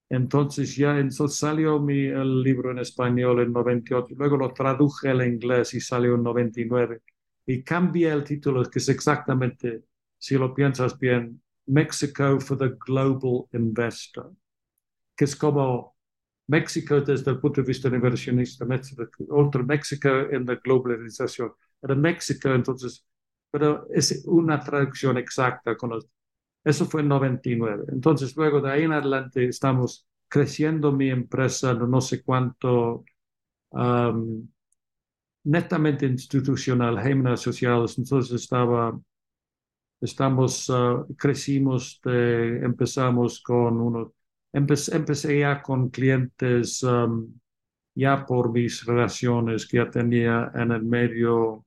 Entonces 0.09 0.75
ya 0.75 0.97
entonces 0.97 1.37
salió 1.37 1.79
mi, 1.79 2.05
el 2.05 2.41
libro 2.41 2.71
en 2.71 2.79
español 2.79 3.41
en 3.41 3.53
98, 3.53 4.15
luego 4.17 4.37
lo 4.37 4.53
traduje 4.53 5.09
al 5.09 5.25
inglés 5.27 5.73
y 5.75 5.81
salió 5.81 6.15
en 6.15 6.23
99 6.23 7.01
y 7.45 7.63
cambia 7.63 8.13
el 8.13 8.23
título, 8.23 8.63
que 8.65 8.79
es 8.79 8.89
exactamente, 8.89 9.83
si 10.17 10.35
lo 10.37 10.53
piensas 10.53 10.97
bien, 10.97 11.41
Mexico 11.67 12.39
for 12.39 12.57
the 12.57 12.75
Global 12.85 13.45
Investor, 13.53 14.33
que 15.15 15.25
es 15.25 15.35
como 15.35 15.95
México 16.49 17.01
desde 17.01 17.31
el 17.31 17.39
punto 17.39 17.61
de 17.61 17.67
vista 17.67 17.87
inversionista, 17.89 18.65
otro 19.29 19.63
México 19.65 20.09
en 20.09 20.45
la 20.45 20.55
globalización. 20.55 21.53
Era 21.81 21.95
México, 21.95 22.49
entonces, 22.49 23.05
pero 23.51 23.87
es 23.93 24.23
una 24.25 24.59
traducción 24.59 25.17
exacta. 25.17 25.77
Con 25.77 25.91
eso 26.63 26.85
fue 26.85 27.01
en 27.01 27.07
99. 27.09 27.85
Entonces, 27.89 28.35
luego 28.35 28.61
de 28.61 28.71
ahí 28.71 28.83
en 28.83 28.93
adelante 28.93 29.47
estamos 29.47 30.07
creciendo 30.27 30.91
mi 30.91 31.09
empresa, 31.09 31.73
no 31.73 32.01
sé 32.01 32.23
cuánto, 32.23 33.03
um, 33.71 34.47
netamente 35.43 36.05
institucional, 36.05 36.97
Heyman 36.99 37.33
Asociados, 37.33 37.97
entonces 37.97 38.41
estaba, 38.43 38.99
estamos, 40.01 40.69
uh, 40.69 41.05
crecimos, 41.17 41.99
de, 42.03 42.59
empezamos 42.65 43.41
con 43.41 43.79
uno, 43.81 44.13
empecé, 44.53 45.39
ya 45.39 45.61
con 45.61 45.89
clientes 45.89 46.83
um, 46.83 47.39
ya 47.95 48.25
por 48.25 48.51
mis 48.51 48.85
relaciones 48.85 49.67
que 49.67 49.77
ya 49.77 49.89
tenía 49.89 50.51
en 50.55 50.71
el 50.71 50.83
medio 50.83 51.65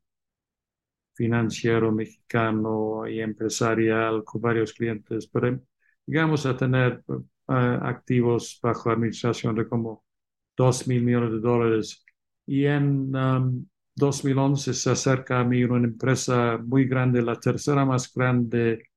financiero 1.15 1.93
mexicano 1.93 3.07
y 3.07 3.21
empresarial 3.21 4.25
con 4.25 4.41
varios 4.41 4.73
clientes, 4.73 5.27
pero 5.27 5.61
llegamos 6.07 6.47
a 6.47 6.57
tener 6.57 7.03
uh, 7.07 7.55
activos 7.83 8.59
bajo 8.63 8.91
administración 8.91 9.55
de 9.57 9.69
como 9.69 10.05
dos 10.57 10.87
mil 10.89 11.03
millones 11.03 11.33
de 11.33 11.41
dólares. 11.41 12.05
Y 12.47 12.65
en 12.67 13.13
2011 13.95 14.71
um, 14.71 14.75
se 14.75 14.91
acerca 14.91 15.41
a 15.41 15.45
mí 15.45 15.63
una 15.65 15.87
empresa 15.87 16.59
muy 16.59 16.87
grande, 16.87 17.23
la 17.23 17.39
tercera 17.39 17.85
más 17.85 18.13
grande 18.13 18.92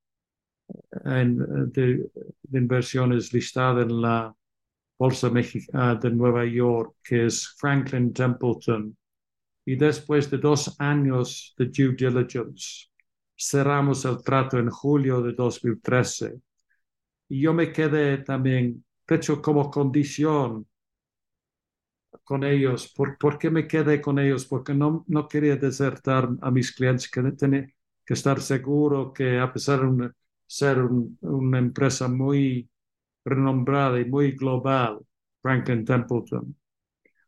en, 1.05 1.71
de, 1.71 2.09
inversiones 2.51 3.33
listada 3.33 3.81
en 3.83 4.01
la 4.01 4.35
Bolsa 4.97 5.29
Mexicana 5.29 5.95
de 5.95 6.11
Nueva 6.11 6.45
York, 6.45 6.95
que 7.03 7.25
es 7.25 7.47
Franklin 7.57 8.13
Templeton. 8.13 8.95
Y 9.65 9.75
después 9.75 10.29
de 10.29 10.37
dos 10.37 10.75
años 10.79 11.53
de 11.57 11.65
due 11.65 11.95
diligence, 11.95 12.87
cerramos 13.37 14.05
el 14.05 14.23
trato 14.23 14.57
en 14.57 14.69
julio 14.69 15.21
de 15.21 15.33
2013. 15.33 16.39
Y 17.29 17.41
yo 17.41 17.53
me 17.53 17.71
quedé 17.71 18.19
también, 18.19 18.85
de 19.07 19.15
hecho, 19.15 19.41
como 19.41 19.69
condición 19.69 20.67
con 22.23 22.43
ellos. 22.43 22.93
¿Por, 22.95 23.17
¿Por, 23.17 23.37
qué 23.37 23.49
me 23.49 23.67
quedé 23.67 23.99
con 24.01 24.19
ellos? 24.19 24.45
Porque 24.45 24.73
no, 24.73 25.03
no 25.07 25.27
quería 25.27 25.55
desertar 25.57 26.29
a 26.41 26.51
mis 26.51 26.71
clientes, 26.71 27.09
que 27.09 27.21
tenía 27.31 27.67
que 28.05 28.13
estar 28.13 28.39
seguro 28.41 29.11
que 29.11 29.39
a 29.39 29.51
pesar 29.51 29.81
de 29.81 30.11
ser 30.45 30.79
una 31.21 31.59
empresa 31.59 32.07
muy 32.07 32.69
renombrada 33.23 33.99
y 33.99 34.05
muy 34.05 34.33
global, 34.33 34.99
Franklin 35.41 35.83
Templeton. 35.85 36.55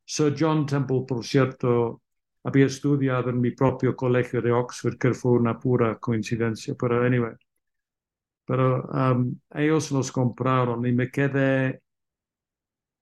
Sir 0.06 0.36
John 0.40 0.66
Temple, 0.66 1.04
por 1.08 1.26
cierto, 1.26 2.02
había 2.44 2.68
estudiado 2.68 3.30
en 3.30 3.42
mi 3.42 3.52
propio 3.52 3.96
colegio 3.96 4.42
de 4.42 4.52
Oxford, 4.52 4.98
que 4.98 5.14
fue 5.14 5.34
una 5.34 5.60
pura 5.60 5.98
coincidencia, 6.00 6.76
pero 6.80 7.04
anyway. 7.04 7.36
Pero 8.46 8.84
um, 8.86 9.38
ellos 9.54 9.92
los 9.92 10.12
compraron 10.12 10.86
y 10.86 10.94
me 10.94 11.12
quedé 11.12 11.82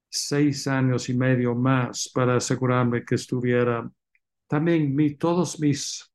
seis 0.09 0.67
años 0.67 1.09
y 1.09 1.13
medio 1.13 1.53
más 1.53 2.09
para 2.13 2.37
asegurarme 2.37 3.05
que 3.05 3.15
estuviera. 3.15 3.89
También 4.47 4.95
mi, 4.95 5.15
todos 5.15 5.59
mis 5.59 6.11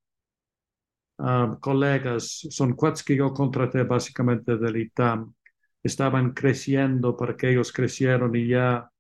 ah, 1.20 1.56
colegas, 1.61 2.46
son 2.50 2.74
cuates 2.74 3.02
que 3.04 3.16
yo 3.16 3.33
contraté 3.35 3.83
básicamente 3.85 4.56
del 4.56 4.76
ITAM, 4.76 5.33
estaban 5.83 6.33
creciendo 6.33 7.16
para 7.16 7.37
que 7.37 7.50
ellos 7.50 7.72
crecieron 7.72 8.35
y 8.37 8.48
ya 8.48 8.90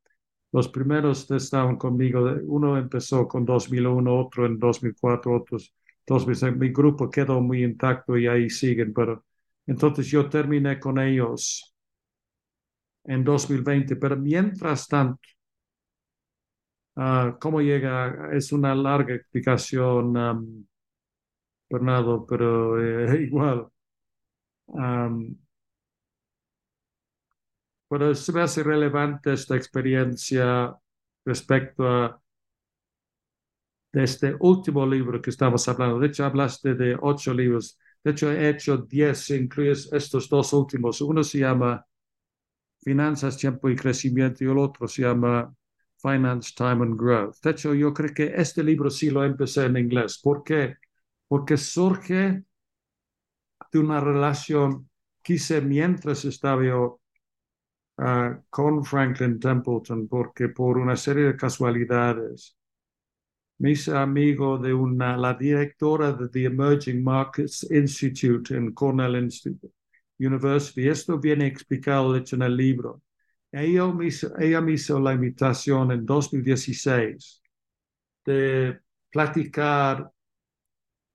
los 0.52 0.68
primeros 0.68 1.30
estaban 1.30 1.76
conmigo. 1.76 2.22
Uno 2.46 2.78
empezó 2.78 3.28
con 3.28 3.44
2001, 3.44 4.18
otro 4.20 4.46
en 4.46 4.58
2004, 4.58 5.34
otros 5.36 5.74
2006. 6.06 6.56
Mi 6.56 6.70
grupo 6.70 7.10
quedó 7.10 7.40
muy 7.40 7.64
intacto 7.64 8.16
y 8.18 8.26
ahí 8.28 8.50
siguen, 8.50 8.92
pero 8.94 9.24
entonces 9.66 10.06
yo 10.08 10.28
terminé 10.28 10.80
con 10.80 10.98
ellos 10.98 11.74
en 13.04 13.24
2020, 13.24 13.96
pero 13.96 14.16
mientras 14.16 14.86
tanto, 14.88 15.20
Ah, 16.96 17.36
¿Cómo 17.40 17.60
llega? 17.60 18.30
Es 18.32 18.52
una 18.52 18.74
larga 18.74 19.14
explicación, 19.14 20.16
um, 20.16 20.64
Bernardo, 21.70 22.26
pero 22.26 22.80
eh, 22.80 23.22
igual. 23.28 23.68
Um, 24.68 25.36
pero 27.88 28.14
se 28.14 28.32
me 28.32 28.42
hace 28.42 28.62
relevante 28.62 29.32
esta 29.32 29.56
experiencia 29.56 30.74
respecto 31.24 31.86
a 31.88 32.20
este 33.92 34.36
último 34.40 34.86
libro 34.86 35.20
que 35.20 35.30
estamos 35.30 35.66
hablando. 35.68 35.98
De 35.98 36.08
hecho, 36.08 36.24
hablaste 36.24 36.74
de 36.74 36.96
ocho 37.00 37.34
libros. 37.34 37.78
De 38.04 38.12
hecho, 38.12 38.30
he 38.30 38.48
hecho 38.50 38.76
diez, 38.78 39.30
incluyes 39.30 39.92
estos 39.92 40.28
dos 40.28 40.52
últimos. 40.52 41.00
Uno 41.00 41.22
se 41.24 41.38
llama 41.40 41.84
Finanzas, 42.82 43.36
Tiempo 43.38 43.68
y 43.70 43.76
Crecimiento 43.76 44.44
y 44.44 44.48
el 44.48 44.58
otro 44.58 44.88
se 44.88 45.02
llama 45.02 45.54
Finance, 45.98 46.52
Time 46.56 46.84
and 46.84 46.98
Growth. 47.00 47.36
De 47.42 47.50
hecho, 47.50 47.74
yo 47.74 47.92
creo 47.94 48.14
que 48.14 48.32
este 48.36 48.64
libro 48.64 48.90
sí 48.90 49.10
lo 49.10 49.24
empecé 49.24 49.66
en 49.66 49.76
inglés. 49.76 50.20
¿Por 50.22 50.42
qué? 50.44 50.76
Porque 51.30 51.56
surge 51.56 52.42
de 53.70 53.78
una 53.78 54.00
relación 54.00 54.90
que 55.22 55.34
hice 55.34 55.60
mientras 55.60 56.24
estaba 56.24 56.64
yo 56.64 57.00
uh, 57.98 58.42
con 58.50 58.84
Franklin 58.84 59.38
Templeton, 59.38 60.08
porque 60.08 60.48
por 60.48 60.76
una 60.76 60.96
serie 60.96 61.26
de 61.26 61.36
casualidades 61.36 62.56
me 63.58 63.70
hice 63.70 63.96
amigo 63.96 64.58
de 64.58 64.74
una, 64.74 65.16
la 65.16 65.34
directora 65.34 66.12
de 66.14 66.28
The 66.30 66.46
Emerging 66.46 67.04
Markets 67.04 67.70
Institute 67.70 68.52
en 68.56 68.72
Cornell 68.72 69.14
Institute 69.22 69.72
University. 70.18 70.88
Esto 70.88 71.20
viene 71.20 71.46
explicado, 71.46 72.12
de 72.12 72.20
hecho, 72.20 72.34
en 72.34 72.42
el 72.42 72.56
libro. 72.56 73.02
Ella 73.52 73.86
me, 73.86 74.06
hizo, 74.06 74.36
ella 74.36 74.60
me 74.60 74.72
hizo 74.72 74.98
la 74.98 75.12
invitación 75.12 75.92
en 75.92 76.04
2016 76.04 77.40
de 78.24 78.80
platicar 79.10 80.10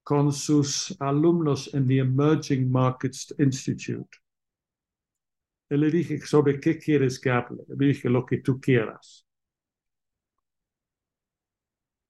con 0.05 0.31
sus 0.31 0.95
alumnos 1.01 1.73
en 1.73 1.87
The 1.87 1.97
Emerging 1.97 2.71
Markets 2.71 3.33
Institute. 3.39 4.19
Y 5.67 5.77
le 5.77 5.89
dije, 5.89 6.19
¿sobre 6.19 6.59
qué 6.59 6.77
quieres 6.77 7.19
que 7.19 7.31
hable? 7.31 7.63
Le 7.67 7.87
dije, 7.87 8.07
lo 8.07 8.23
que 8.23 8.37
tú 8.37 8.61
quieras. 8.61 9.25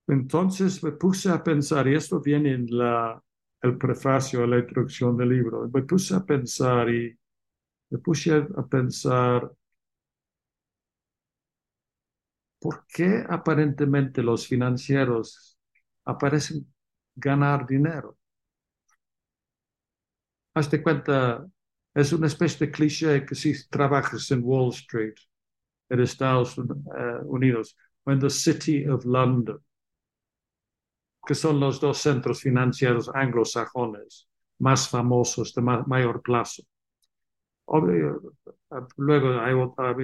Entonces 0.07 0.83
me 0.83 0.91
puse 0.91 1.29
a 1.29 1.41
pensar, 1.41 1.87
y 1.87 1.95
esto 1.95 2.19
viene 2.19 2.51
en 2.51 2.67
la, 2.69 3.23
el 3.61 3.77
prefacio, 3.77 4.45
la 4.45 4.59
introducción 4.59 5.15
del 5.15 5.29
libro, 5.29 5.69
me 5.73 5.83
puse 5.83 6.15
a 6.15 6.25
pensar 6.25 6.89
y 6.89 7.17
me 7.91 7.97
puse 7.99 8.33
a 8.33 8.67
pensar, 8.67 9.49
¿por 12.59 12.85
qué 12.87 13.23
aparentemente 13.29 14.21
los 14.21 14.47
financieros 14.47 15.57
aparecen 16.03 16.74
ganar 17.15 17.65
dinero? 17.67 18.17
Hazte 20.53 20.81
cuenta, 20.81 21.45
es 21.93 22.13
una 22.13 22.27
especie 22.27 22.65
de 22.67 22.71
cliché 22.71 23.25
que 23.25 23.35
si 23.35 23.53
trabajas 23.69 24.31
en 24.31 24.41
Wall 24.43 24.69
Street, 24.71 25.15
en 25.89 26.01
Estados 26.01 26.57
Unidos, 27.25 27.77
o 28.05 28.11
en 28.11 28.19
the 28.19 28.29
City 28.29 28.87
of 28.87 29.05
London, 29.05 29.59
que 31.27 31.35
son 31.35 31.59
los 31.59 31.79
dos 31.81 31.97
centros 31.97 32.41
financieros 32.41 33.09
anglosajones 33.13 34.27
más 34.59 34.87
famosos 34.89 35.53
de 35.53 35.61
ma 35.61 35.83
mayor 35.85 36.21
plazo. 36.21 36.63
luego 38.97 39.39
hay 39.39 39.53
otra, 39.53 39.95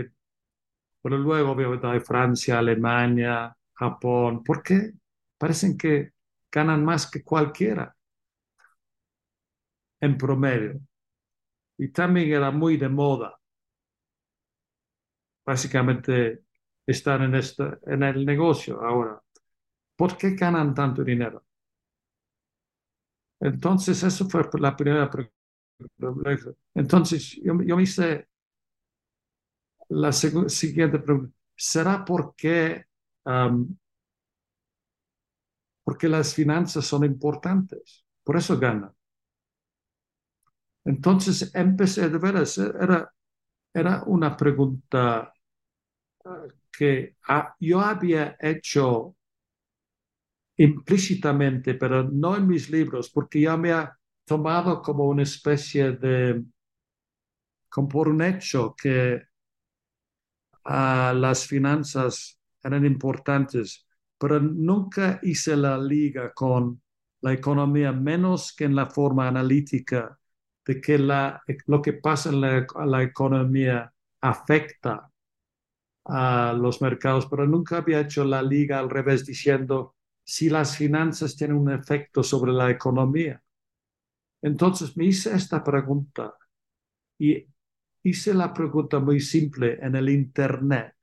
pero 1.02 1.18
luego 1.18 1.52
obviamente 1.52 1.88
hay 1.88 2.00
Francia, 2.00 2.60
Alemania, 2.60 3.56
Japón. 3.74 4.44
¿Por 4.44 4.62
qué? 4.64 4.92
Parecen 5.38 5.78
que 5.78 6.12
ganan 6.52 6.84
más 6.84 7.10
que 7.10 7.24
cualquiera 7.24 7.96
en 10.02 10.18
promedio. 10.18 10.80
Y 11.78 11.90
también 11.90 12.32
era 12.32 12.52
muy 12.52 12.78
de 12.78 12.90
moda. 12.90 13.40
Básicamente 15.46 16.44
estar 16.86 17.22
en, 17.22 17.36
este, 17.36 17.64
en 17.86 18.04
el 18.04 18.26
negocio 18.26 18.82
ahora. 18.82 19.22
¿Por 19.96 20.18
qué 20.18 20.32
ganan 20.32 20.74
tanto 20.74 21.04
dinero? 21.04 21.44
Entonces, 23.40 24.04
eso 24.04 24.30
fue 24.30 24.44
la 24.60 24.76
primera 24.76 25.10
pregunta. 25.10 25.34
Entonces, 26.74 27.40
yo, 27.44 27.60
yo 27.62 27.76
me 27.76 27.84
hice 27.84 28.28
la 29.90 30.12
siguiente 30.12 31.00
pregunta. 31.00 31.34
¿Será 31.56 32.04
porque, 32.06 32.86
um, 33.26 33.76
porque 35.84 36.08
las 36.10 36.34
finanzas 36.34 36.86
son 36.86 37.06
importantes? 37.06 38.06
Por 38.24 38.38
eso 38.38 38.60
ganan. 38.60 38.94
Entonces 40.86 41.52
empecé 41.56 42.10
de 42.10 42.18
veras, 42.20 42.58
era, 42.58 43.12
era 43.74 44.04
una 44.06 44.36
pregunta 44.38 45.34
que 46.72 47.16
ah, 47.30 47.56
yo 47.60 47.80
había 47.82 48.36
hecho 48.40 49.16
implícitamente, 50.58 51.74
pero 51.76 52.04
no 52.04 52.36
en 52.38 52.48
mis 52.48 52.70
libros, 52.70 53.10
porque 53.10 53.42
ya 53.42 53.58
me 53.58 53.72
ha 53.74 53.98
tomado 54.26 54.82
como 54.82 55.06
una 55.06 55.24
especie 55.24 55.92
de, 55.94 56.44
como 57.70 57.88
por 57.90 58.08
un 58.10 58.22
hecho 58.22 58.76
que 58.76 59.22
uh, 60.66 61.14
las 61.14 61.46
finanzas 61.48 62.40
eran 62.64 62.86
importantes, 62.86 63.86
pero 64.22 64.40
nunca 64.40 65.20
hice 65.24 65.56
la 65.58 65.80
liga 65.80 66.32
con 66.32 66.80
la 67.22 67.34
economía, 67.34 67.92
menos 67.92 68.54
que 68.56 68.66
en 68.66 68.76
la 68.76 68.86
forma 68.86 69.28
analítica 69.28 70.16
de 70.64 70.80
que 70.80 71.00
lo 71.00 71.82
que 71.82 71.94
pasa 71.94 72.30
en 72.30 72.40
la, 72.40 72.68
la 72.86 73.02
economía 73.02 73.92
afecta 74.22 75.10
a 76.06 76.54
los 76.56 76.84
mercados, 76.84 77.26
pero 77.26 77.48
nunca 77.48 77.78
había 77.78 78.02
hecho 78.02 78.24
la 78.24 78.44
liga 78.44 78.78
al 78.78 78.92
revés 78.92 79.26
diciendo 79.26 79.96
si 80.24 80.52
las 80.52 80.78
finanzas 80.78 81.36
tienen 81.36 81.58
un 81.58 81.72
efecto 81.72 82.22
sobre 82.22 82.52
la 82.52 82.70
economía. 82.70 83.42
Entonces 84.44 84.96
me 84.96 85.06
hice 85.06 85.34
esta 85.36 85.64
pregunta 85.64 86.36
y 87.18 87.44
hice 88.04 88.36
la 88.36 88.54
pregunta 88.54 89.00
muy 89.00 89.20
simple 89.20 89.80
en 89.82 89.96
el 89.96 90.10
Internet. 90.10 90.94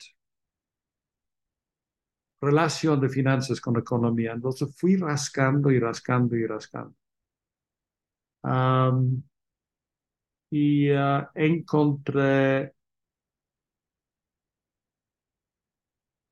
Relación 2.40 3.01
de 3.01 3.09
finanzas 3.09 3.61
con 3.61 3.77
economía. 3.79 4.33
Entonces 4.33 4.74
fui 4.77 4.96
rascando 4.96 5.70
y 5.70 5.79
rascando 5.81 6.37
y 6.37 6.46
rascando. 6.46 6.94
Um, 8.42 9.22
y 10.51 10.90
uh, 10.90 11.27
encontré 11.35 12.72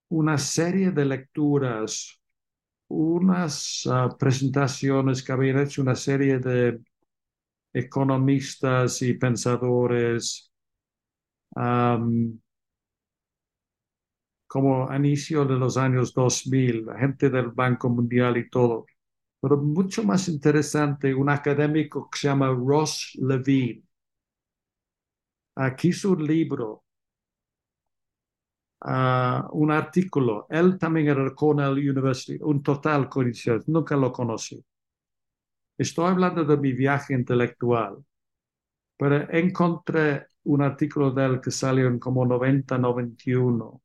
una 0.08 0.38
serie 0.38 0.90
de 0.92 1.04
lecturas, 1.04 2.20
unas 2.88 3.84
uh, 3.86 4.16
presentaciones 4.16 5.22
que 5.22 5.32
habían 5.32 5.58
hecho 5.60 5.82
una 5.82 5.94
serie 5.96 6.38
de 6.38 6.80
economistas 7.72 9.02
y 9.02 9.14
pensadores 9.14 10.50
um, 11.56 12.38
como 14.46 14.88
a 14.88 14.96
inicio 14.96 15.44
de 15.44 15.56
los 15.56 15.76
años 15.76 16.12
2000, 16.14 16.86
la 16.86 16.98
gente 16.98 17.30
del 17.30 17.48
Banco 17.50 17.88
Mundial 17.88 18.36
y 18.36 18.48
todo. 18.50 18.86
Pero 19.40 19.56
mucho 19.58 20.04
más 20.04 20.28
interesante, 20.28 21.14
un 21.14 21.28
académico 21.30 22.08
que 22.10 22.18
se 22.18 22.28
llama 22.28 22.48
Ross 22.48 23.12
Levine. 23.20 23.82
Aquí 25.56 25.92
su 25.92 26.14
libro, 26.16 26.84
uh, 28.84 29.48
un 29.52 29.70
artículo. 29.70 30.46
Él 30.50 30.78
también 30.78 31.08
era 31.08 31.34
Cornell 31.34 31.72
University, 31.72 32.38
un 32.42 32.62
total 32.62 33.08
coincidencia, 33.08 33.72
nunca 33.72 33.96
lo 33.96 34.12
conocí. 34.12 34.64
Estoy 35.78 36.06
hablando 36.10 36.44
de 36.44 36.56
mi 36.56 36.72
viaje 36.72 37.14
intelectual, 37.14 38.04
pero 38.96 39.30
encontré 39.30 40.28
un 40.44 40.62
artículo 40.62 41.10
de 41.12 41.26
él 41.26 41.40
que 41.40 41.50
salió 41.50 41.88
en 41.88 41.98
como 41.98 42.24
90, 42.24 42.78
91, 42.78 43.82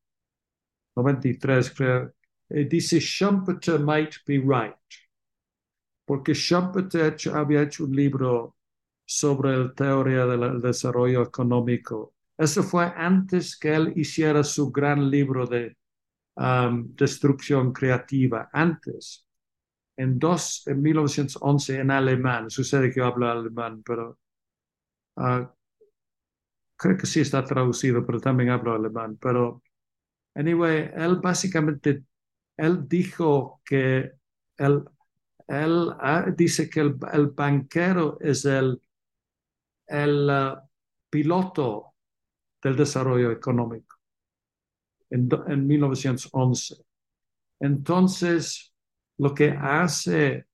93, 1.01 1.71
creo. 1.71 2.13
Y 2.49 2.65
dice, 2.65 2.99
Schumpeter 2.99 3.79
might 3.79 4.15
be 4.25 4.37
right. 4.37 4.75
Porque 6.05 6.33
Schumpeter 6.33 7.15
había 7.33 7.63
hecho 7.63 7.85
un 7.85 7.95
libro 7.95 8.55
sobre 9.05 9.57
la 9.57 9.73
teoría 9.73 10.25
del 10.25 10.61
desarrollo 10.61 11.23
económico. 11.23 12.15
Eso 12.37 12.63
fue 12.63 12.85
antes 12.95 13.57
que 13.57 13.73
él 13.73 13.93
hiciera 13.95 14.43
su 14.43 14.71
gran 14.71 15.09
libro 15.09 15.45
de 15.45 15.77
um, 16.35 16.93
destrucción 16.95 17.71
creativa, 17.71 18.49
antes 18.51 19.25
en, 19.97 20.17
dos, 20.19 20.65
en 20.67 20.81
1911 20.81 21.79
en 21.79 21.91
alemán. 21.91 22.49
Sucede 22.49 22.89
que 22.89 22.99
yo 22.99 23.05
hablo 23.05 23.29
alemán, 23.29 23.83
pero 23.83 24.17
uh, 25.17 25.45
creo 26.75 26.97
que 26.97 27.05
sí 27.05 27.21
está 27.21 27.43
traducido, 27.43 28.05
pero 28.05 28.19
también 28.19 28.49
hablo 28.49 28.73
alemán. 28.73 29.17
Pero, 29.21 29.61
anyway, 30.35 30.91
él 30.95 31.17
básicamente 31.17 32.03
él 32.57 32.87
dijo 32.87 33.61
que 33.65 34.11
él, 34.57 34.83
él 35.47 35.89
ah, 35.99 36.27
dice 36.35 36.69
que 36.69 36.81
el, 36.81 36.97
el, 37.11 37.27
banquero 37.27 38.17
es 38.19 38.45
el, 38.45 38.81
el 39.87 40.29
uh, 40.29 40.57
piloto 41.09 41.95
del 42.61 42.75
desarrollo 42.75 43.31
económico 43.31 43.97
en, 45.09 45.29
en 45.47 45.67
1911. 45.67 46.85
Entonces, 47.59 48.73
lo 49.17 49.33
que 49.33 49.49
hace 49.49 50.45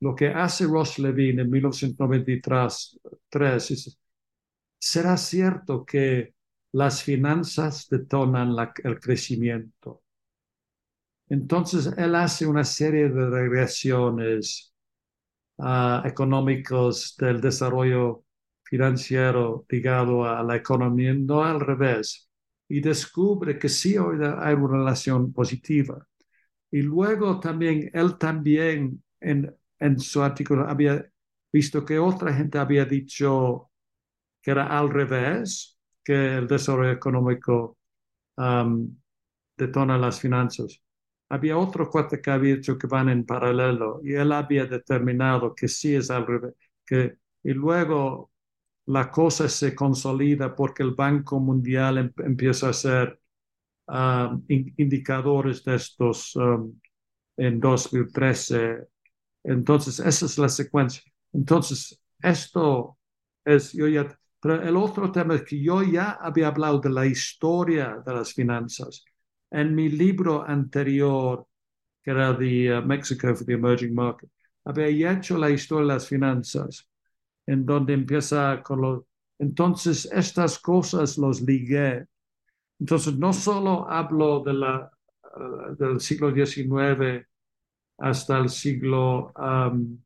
lo 0.00 0.14
que 0.16 0.28
hace 0.28 0.66
Ross 0.66 0.98
Levine 0.98 1.42
en 1.42 1.50
1993 1.50 3.00
es, 3.70 3.99
¿será 4.80 5.16
cierto 5.16 5.84
que 5.84 6.34
las 6.72 7.02
finanzas 7.02 7.88
detonan 7.88 8.56
la, 8.56 8.72
el 8.82 8.98
crecimiento? 8.98 10.02
Entonces, 11.28 11.92
él 11.96 12.14
hace 12.16 12.46
una 12.46 12.64
serie 12.64 13.08
de 13.08 13.30
regresiones 13.30 14.74
uh, 15.58 16.04
económicos 16.04 17.14
del 17.18 17.40
desarrollo 17.40 18.24
financiero 18.64 19.64
ligado 19.68 20.24
a 20.24 20.42
la 20.42 20.56
economía, 20.56 21.14
no 21.14 21.44
al 21.44 21.60
revés, 21.60 22.28
y 22.68 22.80
descubre 22.80 23.58
que 23.58 23.68
sí 23.68 23.96
hay 23.96 24.54
una 24.54 24.78
relación 24.78 25.32
positiva. 25.32 26.06
Y 26.70 26.82
luego 26.82 27.40
también, 27.40 27.90
él 27.92 28.16
también 28.16 29.02
en, 29.20 29.54
en 29.78 29.98
su 29.98 30.22
artículo 30.22 30.68
había 30.68 31.04
visto 31.52 31.84
que 31.84 31.98
otra 31.98 32.32
gente 32.32 32.58
había 32.58 32.84
dicho 32.84 33.69
que 34.42 34.50
era 34.52 34.66
al 34.78 34.90
revés, 34.90 35.78
que 36.04 36.36
el 36.38 36.46
desarrollo 36.48 36.92
económico 36.92 37.76
detona 39.56 39.98
las 39.98 40.20
finanzas. 40.20 40.80
Había 41.28 41.56
otro 41.58 41.88
cuate 41.90 42.20
que 42.20 42.30
había 42.30 42.56
dicho 42.56 42.78
que 42.78 42.86
van 42.86 43.08
en 43.08 43.24
paralelo 43.24 44.00
y 44.02 44.14
él 44.14 44.32
había 44.32 44.66
determinado 44.66 45.54
que 45.54 45.68
sí 45.68 45.94
es 45.94 46.10
al 46.10 46.26
revés. 46.26 46.54
Que, 46.84 47.16
y 47.44 47.52
luego 47.52 48.32
la 48.86 49.10
cosa 49.10 49.48
se 49.48 49.74
consolida 49.74 50.54
porque 50.56 50.82
el 50.82 50.94
Banco 50.94 51.38
Mundial 51.40 51.98
em, 51.98 52.12
empieza 52.24 52.68
a 52.68 52.70
hacer 52.70 53.20
indicadores 54.48 55.64
de 55.64 55.74
estos 55.76 56.36
en 57.36 57.60
2013. 57.60 58.86
Entonces, 59.44 60.00
esa 60.00 60.26
es 60.26 60.38
la 60.38 60.48
secuencia. 60.48 61.02
Entonces, 61.32 62.00
esto 62.22 62.98
es, 63.44 63.72
yo 63.72 63.88
ya, 63.88 64.19
pero 64.40 64.62
el 64.62 64.76
otro 64.76 65.12
tema 65.12 65.34
es 65.34 65.42
que 65.42 65.60
yo 65.60 65.82
ya 65.82 66.12
había 66.12 66.48
hablado 66.48 66.80
de 66.80 66.90
la 66.90 67.06
historia 67.06 68.02
de 68.04 68.14
las 68.14 68.32
finanzas. 68.32 69.04
En 69.50 69.74
mi 69.74 69.88
libro 69.90 70.42
anterior, 70.42 71.46
que 72.02 72.10
era 72.10 72.32
de 72.32 72.78
uh, 72.78 72.82
Mexico 72.82 73.34
for 73.34 73.44
the 73.46 73.52
Emerging 73.52 73.94
Market, 73.94 74.30
había 74.64 75.12
hecho 75.12 75.36
la 75.36 75.50
historia 75.50 75.88
de 75.88 75.94
las 75.94 76.08
finanzas 76.08 76.88
en 77.46 77.66
donde 77.66 77.94
empieza 77.94 78.62
con 78.62 78.80
los... 78.80 79.02
Entonces, 79.38 80.08
estas 80.12 80.58
cosas 80.58 81.18
los 81.18 81.40
ligué. 81.42 82.06
Entonces, 82.78 83.16
no 83.18 83.32
solo 83.32 83.90
hablo 83.90 84.40
de 84.40 84.54
la, 84.54 84.90
uh, 85.36 85.74
del 85.76 86.00
siglo 86.00 86.32
XIX 86.32 87.26
hasta 87.98 88.38
el 88.38 88.48
siglo 88.48 89.32
um, 89.36 89.98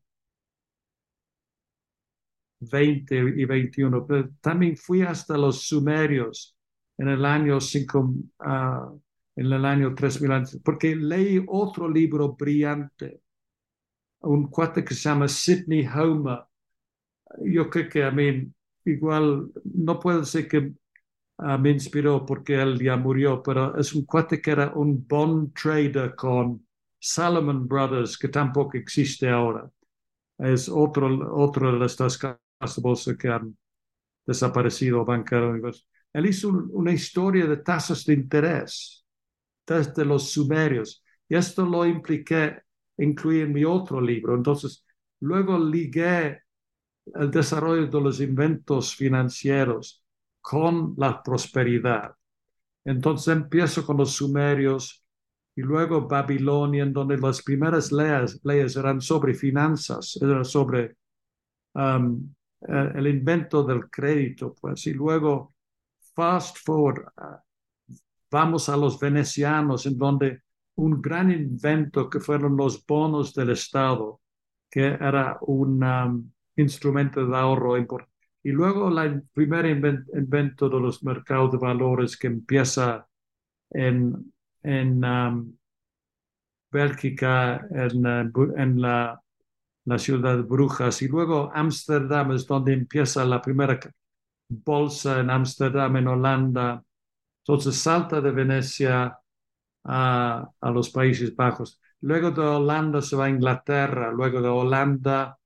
XX 2.61 3.11
y 3.35 3.45
XXI, 3.45 3.83
pero 4.07 4.29
también 4.41 4.77
fui 4.77 5.01
hasta 5.01 5.37
los 5.37 5.63
sumerios 5.63 6.55
en 6.97 7.09
el 7.09 7.25
año 7.25 7.59
5, 7.59 7.99
uh, 7.99 9.01
en 9.35 9.45
el 9.45 9.65
año 9.65 9.93
3000 9.93 10.31
antes, 10.31 10.59
porque 10.63 10.95
leí 10.95 11.43
otro 11.47 11.89
libro 11.89 12.33
brillante, 12.33 13.21
un 14.21 14.47
cuate 14.47 14.83
que 14.83 14.93
se 14.93 15.09
llama 15.09 15.27
Sidney 15.27 15.85
Homer, 15.85 16.39
yo 17.43 17.69
creo 17.69 17.89
que 17.89 18.03
a 18.03 18.11
mí 18.11 18.51
igual 18.85 19.51
no 19.63 19.99
puedo 19.99 20.19
decir 20.19 20.47
que 20.47 20.57
uh, 21.39 21.57
me 21.59 21.71
inspiró 21.71 22.25
porque 22.25 22.61
él 22.61 22.79
ya 22.79 22.95
murió, 22.95 23.41
pero 23.43 23.77
es 23.77 23.93
un 23.93 24.05
cuate 24.05 24.41
que 24.41 24.51
era 24.51 24.71
un 24.73 25.05
bond 25.07 25.53
trader 25.53 26.15
con 26.15 26.65
Salomon 26.99 27.67
Brothers, 27.67 28.17
que 28.17 28.29
tampoco 28.29 28.77
existe 28.77 29.29
ahora. 29.29 29.69
Es 30.37 30.67
otro, 30.69 31.35
otro 31.35 31.77
de 31.77 31.85
estas 31.85 32.17
bolsa 32.81 33.15
que 33.17 33.27
han 33.27 33.57
desaparecido 34.25 35.05
banqueros. 35.05 35.87
Él 36.13 36.25
hizo 36.27 36.49
una 36.49 36.91
historia 36.91 37.45
de 37.45 37.57
tasas 37.57 38.05
de 38.05 38.13
interés 38.13 39.05
desde 39.65 40.05
los 40.05 40.31
sumerios. 40.31 41.03
Y 41.27 41.35
esto 41.35 41.65
lo 41.65 41.85
impliqué, 41.85 42.61
incluí 42.97 43.41
en 43.41 43.53
mi 43.53 43.65
otro 43.65 43.99
libro. 43.99 44.35
Entonces, 44.35 44.85
luego 45.19 45.57
ligué 45.57 46.41
el 47.13 47.31
desarrollo 47.31 47.87
de 47.87 48.01
los 48.01 48.19
inventos 48.19 48.95
financieros 48.95 50.03
con 50.41 50.93
la 50.97 51.21
prosperidad. 51.21 52.15
Entonces 52.83 53.35
empiezo 53.35 53.85
con 53.85 53.97
los 53.97 54.11
sumerios 54.11 55.03
y 55.55 55.61
luego 55.61 56.07
Babilonia, 56.07 56.83
en 56.83 56.93
donde 56.93 57.17
las 57.17 57.41
primeras 57.41 57.91
leyes, 57.91 58.39
leyes 58.43 58.75
eran 58.75 59.01
sobre 59.01 59.33
finanzas, 59.33 60.19
eran 60.21 60.45
sobre 60.45 60.97
um, 61.73 62.33
el 62.61 63.07
invento 63.07 63.63
del 63.63 63.89
crédito, 63.89 64.55
pues, 64.59 64.87
y 64.87 64.93
luego 64.93 65.53
fast 66.15 66.57
forward, 66.63 67.07
uh, 67.17 67.95
vamos 68.31 68.69
a 68.69 68.77
los 68.77 68.99
venecianos, 68.99 69.85
en 69.85 69.97
donde 69.97 70.41
un 70.75 71.01
gran 71.01 71.31
invento 71.31 72.09
que 72.09 72.19
fueron 72.19 72.57
los 72.57 72.85
bonos 72.85 73.33
del 73.33 73.51
Estado, 73.51 74.21
que 74.69 74.85
era 74.87 75.37
un 75.41 75.83
um, 75.83 76.31
instrumento 76.57 77.25
de 77.25 77.37
ahorro 77.37 77.77
importante. 77.77 78.11
Y 78.43 78.51
luego 78.51 78.89
el 79.01 79.23
primer 79.33 79.65
invento 79.65 80.69
de 80.69 80.79
los 80.79 81.03
mercados 81.03 81.51
de 81.51 81.57
valores 81.57 82.17
que 82.17 82.27
empieza 82.27 83.07
en, 83.69 84.33
en 84.61 85.03
um, 85.03 85.57
Bélgica, 86.71 87.65
en, 87.71 88.05
en 88.57 88.81
la, 88.81 89.21
la, 89.85 89.97
ciudad 89.97 90.37
de 90.37 90.43
Brujas. 90.43 91.01
Y 91.01 91.07
luego 91.07 91.51
Ámsterdam 91.53 92.33
es 92.33 92.45
donde 92.45 92.73
empieza 92.73 93.25
la 93.25 93.41
primera 93.41 93.79
bolsa 94.49 95.19
en 95.19 95.29
Ámsterdam, 95.29 95.97
en 95.97 96.07
Holanda. 96.07 96.83
Entonces 97.43 97.75
salta 97.77 98.21
de 98.21 98.31
Venecia 98.31 99.17
a, 99.83 100.49
a 100.61 100.71
los 100.71 100.89
Países 100.89 101.35
Bajos. 101.35 101.79
Luego 102.01 102.31
de 102.31 102.41
Holanda 102.41 103.01
se 103.01 103.15
va 103.15 103.25
a 103.25 103.29
Inglaterra, 103.29 104.11
luego 104.11 104.41
de 104.41 104.49
Holanda 104.49 105.37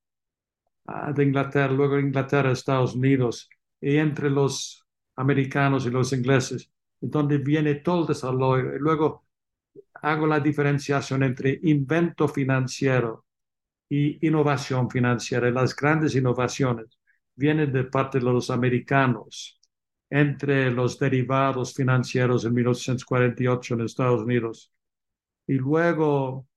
de 1.13 1.23
Inglaterra, 1.23 1.73
luego 1.73 1.99
Inglaterra, 1.99 2.51
Estados 2.51 2.95
Unidos, 2.95 3.49
y 3.81 3.97
entre 3.97 4.29
los 4.29 4.85
americanos 5.15 5.85
y 5.85 5.89
los 5.89 6.13
ingleses, 6.13 6.71
donde 6.99 7.37
viene 7.37 7.75
todo 7.75 8.01
el 8.01 8.07
desarrollo. 8.07 8.75
Y 8.75 8.79
luego 8.79 9.25
hago 10.01 10.27
la 10.27 10.39
diferenciación 10.39 11.23
entre 11.23 11.59
invento 11.63 12.27
financiero 12.27 13.25
y 13.89 14.25
innovación 14.25 14.89
financiera. 14.89 15.49
Las 15.51 15.75
grandes 15.75 16.15
innovaciones 16.15 16.97
vienen 17.35 17.71
de 17.71 17.85
parte 17.85 18.19
de 18.19 18.25
los 18.25 18.49
americanos, 18.49 19.59
entre 20.09 20.71
los 20.71 20.99
derivados 20.99 21.73
financieros 21.73 22.45
en 22.45 22.53
1848 22.53 23.73
en 23.73 23.81
Estados 23.81 24.21
Unidos. 24.21 24.71
Y 25.47 25.53
luego, 25.53 26.47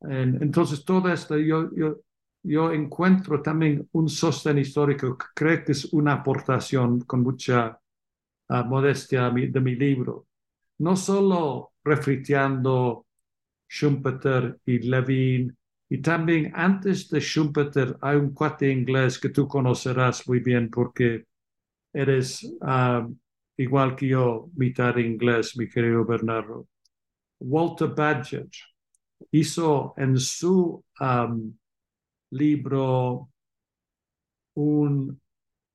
entonces 0.00 0.84
todo 0.84 1.12
esto, 1.12 1.36
yo, 1.38 1.70
yo 1.74 2.00
yo 2.46 2.72
encuentro 2.72 3.42
también 3.42 3.88
un 3.92 4.08
sostén 4.08 4.58
histórico 4.58 5.18
que 5.18 5.26
creo 5.34 5.64
que 5.64 5.72
es 5.72 5.86
una 5.86 6.12
aportación 6.12 7.00
con 7.00 7.22
mucha 7.22 7.80
uh, 8.48 8.64
modestia 8.64 9.30
de 9.30 9.60
mi 9.60 9.74
libro. 9.74 10.28
No 10.78 10.96
solo 10.96 11.72
refriteando 11.82 13.06
Schumpeter 13.68 14.60
y 14.64 14.78
Levine, 14.78 15.54
y 15.88 15.98
también 15.98 16.52
antes 16.54 17.08
de 17.08 17.20
Schumpeter 17.20 17.96
hay 18.00 18.16
un 18.16 18.32
cuate 18.32 18.70
inglés 18.70 19.18
que 19.18 19.28
tú 19.28 19.46
conocerás 19.46 20.26
muy 20.26 20.40
bien 20.40 20.68
porque 20.68 21.24
eres 21.92 22.42
uh, 22.42 23.08
igual 23.56 23.94
que 23.94 24.08
yo, 24.08 24.50
mitad 24.54 24.96
inglés, 24.96 25.56
mi 25.56 25.68
querido 25.68 26.04
Bernardo. 26.04 26.68
Walter 27.38 27.88
Badgett 27.88 28.52
hizo 29.30 29.94
en 29.96 30.18
su 30.18 30.84
um, 31.00 31.56
libro 32.30 33.30
un, 34.54 35.20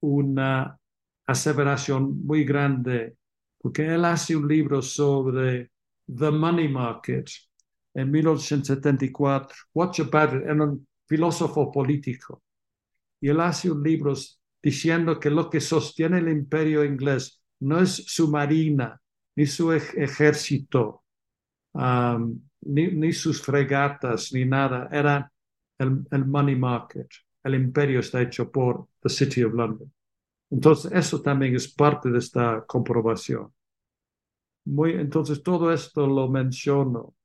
una 0.02 0.78
aseveración 1.26 2.26
muy 2.26 2.44
grande, 2.44 3.16
porque 3.58 3.86
él 3.86 4.06
hace 4.06 4.36
un 4.36 4.48
libro 4.48 4.82
sobre 4.82 5.72
The 6.06 6.32
Money 6.32 6.68
Market 6.68 7.30
en 7.94 8.12
1874. 8.12 9.56
Watch 9.74 10.00
about 10.02 10.34
it, 10.36 10.44
era 10.44 10.64
un 10.64 10.88
filósofo 11.08 11.72
político. 11.72 12.44
Y 13.20 13.30
él 13.30 13.40
hace 13.40 13.70
un 13.70 13.84
libro 13.84 14.14
diciendo 14.62 15.20
que 15.20 15.30
lo 15.30 15.50
que 15.50 15.60
sostiene 15.60 16.20
el 16.20 16.30
imperio 16.30 16.84
inglés 16.84 17.42
no 17.60 17.80
es 17.80 18.04
su 18.08 18.30
marina, 18.30 19.00
ni 19.36 19.46
su 19.46 19.72
ejército, 19.72 21.04
ni, 22.62 23.14
sus 23.14 23.42
fregatas, 23.42 24.32
ni 24.34 24.46
nada. 24.46 24.90
Era 24.92 25.32
el, 25.78 26.06
el 26.12 26.26
money 26.26 26.56
market. 26.56 27.08
El 27.44 27.56
imperio 27.56 28.00
está 28.00 28.22
hecho 28.22 28.52
por 28.52 28.88
the 29.02 29.10
City 29.10 29.44
of 29.44 29.54
London. 29.54 29.92
Entonces, 30.50 30.92
eso 30.92 31.22
también 31.22 31.56
es 31.56 31.72
parte 31.74 32.10
de 32.10 32.20
esta 32.20 32.66
comprobación. 32.66 33.54
Muy, 34.66 34.94
entonces, 34.94 35.42
todo 35.42 35.72
esto 35.72 36.06
lo 36.06 36.28
menciono 36.28 37.16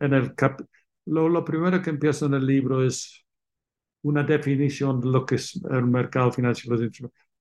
en 0.00 0.14
el 0.14 0.34
cap 0.34 0.60
lo, 1.06 1.28
lo, 1.28 1.44
primero 1.44 1.80
que 1.80 1.90
empieza 1.90 2.26
en 2.26 2.34
el 2.34 2.46
libro 2.46 2.84
es 2.84 3.24
una 4.02 4.22
definición 4.22 5.00
de 5.00 5.08
lo 5.08 5.24
que 5.24 5.36
es 5.36 5.60
el 5.70 5.84
mercado 5.86 6.30
financiero. 6.32 6.76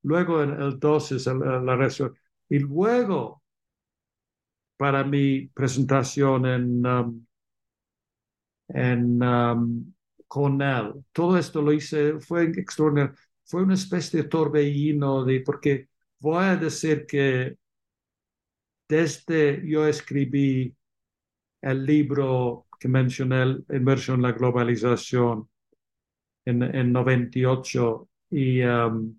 Luego, 0.04 0.42
en 0.42 0.52
el 0.62 0.80
2 0.80 1.12
es 1.12 1.28
la 1.28 1.76
reacción. 1.76 2.16
Y 2.50 2.60
luego, 2.60 3.44
para 4.78 5.04
mi 5.04 5.48
presentación 5.48 6.46
en, 6.46 6.86
um, 6.86 7.26
en 8.70 9.22
um, 9.24 9.94
Cornell, 10.28 10.94
todo 11.12 11.38
esto 11.38 11.62
lo 11.62 11.74
hice, 11.74 12.20
fue 12.20 12.46
extraordinario 12.46 13.16
fue 13.48 13.64
una 13.64 13.76
especie 13.76 14.24
de 14.24 14.30
torbellino, 14.30 15.24
de, 15.24 15.42
porque 15.42 15.90
voy 16.20 16.44
a 16.44 16.58
decir 16.58 17.06
que 17.08 17.58
desde 18.90 19.64
yo 19.66 19.88
escribí 19.88 20.76
el 21.72 21.86
libro 21.86 22.68
que 22.80 22.88
mencioné, 22.88 23.58
Inversión 23.70 24.18
en 24.18 24.22
la 24.24 24.32
Globalización, 24.32 25.50
en, 26.46 26.64
en 26.64 26.92
98, 26.94 28.10
y, 28.32 28.62
um, 28.62 29.18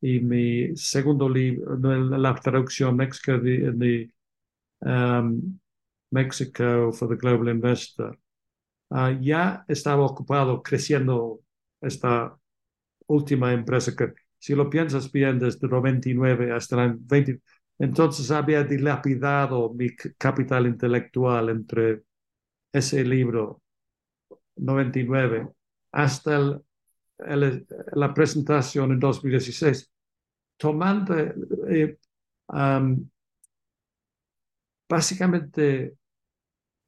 y 0.00 0.20
mi 0.20 0.76
segundo 0.76 1.28
libro, 1.28 1.76
la 1.76 2.34
traducción 2.36 2.96
Mexico, 2.96 3.38
de, 3.38 4.10
um, 4.80 5.58
Mexico 6.10 6.92
for 6.92 7.08
the 7.08 7.16
Global 7.16 7.48
Investor, 7.48 8.16
uh, 8.90 9.10
ya 9.20 9.64
estaba 9.66 10.04
ocupado 10.04 10.62
creciendo 10.62 11.40
esta 11.80 12.36
última 13.08 13.52
empresa 13.52 13.94
que, 13.96 14.12
si 14.38 14.54
lo 14.54 14.70
piensas 14.70 15.10
bien, 15.10 15.38
desde 15.38 15.66
99 15.66 16.52
hasta 16.52 16.84
el 16.84 16.94
20, 16.96 17.40
entonces 17.78 18.30
había 18.30 18.62
dilapidado 18.64 19.72
mi 19.74 19.94
capital 19.96 20.66
intelectual 20.66 21.48
entre 21.48 22.04
ese 22.72 23.04
libro 23.04 23.62
99 24.56 25.48
hasta 25.92 26.36
el, 26.36 27.66
la 27.92 28.12
presentación 28.12 28.92
en 28.92 29.00
2016, 29.00 29.90
tomando, 30.56 31.14
eh, 31.68 31.98
básicamente 34.88 35.96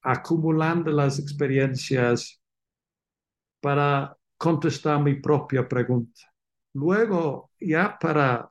acumulando 0.03 0.91
las 0.91 1.18
experiencias 1.18 2.41
para 3.61 4.16
contestar 4.37 5.03
mi 5.03 5.14
propia 5.14 5.66
pregunta. 5.66 6.20
Luego, 6.74 7.51
ya 7.59 7.99
para, 7.99 8.51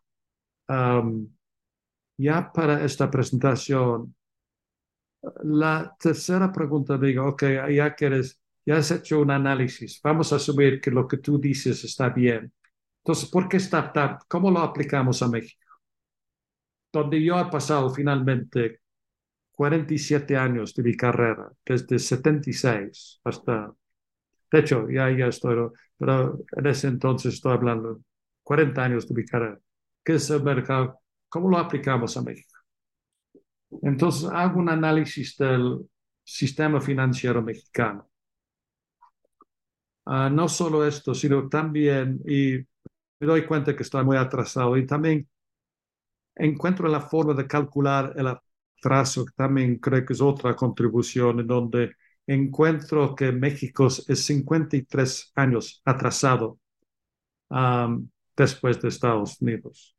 ya 2.18 2.52
para 2.52 2.84
esta 2.86 3.10
presentación, 3.12 4.16
la 5.44 5.96
tercera 6.00 6.52
pregunta 6.52 6.98
digo, 6.98 7.26
ok, 7.28 7.44
ya 7.72 7.96
que 7.96 8.06
eres, 8.06 8.40
ya 8.66 8.78
has 8.78 8.92
hecho 8.92 9.20
un 9.22 9.32
análisis, 9.32 10.00
vamos 10.04 10.32
a 10.34 10.38
asumir 10.38 10.80
que 10.82 10.92
lo 10.92 11.08
que 11.08 11.18
tú 11.18 11.40
dices 11.40 11.84
está 11.84 12.10
bien. 12.10 12.52
Entonces, 13.04 13.30
¿por 13.30 13.48
qué 13.50 13.58
startup? 13.58 14.20
¿Cómo 14.28 14.52
lo 14.52 14.60
aplicamos 14.60 15.22
a 15.22 15.28
México? 15.30 15.62
Donde 16.92 17.22
yo 17.24 17.40
he 17.40 17.46
pasado 17.52 17.90
finalmente 17.90 18.82
47 19.52 20.38
años 20.38 20.74
de 20.76 20.84
mi 20.84 20.96
carrera, 20.98 21.52
desde 21.66 22.00
76 22.00 23.22
hasta 23.24 23.74
de 24.52 24.60
hecho, 24.60 24.90
ya, 24.90 25.10
ya 25.12 25.28
estoy, 25.28 25.70
pero 25.98 26.40
en 26.58 26.68
ese 26.68 26.88
entonces 26.88 27.36
estoy 27.36 27.54
hablando 27.54 28.02
40 28.44 28.84
años 28.86 29.08
de 29.08 29.16
mi 29.16 29.26
carrera. 29.26 29.60
¿Qué 30.04 30.16
es 30.16 30.30
el 30.30 30.44
mercado? 30.44 31.02
¿Cómo 31.36 31.50
lo 31.50 31.58
aplicamos 31.58 32.16
a 32.16 32.22
México? 32.22 32.58
Entonces 33.82 34.30
hago 34.32 34.58
un 34.58 34.70
análisis 34.70 35.36
del 35.36 35.86
sistema 36.24 36.80
financiero 36.80 37.42
mexicano. 37.42 38.08
Ah, 40.06 40.30
no 40.30 40.48
solo 40.48 40.88
esto, 40.88 41.14
sino 41.14 41.50
también, 41.50 42.22
y 42.26 42.60
me 43.20 43.28
doy 43.28 43.46
cuenta 43.46 43.76
que 43.76 43.84
estoy 43.84 44.06
muy 44.06 44.16
atrasado, 44.16 44.78
y 44.78 44.86
también 44.86 45.28
encuentro 46.36 46.88
la 46.88 47.02
forma 47.02 47.34
de 47.34 47.48
calcular 47.48 48.14
el 48.16 48.28
atraso, 48.28 49.26
que 49.26 49.34
también 49.36 49.78
creo 49.80 50.06
que 50.06 50.14
es 50.14 50.22
otra 50.22 50.56
contribución 50.56 51.42
en 51.42 51.48
donde 51.48 51.96
encuentro 52.26 53.14
que 53.14 53.34
México 53.34 53.88
es 53.88 54.26
53 54.26 55.34
años 55.36 55.82
atrasado 55.84 56.60
después 58.38 58.82
de 58.82 58.88
Estados 58.88 59.42
Unidos. 59.42 59.95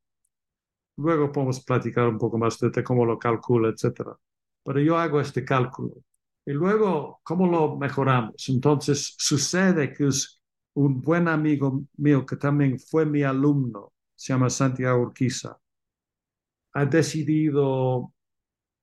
Luego 0.97 1.33
podemos 1.33 1.61
platicar 1.65 2.09
un 2.09 2.19
poco 2.19 2.39
más 2.39 2.59
de 2.59 2.85
cómo 2.85 3.05
lo 3.05 3.19
calcula, 3.19 3.69
etc. 3.71 4.17
Pero 4.65 4.81
yo 4.81 4.99
hago 4.99 5.21
este 5.21 5.45
cálculo. 5.45 5.95
Y 6.45 6.53
luego, 6.53 7.21
¿cómo 7.23 7.47
lo 7.49 7.77
mejoramos? 7.77 8.49
Entonces, 8.49 9.15
sucede 9.19 9.93
que 9.93 10.09
es 10.09 10.41
un 10.75 11.01
buen 11.01 11.29
amigo 11.29 11.85
mío 11.97 12.25
que 12.25 12.37
también 12.37 12.79
fue 12.79 13.05
mi 13.07 13.23
alumno, 13.23 13.93
se 14.15 14.33
llama 14.33 14.51
Santiago 14.51 15.01
Urquiza, 15.03 15.59
ha 16.75 16.85
decidido 16.85 18.13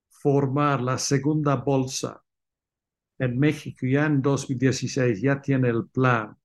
formar 0.09 0.81
la 0.81 0.97
segunda 0.97 1.55
bolsa 1.55 2.23
en 3.19 3.39
México 3.39 3.85
ya 3.85 4.05
en 4.05 4.21
2016, 4.21 5.21
ya 5.21 5.41
tiene 5.41 5.69
el 5.69 5.87
plan. 5.87 6.35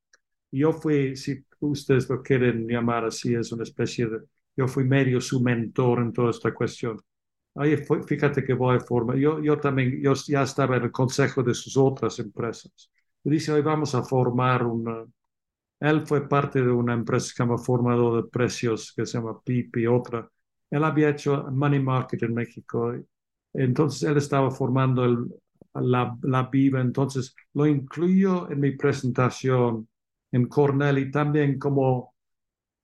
Yo 0.50 0.72
fui, 0.72 1.16
si 1.16 1.44
ustedes 1.60 2.08
lo 2.08 2.22
quieren 2.22 2.66
llamar 2.68 3.06
así, 3.06 3.34
es 3.34 3.52
una 3.52 3.64
especie 3.64 4.06
de, 4.06 4.20
yo 4.58 4.68
fui 4.68 4.84
medio 4.84 5.22
su 5.22 5.40
mentor 5.42 6.00
en 6.00 6.12
toda 6.14 6.32
esta 6.32 6.54
cuestión. 6.54 7.00
Oye, 7.54 7.78
fíjate 8.06 8.44
que 8.44 8.54
voy 8.54 8.76
a 8.76 8.80
formar, 8.80 9.16
yo, 9.18 9.40
yo 9.42 9.58
también, 9.60 10.00
yo 10.02 10.14
ya 10.28 10.42
estaba 10.44 10.76
en 10.76 10.84
el 10.84 10.92
consejo 10.92 11.42
de 11.44 11.54
sus 11.54 11.76
otras 11.76 12.18
empresas. 12.20 12.90
Y 13.24 13.30
dice, 13.30 13.52
hoy 13.52 13.62
vamos 13.62 13.94
a 13.94 14.02
formar 14.04 14.64
una, 14.66 15.04
él 15.80 16.06
fue 16.06 16.28
parte 16.28 16.62
de 16.62 16.70
una 16.70 16.94
empresa 16.94 17.28
que 17.30 17.36
se 17.36 17.42
llama 17.44 17.58
Formador 17.58 18.22
de 18.24 18.30
Precios, 18.30 18.92
que 18.96 19.06
se 19.06 19.18
llama 19.18 19.40
PIP 19.42 19.76
y 19.78 19.86
otra. 19.86 20.28
Él 20.70 20.84
había 20.84 21.10
hecho 21.10 21.44
Money 21.50 21.80
Market 21.80 22.22
en 22.24 22.34
México. 22.34 22.92
Entonces 23.52 24.08
él 24.08 24.16
estaba 24.18 24.50
formando 24.50 25.26
la, 25.74 26.16
la 26.22 26.42
viva. 26.44 26.80
Entonces, 26.80 27.34
lo 27.54 27.66
incluyo 27.66 28.50
en 28.50 28.60
mi 28.60 28.72
presentación 28.72 29.88
en 30.32 30.46
Cornell 30.48 30.98
y 30.98 31.10
también 31.10 31.58
como 31.58 32.14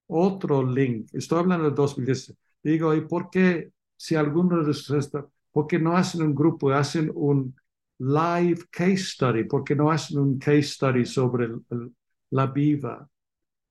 otro 0.06 0.62
link. 0.62 1.08
Estoy 1.12 1.40
hablando 1.40 1.70
de 1.70 1.76
2010. 1.76 2.34
Digo, 2.62 2.94
¿y 2.94 3.02
por 3.02 3.30
qué 3.30 3.70
si 3.96 4.14
algunos 4.16 4.64
de 4.64 4.70
ustedes, 4.70 5.10
por 5.52 5.66
qué 5.66 5.78
no 5.78 5.96
hacen 5.96 6.22
un 6.22 6.34
grupo, 6.34 6.70
hacen 6.70 7.10
un 7.14 7.54
live 7.98 8.64
case 8.70 8.98
study? 8.98 9.44
¿Por 9.44 9.64
qué 9.64 9.76
no 9.76 9.90
hacen 9.90 10.18
un 10.18 10.38
case 10.38 10.62
study 10.62 11.04
sobre 11.04 11.48
la 12.30 12.46
viva? 12.46 13.08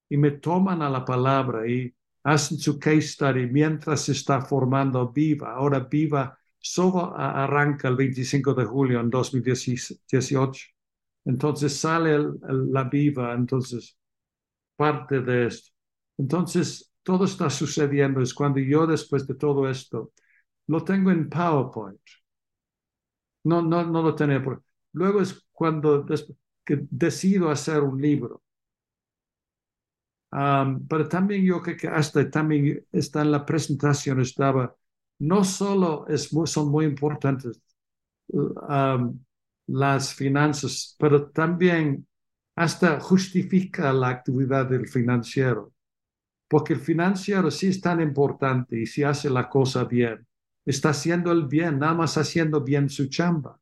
Y 0.10 0.18
me 0.18 0.32
toman 0.32 0.82
a 0.82 0.90
la 0.90 1.04
palabra 1.06 1.68
y 1.68 1.94
hacen 2.24 2.58
su 2.58 2.80
case 2.80 3.02
study 3.02 3.48
mientras 3.48 4.02
se 4.02 4.14
está 4.14 4.42
formando 4.42 5.12
viva. 5.12 5.54
Ahora 5.54 5.80
viva 5.80 6.38
solo 6.64 7.14
arranca 7.16 7.90
el 7.90 7.96
25 7.98 8.54
de 8.54 8.66
julio 8.66 9.00
en 9.02 9.10
2018. 9.10 10.68
Entonces 11.26 11.78
sale 11.78 12.18
la 12.42 12.84
viva, 12.86 13.34
entonces 13.34 13.98
parte 14.78 15.22
de 15.22 15.48
esto. 15.48 15.73
Entonces 16.18 16.92
todo 17.04 17.26
está 17.26 17.50
sucediendo. 17.50 18.22
Es 18.22 18.34
cuando 18.34 18.60
yo 18.60 18.88
después 18.88 19.28
de 19.28 19.36
todo 19.36 19.70
esto 19.70 20.12
lo 20.68 20.84
tengo 20.84 21.12
en 21.12 21.30
PowerPoint. 21.30 22.00
No, 23.44 23.62
no, 23.62 23.84
no 23.86 24.02
lo 24.02 24.16
tenía. 24.16 24.44
Por... 24.44 24.64
Luego 24.94 25.22
es 25.22 25.46
cuando 25.52 26.06
decido 26.90 27.50
hacer 27.50 27.82
un 27.82 28.02
libro. 28.02 28.42
pero 30.90 31.08
también 31.08 31.44
yo 31.46 31.62
creo 31.62 31.78
que 31.78 31.88
hasta 31.88 32.30
también 32.30 32.86
está 32.92 33.22
en 33.22 33.32
la 33.32 33.46
presentación, 33.46 34.22
estaba 34.22 34.76
no 35.20 35.44
solo 35.44 36.06
son 36.46 36.70
muy 36.70 36.86
importantes 36.86 37.62
um, 38.28 39.20
las 39.68 40.14
finanzas, 40.14 40.96
pero 41.00 41.30
también 41.32 42.08
hasta 42.56 43.00
justifica 43.00 43.94
la 43.94 44.10
actividad 44.10 44.66
del 44.68 44.88
financiero. 44.88 45.73
Porque 46.54 46.74
el 46.74 46.82
financiero 46.82 47.50
sí 47.50 47.70
es 47.70 47.82
tan 47.82 48.00
importante 48.00 48.80
y 48.80 48.86
si 48.86 49.02
hace 49.02 49.28
la 49.28 49.50
cosa 49.50 49.86
bien, 49.86 50.28
está 50.64 50.90
haciendo 50.90 51.32
el 51.32 51.48
bien, 51.48 51.80
nada 51.80 51.96
más 51.96 52.16
haciendo 52.16 52.62
bien 52.62 52.90
su 52.90 53.08
chamba. 53.10 53.60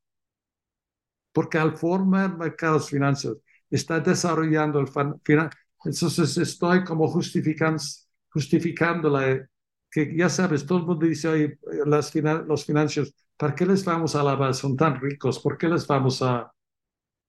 Porque 1.32 1.58
al 1.58 1.78
formar 1.78 2.38
mercados 2.38 2.90
financieros, 2.90 3.38
está 3.70 4.02
desarrollando 4.02 4.82
el 4.82 4.90
financiero. 4.90 5.50
Entonces 5.86 6.38
estoy 6.38 6.84
como 6.84 7.08
justificando, 7.08 7.82
justificando 8.30 9.10
la 9.10 9.48
que 9.90 10.14
ya 10.14 10.28
sabes, 10.28 10.66
todo 10.66 10.80
el 10.80 10.86
mundo 10.86 11.06
dice, 11.06 11.30
oye, 11.30 11.60
las 11.86 12.14
los 12.46 12.66
financieros, 12.66 13.16
¿para 13.38 13.56
qué 13.56 13.66
les 13.66 13.86
vamos 13.86 14.18
a 14.18 14.20
alabar? 14.20 14.54
Son 14.54 14.76
tan 14.76 15.00
ricos, 15.00 15.40
¿por 15.40 15.58
qué 15.58 15.70
les 15.70 15.88
vamos 15.88 16.22
a 16.22 16.52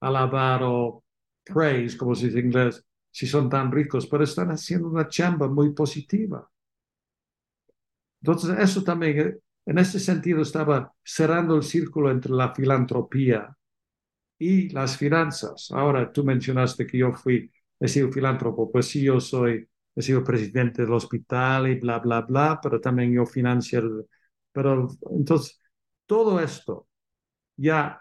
alabar 0.01 0.63
o 0.65 1.05
praise, 1.45 1.97
como 1.97 2.17
se 2.17 2.27
dice 2.27 2.41
en 2.41 2.47
inglés, 2.47 2.85
si 3.13 3.27
son 3.29 3.49
tan 3.51 3.71
ricos? 3.73 4.09
Pero 4.09 4.25
están 4.25 4.51
haciendo 4.51 4.89
una 4.89 5.09
chamba 5.09 5.49
muy 5.49 5.73
positiva. 5.73 6.49
Entonces, 8.21 8.57
eso 8.59 8.83
también, 8.85 9.39
en 9.67 9.79
ese 9.79 9.99
sentido, 10.01 10.43
estaba 10.43 10.93
cerrando 11.05 11.57
el 11.57 11.63
círculo 11.63 12.11
entre 12.11 12.33
la 12.33 12.55
filantropía 12.55 13.57
y 14.39 14.71
las 14.71 14.97
finanzas. 14.97 15.71
Ahora, 15.73 16.13
tú 16.13 16.25
mencionaste 16.25 16.87
que 16.87 16.99
yo 16.99 17.13
fui, 17.13 17.51
he 17.81 17.89
sido 17.89 18.11
filántropo, 18.13 18.71
pues 18.73 18.89
sí, 18.89 19.03
yo 19.05 19.21
soy 19.21 19.69
he 19.95 20.03
sido 20.03 20.25
presidente 20.25 20.83
del 20.83 20.93
hospital 20.95 21.69
y 21.69 21.81
bla, 21.81 21.99
bla, 21.99 22.23
bla, 22.23 22.61
pero 22.63 22.81
también 22.81 23.13
yo 23.13 23.27
financiero. 23.27 24.07
Pero 24.53 24.89
entonces, 25.11 25.61
todo 26.07 26.41
esto 26.41 26.89
ya 27.57 28.01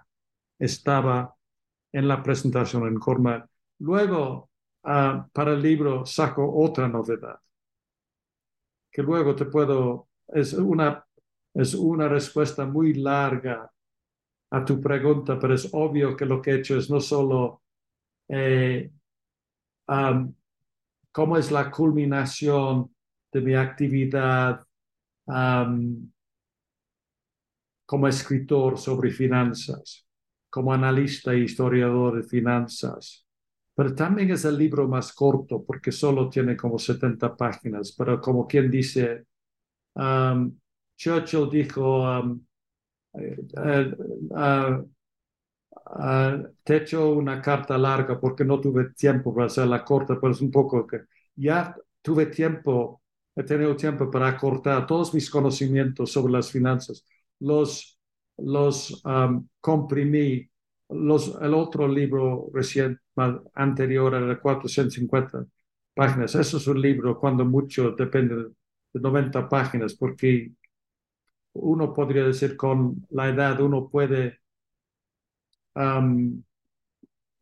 estaba 0.59 1.35
en 1.93 2.07
la 2.09 2.23
presentación 2.23 2.87
en 2.87 2.99
Cornell. 2.99 3.45
Luego, 3.79 4.50
uh, 4.83 5.29
para 5.31 5.53
el 5.53 5.61
libro, 5.61 6.05
saco 6.05 6.49
otra 6.63 6.87
novedad, 6.87 7.39
que 8.91 9.01
luego 9.01 9.35
te 9.35 9.45
puedo, 9.45 10.09
es 10.27 10.53
una, 10.53 11.05
es 11.53 11.73
una 11.73 12.07
respuesta 12.07 12.65
muy 12.65 12.93
larga 12.93 13.71
a 14.51 14.65
tu 14.65 14.81
pregunta, 14.81 15.39
pero 15.39 15.53
es 15.55 15.69
obvio 15.71 16.15
que 16.15 16.25
lo 16.25 16.41
que 16.41 16.51
he 16.51 16.55
hecho 16.55 16.77
es 16.77 16.89
no 16.89 16.99
solo 16.99 17.61
eh, 18.27 18.91
cómo 21.11 21.37
es 21.37 21.51
la 21.51 21.71
culminación 21.71 22.93
de 23.31 23.41
mi 23.41 23.55
actividad 23.55 24.65
como 27.85 28.07
escritor 28.07 28.77
sobre 28.77 29.11
finanzas, 29.11 30.05
como 30.49 30.73
analista 30.73 31.33
e 31.33 31.39
historiador 31.39 32.21
de 32.21 32.23
finanzas. 32.23 33.25
Pero 33.75 33.95
también 33.95 34.31
es 34.31 34.45
el 34.45 34.57
libro 34.57 34.87
más 34.87 35.13
corto 35.13 35.63
porque 35.65 35.91
solo 35.91 36.29
tiene 36.29 36.55
como 36.57 36.77
70 36.79 37.35
páginas, 37.35 37.93
pero 37.97 38.19
como 38.21 38.47
quien 38.47 38.69
dice, 38.71 39.25
Churchill 40.97 41.49
dijo, 41.49 42.07
eh, 43.13 43.37
eh, 43.57 43.95
eh, 44.37 44.83
Uh, 45.85 46.47
te 46.63 46.73
he 46.75 46.77
hecho 46.77 47.11
una 47.11 47.41
carta 47.41 47.77
larga 47.77 48.19
porque 48.19 48.45
no 48.45 48.59
tuve 48.61 48.91
tiempo 48.93 49.33
para 49.33 49.47
hacerla 49.47 49.83
corta, 49.83 50.19
pero 50.19 50.31
es 50.33 50.41
un 50.41 50.51
poco 50.51 50.85
que 50.87 51.01
ya 51.35 51.75
tuve 52.01 52.27
tiempo, 52.27 53.01
he 53.35 53.43
tenido 53.43 53.75
tiempo 53.75 54.09
para 54.09 54.27
acortar 54.29 54.85
todos 54.87 55.13
mis 55.13 55.29
conocimientos 55.29 56.11
sobre 56.11 56.33
las 56.33 56.51
finanzas. 56.51 57.05
Los, 57.39 57.99
los 58.37 59.03
um, 59.05 59.47
comprimí. 59.59 60.49
Los, 60.91 61.37
el 61.41 61.53
otro 61.53 61.87
libro 61.87 62.49
reciente, 62.53 63.01
anterior 63.53 64.13
era 64.13 64.25
de 64.27 64.39
450 64.39 65.45
páginas. 65.93 66.35
Eso 66.35 66.57
es 66.57 66.67
un 66.67 66.81
libro, 66.81 67.19
cuando 67.19 67.45
mucho, 67.45 67.91
depende 67.91 68.35
de 68.93 68.99
90 68.99 69.47
páginas, 69.49 69.93
porque 69.95 70.51
uno 71.53 71.93
podría 71.93 72.23
decir 72.25 72.55
con 72.57 73.05
la 73.11 73.29
edad, 73.29 73.59
uno 73.61 73.89
puede 73.89 74.39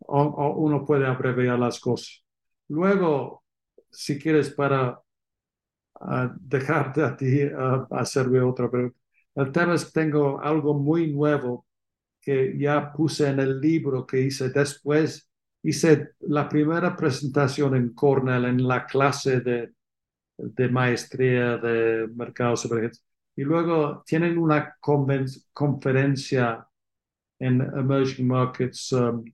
uno 0.08 0.86
puede 0.86 1.06
abreviar 1.08 1.60
las 1.60 1.80
cosas. 1.80 2.24
Luego, 2.68 3.43
si 3.89 4.20
quieres 4.20 4.52
para 4.52 5.02
uh, 6.02 6.30
dejarte 6.39 7.04
a 7.04 7.16
ti 7.16 7.43
uh, 7.45 7.88
hacerme 7.91 8.41
otra 8.41 8.70
pregunta. 8.70 8.97
El 9.36 9.52
tema 9.52 9.76
es 9.76 9.91
tengo 9.91 10.39
algo 10.41 10.74
muy 10.74 11.12
nuevo 11.14 11.66
que 12.30 12.55
ya 12.59 12.93
puse 12.93 13.27
en 13.27 13.39
el 13.39 13.59
libro 13.59 14.05
que 14.05 14.21
hice 14.21 14.49
después. 14.49 15.27
Hice 15.63 16.11
la 16.19 16.47
primera 16.47 16.95
presentación 16.95 17.75
en 17.75 17.93
Cornell 17.95 18.45
en 18.45 18.67
la 18.67 18.86
clase 18.86 19.39
de, 19.41 19.71
de 20.38 20.69
maestría 20.69 21.57
de 21.57 22.07
mercados 22.15 22.69
Y 23.36 23.41
luego 23.41 24.03
tienen 24.05 24.38
una 24.38 24.77
conferencia 24.80 26.67
en 27.39 27.61
emerging 27.61 28.27
markets. 28.27 28.91
Um, 28.93 29.25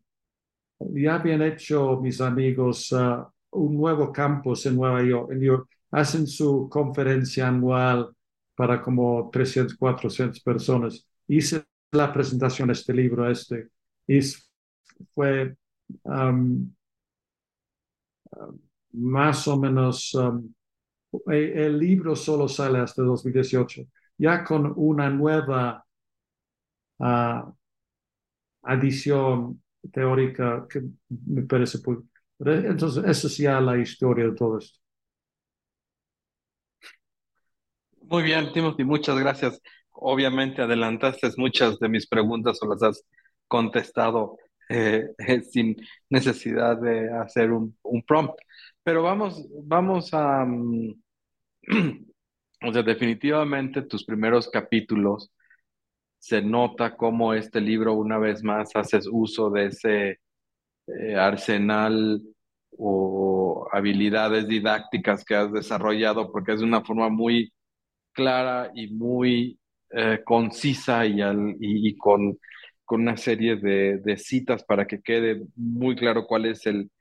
ya 0.80 1.16
habían 1.16 1.42
hecho 1.42 2.00
mis 2.02 2.22
amigos 2.22 2.94
uh, 2.94 3.26
un 3.52 3.76
nuevo 3.76 4.14
campus 4.14 4.66
en 4.68 4.78
Nueva 4.78 5.04
York, 5.04 5.32
en 5.34 5.42
York. 5.42 5.70
Hacen 5.92 6.28
su 6.28 6.70
conferencia 6.70 7.50
anual 7.50 8.16
para 8.56 8.82
como 8.82 9.30
300, 9.34 9.76
400 9.76 10.40
personas. 10.40 11.06
Hice 11.28 11.66
la 11.92 12.12
presentación 12.14 12.68
de 12.68 12.74
este 12.74 12.94
libro, 12.94 13.30
este, 13.30 13.70
y 14.08 14.20
fue 15.14 15.56
más 18.94 19.48
o 19.48 19.58
menos, 19.58 20.14
um, 20.14 20.54
el, 21.28 21.78
libro 21.80 22.16
solo 22.16 22.48
sale 22.48 22.80
hasta 22.80 23.04
2018, 23.04 23.84
ya 24.18 24.44
con 24.44 24.74
una 24.76 25.10
nueva 25.10 25.86
uh, 27.00 27.54
adición 28.64 29.62
teórica 29.92 30.66
que 30.70 30.82
me 31.10 31.44
parece... 31.44 31.80
Entonces, 32.40 33.04
esa 33.06 33.28
es 33.28 33.38
ya 33.38 33.62
la 33.62 33.78
historia 33.78 34.26
de 34.26 34.36
todo 34.36 34.58
esto. 34.58 34.80
Muy 38.02 38.24
bien, 38.24 38.52
Timothy, 38.54 38.84
muchas 38.84 39.18
gracias. 39.18 39.62
Obviamente 39.96 40.62
adelantaste 40.62 41.30
muchas 41.38 41.80
de 41.80 41.90
mis 41.90 42.08
preguntas 42.08 42.62
o 42.62 42.68
las 42.68 42.84
has 42.84 43.04
contestado 43.48 44.38
eh, 44.70 45.08
sin 45.52 45.76
necesidad 46.10 46.78
de 46.78 47.12
hacer 47.12 47.52
un, 47.52 47.76
prompt. 48.08 48.36
Pero 48.84 49.04
vamos, 49.04 49.46
vamos 49.64 50.14
a... 50.14 50.46
Mm, 50.46 50.94
o 52.62 52.74
sea, 52.74 52.84
definitivamente 52.84 53.84
tus 53.84 54.06
primeros 54.06 54.50
capítulos 54.50 55.32
se 56.20 56.42
nota 56.42 56.96
cómo 56.96 57.34
este 57.34 57.62
libro 57.62 57.94
una 57.94 58.18
vez 58.18 58.44
más 58.44 58.76
haces 58.76 59.08
uso 59.12 59.50
de 59.52 59.66
ese 59.68 60.20
eh, 60.88 61.16
arsenal 61.16 62.22
o 62.78 63.68
habilidades 63.72 64.48
didácticas 64.48 65.24
que 65.24 65.36
has 65.36 65.52
desarrollado, 65.52 66.32
porque 66.32 66.54
es 66.54 66.60
de 66.60 66.66
una 66.66 66.84
forma 66.84 67.10
muy 67.10 67.54
clara 68.14 68.72
y 68.74 68.88
muy 68.88 69.60
eh, 69.96 70.22
concisa 70.26 71.06
y, 71.06 71.22
y, 71.60 71.98
con, 71.98 72.38
con, 72.84 73.02
una 73.02 73.18
serie 73.18 73.56
de, 73.56 74.00
de, 74.00 74.18
citas 74.18 74.64
para 74.64 74.86
que 74.88 75.02
quede 75.02 75.44
muy 75.56 75.96
claro 75.96 76.26
cuál 76.28 76.46
es 76.46 76.66
el, 76.66 76.92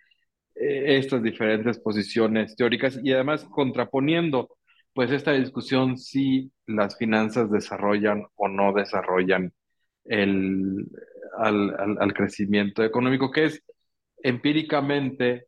eh, 0.55 0.99
estas 0.99 1.22
diferentes 1.22 1.78
posiciones 1.80 2.55
teóricas 2.57 2.99
y 3.03 3.12
además 3.12 3.45
contraponiendo 3.45 4.57
pues 4.92 5.11
esta 5.11 5.32
discusión 5.32 5.99
si 5.99 6.53
las 6.66 6.97
finanzas 6.97 7.51
desarrollan 7.51 8.26
o 8.36 8.49
no 8.49 8.72
desarrollan 8.72 9.53
el, 10.05 10.86
al, 11.36 12.14
crecimiento 12.14 12.84
económico, 12.84 13.30
que 13.30 13.47
es 13.47 13.62
empíricamente 14.22 15.47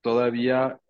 todavía, 0.00 0.80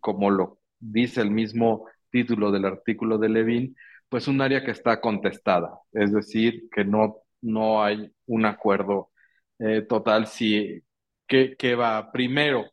como 0.00 0.30
lo 0.30 0.60
dice 0.78 1.20
el 1.22 1.30
mismo 1.30 1.88
título 2.10 2.52
del 2.52 2.66
artículo 2.66 3.18
de 3.18 3.28
Levin, 3.28 3.76
pues 4.10 4.28
un 4.28 4.40
área 4.42 4.64
que 4.64 4.72
está 4.72 5.00
contestada, 5.00 5.80
es 5.92 6.12
decir, 6.12 6.68
que 6.72 6.84
no, 6.84 7.18
no 7.42 7.82
hay 7.82 8.12
un 8.26 8.46
acuerdo 8.46 9.10
eh, 9.58 9.82
total 9.88 10.26
si 10.26 10.82
que, 11.28 11.74
va 11.76 12.10
primero. 12.12 12.66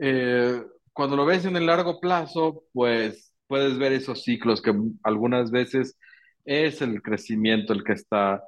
Eh, 0.00 0.62
cuando 0.92 1.16
lo 1.16 1.26
ves 1.26 1.44
en 1.44 1.56
el 1.56 1.66
largo 1.66 2.00
plazo, 2.00 2.64
pues 2.72 3.34
puedes 3.46 3.78
ver 3.78 3.92
esos 3.92 4.22
ciclos 4.24 4.62
que 4.62 4.74
algunas 5.02 5.50
veces 5.50 5.98
es 6.44 6.82
el 6.82 7.02
crecimiento 7.02 7.72
el 7.72 7.84
que 7.84 7.92
está 7.94 8.42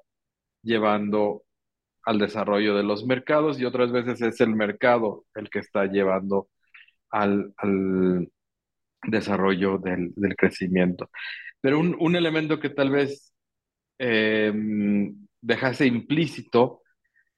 llevando 0.62 1.45
al 2.05 2.19
desarrollo 2.19 2.77
de 2.77 2.85
los 2.85 3.05
mercados 3.07 3.61
y 3.61 3.64
otras 3.64 3.93
veces 3.93 4.23
es 4.23 4.41
el 4.41 4.55
mercado 4.57 5.27
el 5.35 5.51
que 5.51 5.61
está 5.61 5.87
llevando 5.87 6.49
al, 7.11 7.53
desarrollo 9.03 9.79
del, 9.79 10.14
crecimiento. 10.37 11.11
Pero 11.61 11.78
un, 11.78 12.16
elemento 12.16 12.61
que 12.61 12.70
tal 12.70 12.90
vez 12.90 13.32
eh, 13.98 14.52
dejase 15.40 15.86
implícito 15.86 16.82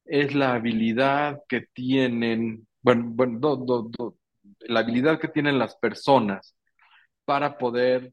es 0.04 0.34
la 0.34 0.54
habilidad 0.54 1.42
que 1.48 1.66
tienen, 1.72 2.66
bueno, 2.82 3.04
bueno 3.06 3.90
la 4.60 4.80
habilidad 4.80 5.20
que 5.20 5.28
tienen 5.28 5.58
las 5.58 5.76
personas 5.76 6.56
para 7.24 7.58
poder 7.58 8.12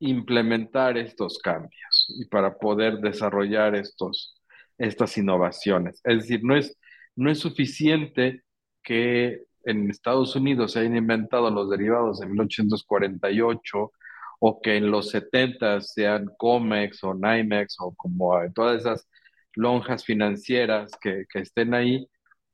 implementar 0.00 0.96
estos 0.96 1.38
cambios 1.38 2.14
y 2.18 2.24
para 2.26 2.56
poder 2.58 2.98
desarrollar 2.98 3.74
estos, 3.74 4.40
estas 4.78 5.16
innovaciones. 5.18 6.00
Es 6.04 6.22
decir, 6.22 6.40
no 6.42 6.56
es, 6.56 6.76
no 7.16 7.30
es 7.30 7.38
suficiente 7.38 8.42
que 8.82 9.42
en 9.64 9.90
Estados 9.90 10.34
Unidos 10.36 10.72
se 10.72 10.80
hayan 10.80 10.96
inventado 10.96 11.50
los 11.50 11.68
derivados 11.68 12.22
en 12.22 12.30
1848 12.30 13.92
o 14.40 14.60
que 14.60 14.76
en 14.76 14.90
los 14.90 15.10
70 15.10 15.82
sean 15.82 16.26
Comex 16.38 17.04
o 17.04 17.14
NYMEX 17.14 17.76
o 17.80 17.94
como 17.94 18.32
todas 18.54 18.80
esas 18.80 19.08
lonjas 19.54 20.04
financieras 20.04 20.92
que, 21.00 21.26
que 21.30 21.40
estén 21.40 21.74
ahí. 21.74 22.08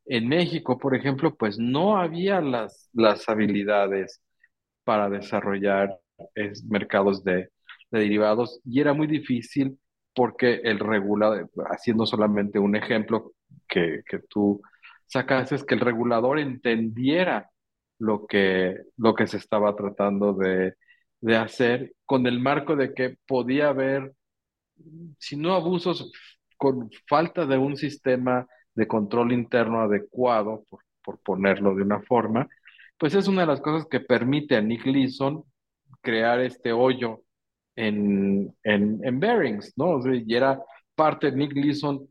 En 0.07 0.29
México, 0.29 0.79
por 0.79 0.95
ejemplo, 0.97 1.35
pues 1.37 1.59
no 1.59 1.97
había 1.99 2.41
las, 2.41 2.91
las 2.93 3.29
habilidades 3.29 4.23
para 4.85 5.09
desarrollar 5.11 5.99
mercados 6.69 7.25
de, 7.25 7.51
de 7.91 8.01
derivados 8.01 8.61
y 8.65 8.81
era 8.81 8.93
muy 8.93 9.07
difícil 9.07 9.79
porque 10.15 10.61
el 10.65 10.79
regulador, 10.79 11.51
haciendo 11.71 12.07
solamente 12.07 12.59
un 12.59 12.75
ejemplo 12.75 13.35
que, 13.69 14.03
que 14.09 14.21
tú 14.21 14.63
sacas, 15.07 15.53
es 15.53 15.65
que 15.65 15.75
el 15.75 15.81
regulador 15.81 16.39
entendiera 16.39 17.51
lo 17.99 18.27
que, 18.27 18.77
lo 18.97 19.15
que 19.15 19.27
se 19.27 19.37
estaba 19.37 19.77
tratando 19.77 20.33
de, 20.35 20.75
de 21.21 21.37
hacer 21.37 21.95
con 22.05 22.27
el 22.27 22.41
marco 22.41 22.77
de 22.77 22.95
que 22.95 23.17
podía 23.27 23.69
haber, 23.69 24.13
si 25.19 25.37
no 25.37 25.55
abusos, 25.55 26.13
con 26.57 26.91
falta 27.09 27.47
de 27.47 27.59
un 27.59 27.77
sistema 27.77 28.47
de 28.75 28.87
control 28.87 29.33
interno 29.33 29.81
adecuado, 29.81 30.65
por, 30.69 30.81
por 31.03 31.19
ponerlo 31.21 31.75
de 31.75 31.83
una 31.83 32.01
forma, 32.03 32.49
pues 32.99 33.15
es 33.15 33.29
una 33.29 33.43
de 33.43 33.47
las 33.49 33.61
cosas 33.61 33.87
que 33.89 34.01
permite 34.01 34.57
a 34.57 34.63
Nick 34.63 34.87
Leeson 34.87 35.45
crear 36.01 36.41
este 36.41 36.73
hoyo 36.73 37.23
en, 37.77 38.55
en, 38.63 39.01
en 39.05 39.21
Bearings, 39.21 39.75
¿no? 39.77 40.01
y 40.15 40.35
era 40.35 40.61
parte 40.95 41.31
Nick 41.33 41.53
Leeson, 41.53 42.09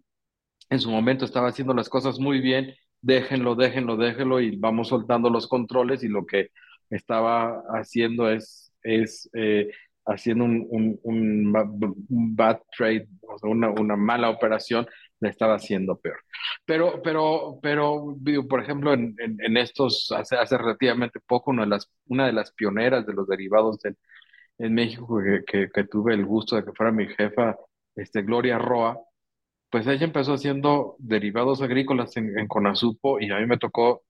en 0.69 0.79
su 0.79 0.89
momento 0.89 1.25
estaba 1.25 1.49
haciendo 1.49 1.73
las 1.73 1.89
cosas 1.89 2.19
muy 2.19 2.39
bien, 2.39 2.73
déjenlo, 3.01 3.55
déjenlo, 3.55 3.97
déjenlo 3.97 4.39
y 4.41 4.55
vamos 4.57 4.89
soltando 4.89 5.29
los 5.29 5.47
controles 5.47 6.03
y 6.03 6.07
lo 6.07 6.25
que 6.25 6.49
estaba 6.89 7.61
haciendo 7.69 8.29
es, 8.29 8.64
es 8.85 9.29
eh, 9.33 9.71
haciendo 10.05 10.45
un, 10.45 10.67
un, 10.69 10.99
un, 11.03 12.35
bad 12.35 12.59
trade, 12.77 13.07
o 13.27 13.37
sea, 13.37 13.49
una, 13.49 13.69
una 13.69 13.95
mala 13.95 14.29
operación, 14.29 14.87
le 15.19 15.29
estaba 15.29 15.55
haciendo 15.55 15.97
peor. 15.99 16.17
Pero, 16.65 17.01
pero, 17.01 17.59
pero, 17.61 18.15
por 18.49 18.61
ejemplo, 18.61 18.93
en, 18.93 19.15
en, 19.19 19.57
estos, 19.57 20.11
hace, 20.11 20.35
hace 20.35 20.57
relativamente 20.57 21.19
poco, 21.25 21.51
una 21.51 21.63
de 21.63 21.69
las, 21.69 21.89
una 22.07 22.27
de 22.27 22.33
las 22.33 22.51
pioneras 22.53 23.05
de 23.05 23.13
los 23.13 23.27
derivados 23.27 23.83
en, 23.85 23.97
en 24.59 24.73
México 24.73 25.19
que, 25.47 25.69
que, 25.73 25.83
tuve 25.85 26.13
el 26.13 26.25
gusto 26.25 26.55
de 26.55 26.63
que 26.63 26.73
fuera 26.73 26.91
mi 26.91 27.07
jefa, 27.07 27.55
este, 27.95 28.21
Gloria 28.23 28.57
Roa, 28.59 28.99
pues 29.69 29.87
ella 29.87 30.05
empezó 30.05 30.33
haciendo 30.33 30.95
derivados 30.99 31.61
agrícolas 31.61 32.15
en, 32.17 32.37
en 32.37 32.47
Conasupo 32.47 33.19
y 33.19 33.31
a 33.31 33.39
mí 33.39 33.47
me 33.47 33.57
tocó 33.57 34.04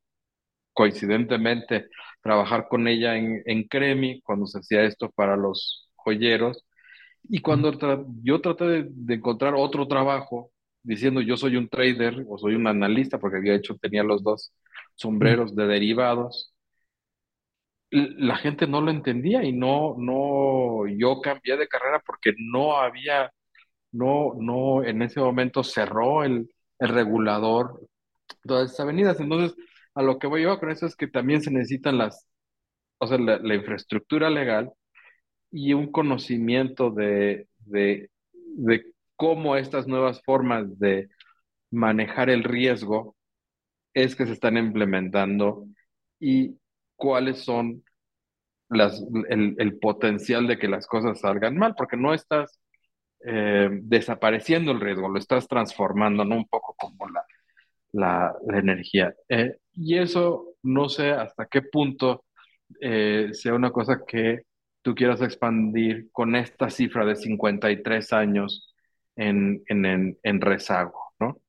coincidentemente 0.75 1.89
trabajar 2.21 2.67
con 2.69 2.87
ella 2.87 3.17
en, 3.17 3.41
en 3.45 3.63
Cremi 3.67 4.21
cuando 4.21 4.45
se 4.47 4.59
hacía 4.59 4.83
esto 4.83 5.09
para 5.11 5.37
los 5.37 5.89
joyeros. 5.95 6.65
Y 7.23 7.41
cuando 7.41 7.71
yo 8.23 8.41
traté 8.41 8.65
de, 8.65 8.87
de, 8.89 9.15
encontrar 9.15 9.55
otro 9.55 9.87
trabajo 9.87 10.51
diciendo 10.83 11.21
yo 11.21 11.37
soy 11.37 11.55
un 11.57 11.69
trader 11.69 12.25
o 12.29 12.37
soy 12.37 12.55
un 12.55 12.67
analista, 12.67 13.19
porque 13.19 13.37
había 13.37 13.55
hecho, 13.55 13.77
tenía 13.77 14.03
los 14.03 14.23
dos 14.23 14.53
sombreros 14.95 15.55
de 15.55 15.67
derivados, 15.67 16.53
la 17.91 18.35
gente 18.37 18.67
no 18.67 18.81
lo 18.81 18.91
entendía 18.91 19.43
y 19.43 19.51
no, 19.53 19.95
no, 19.97 20.87
yo 20.87 21.21
cambié 21.21 21.57
de 21.57 21.67
carrera 21.67 22.01
porque 22.05 22.33
no 22.37 22.77
había, 22.77 23.31
no, 23.91 24.33
no, 24.39 24.83
en 24.83 25.01
ese 25.01 25.19
momento 25.19 25.63
cerró 25.63 26.23
el, 26.23 26.49
el 26.79 26.89
regulador 26.89 27.81
todas 28.43 28.71
esas 28.71 28.81
avenidas. 28.81 29.19
Entonces, 29.19 29.55
a 29.95 30.03
lo 30.03 30.19
que 30.19 30.27
voy 30.27 30.43
yo 30.43 30.59
con 30.59 30.69
eso 30.69 30.85
es 30.85 30.95
que 30.95 31.07
también 31.07 31.41
se 31.41 31.51
necesitan 31.51 31.97
las, 31.97 32.27
o 32.99 33.07
sea, 33.07 33.17
la, 33.17 33.55
infraestructura 33.55 34.29
legal 34.29 34.71
y 35.51 35.73
un 35.73 35.91
conocimiento 35.91 36.91
de, 36.91 37.47
de, 37.59 38.09
de 38.33 38.93
cómo 39.15 39.55
estas 39.55 39.87
nuevas 39.87 40.21
formas 40.23 40.77
de 40.79 41.09
manejar 41.71 42.29
el 42.29 42.43
riesgo 42.43 43.15
es 43.93 44.15
que 44.15 44.25
se 44.25 44.33
están 44.33 44.57
implementando 44.57 45.65
y 46.19 46.57
cuáles 46.95 47.39
son 47.43 47.83
las, 48.69 49.01
el, 49.29 49.55
el 49.57 49.79
potencial 49.79 50.47
de 50.47 50.57
que 50.57 50.67
las 50.67 50.87
cosas 50.87 51.21
salgan 51.21 51.57
mal, 51.57 51.75
porque 51.77 51.97
no 51.97 52.13
estás 52.13 52.59
eh, 53.25 53.69
desapareciendo 53.71 54.71
el 54.71 54.81
riesgo, 54.81 55.09
lo 55.09 55.19
estás 55.19 55.47
transformando, 55.47 56.25
¿no? 56.25 56.35
Un 56.35 56.47
poco 56.47 56.75
como 56.77 57.07
la, 57.09 57.25
la, 57.95 58.35
la 58.45 58.59
energía. 58.59 59.15
Eh, 59.29 59.57
y 59.73 59.97
eso 59.97 60.55
no 60.63 60.89
sé 60.89 61.11
hasta 61.11 61.47
qué 61.47 61.61
punto 61.61 62.25
eh, 62.81 63.29
sea 63.31 63.53
una 63.53 63.71
cosa 63.71 64.01
que 64.05 64.43
tú 64.81 64.93
quieras 64.93 65.21
expandir 65.21 66.09
con 66.11 66.35
esta 66.35 66.69
cifra 66.69 67.05
de 67.05 67.15
53 67.15 68.13
años 68.13 68.73
en, 69.15 69.63
en, 69.67 70.17
en, 70.21 70.41
rezago, 70.41 71.13
¿no? 71.19 71.41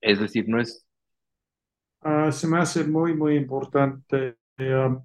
Es 0.00 0.18
decir, 0.18 0.48
no 0.48 0.60
es... 0.60 0.86
Uh, 2.02 2.32
se 2.32 2.48
me 2.48 2.58
hace 2.58 2.82
muy, 2.84 3.14
muy 3.14 3.36
importante 3.36 4.36
uh, 4.58 5.00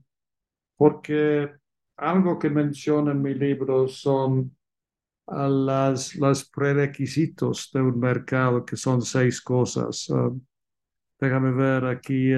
porque 0.75 1.51
algo 1.97 2.39
que 2.39 2.49
menciono 2.49 3.11
en 3.11 3.21
mi 3.21 3.35
libro 3.35 3.87
son 3.87 4.56
uh, 5.27 5.47
las, 5.47 6.15
los 6.15 6.49
prerequisitos 6.49 7.69
de 7.73 7.81
un 7.81 7.99
mercado, 7.99 8.65
que 8.65 8.75
son 8.75 9.01
seis 9.01 9.41
cosas. 9.41 10.07
déjame 11.19 11.51
ver 11.51 11.85
aquí 11.85 12.31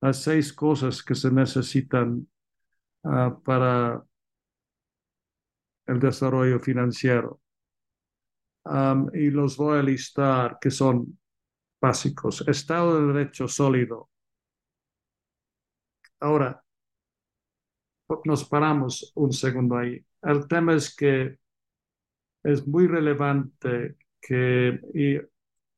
las 0.00 0.22
seis 0.22 0.52
cosas 0.52 1.02
que 1.02 1.14
se 1.14 1.30
necesitan 1.30 2.26
para 3.44 4.04
el 5.86 5.98
desarrollo 5.98 6.60
financiero 6.60 7.42
y 9.12 9.30
los 9.30 9.56
voy 9.56 9.78
a 9.78 9.82
listar 9.82 10.58
que 10.60 10.70
son 10.70 11.18
básicos. 11.80 12.46
Estado 12.46 13.00
de 13.00 13.12
Derecho 13.12 13.48
sólido. 13.48 14.08
Ahora, 16.20 16.62
nos 18.24 18.48
paramos 18.48 19.12
un 19.16 19.32
segundo 19.32 19.76
ahí. 19.76 20.04
El 20.22 20.46
tema 20.46 20.74
es 20.74 20.94
que 20.94 21.38
es 22.42 22.66
muy 22.66 22.86
relevante 22.86 23.96
que 24.20 24.80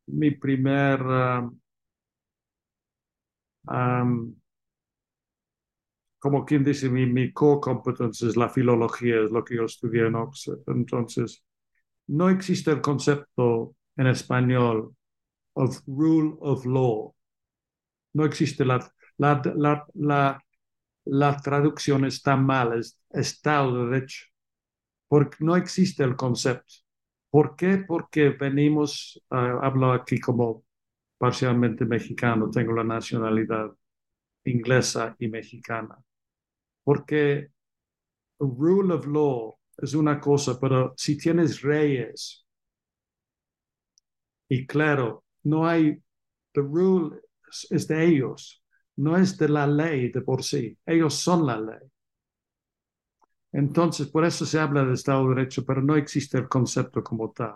mi 0.07 0.31
primer 0.33 1.01
como 6.19 6.45
quien 6.45 6.65
dice, 6.65 6.89
mi, 6.89 7.07
mi 7.07 7.33
core 7.33 7.61
competence 7.61 8.27
es 8.27 8.37
la 8.37 8.49
filología, 8.49 9.21
es 9.23 9.31
lo 9.31 9.45
que 9.45 9.57
yo 9.57 9.65
estudié 9.65 10.07
en 10.07 10.15
Oxford. 10.17 10.61
Entonces, 10.69 11.45
no 12.09 12.31
existe 12.31 12.71
el 12.73 12.81
concepto 12.83 13.77
en 13.97 14.09
español 14.09 14.95
of 15.55 15.81
rule 15.87 16.37
of 16.41 16.67
law. 16.67 17.15
No 18.15 18.25
existe 18.25 18.65
la, 18.65 18.79
la, 19.19 19.43
la, 19.57 19.87
la, 19.95 20.45
la 21.07 21.37
traducción 21.39 22.05
está 22.07 22.37
mal, 22.37 22.79
es 22.79 22.99
Estado 23.11 23.87
de 23.87 23.91
Derecho, 23.93 24.27
porque 25.09 25.39
no 25.41 25.57
existe 25.57 26.03
el 26.05 26.17
concepto. 26.17 26.75
¿Por 27.31 27.57
qué? 27.57 27.79
Porque 27.79 28.31
venimos, 28.31 29.21
uh, 29.31 29.63
hablo 29.63 29.93
aquí 29.93 30.21
como 30.21 30.65
parcialmente 31.19 31.85
mexicano, 31.85 32.51
tengo 32.51 32.73
la 32.73 32.85
nacionalidad 32.85 33.71
inglesa 34.45 35.17
y 35.19 35.29
mexicana. 35.29 35.99
Porque 36.85 37.49
rule 38.39 38.95
of 38.95 39.07
law 39.07 39.59
es 39.79 39.95
una 39.95 40.21
cosa, 40.21 40.59
pero 40.61 40.95
si 40.97 41.17
tienes 41.17 41.63
reyes, 41.63 42.47
y 44.49 44.67
claro, 44.67 45.25
no 45.43 45.67
hay, 45.67 46.01
the 46.53 46.61
rule 46.61 47.21
es 47.71 47.89
de 47.89 48.05
ellos, 48.05 48.63
no 48.97 49.17
es 49.17 49.37
de 49.39 49.49
la 49.49 49.67
ley 49.67 50.11
de 50.13 50.21
por 50.21 50.43
sí, 50.43 50.79
ellos 50.87 51.15
son 51.15 51.47
la 51.47 51.59
ley. 51.59 51.91
Entonces, 53.55 54.09
por 54.09 54.25
eso 54.25 54.45
se 54.45 54.59
habla 54.59 54.85
de 54.85 54.95
Estado 54.95 55.29
de 55.29 55.37
Derecho, 55.37 55.65
pero 55.65 55.81
no 55.81 55.97
existe 55.97 56.37
el 56.39 56.49
concepto 56.49 57.03
como 57.03 57.31
tal. 57.31 57.55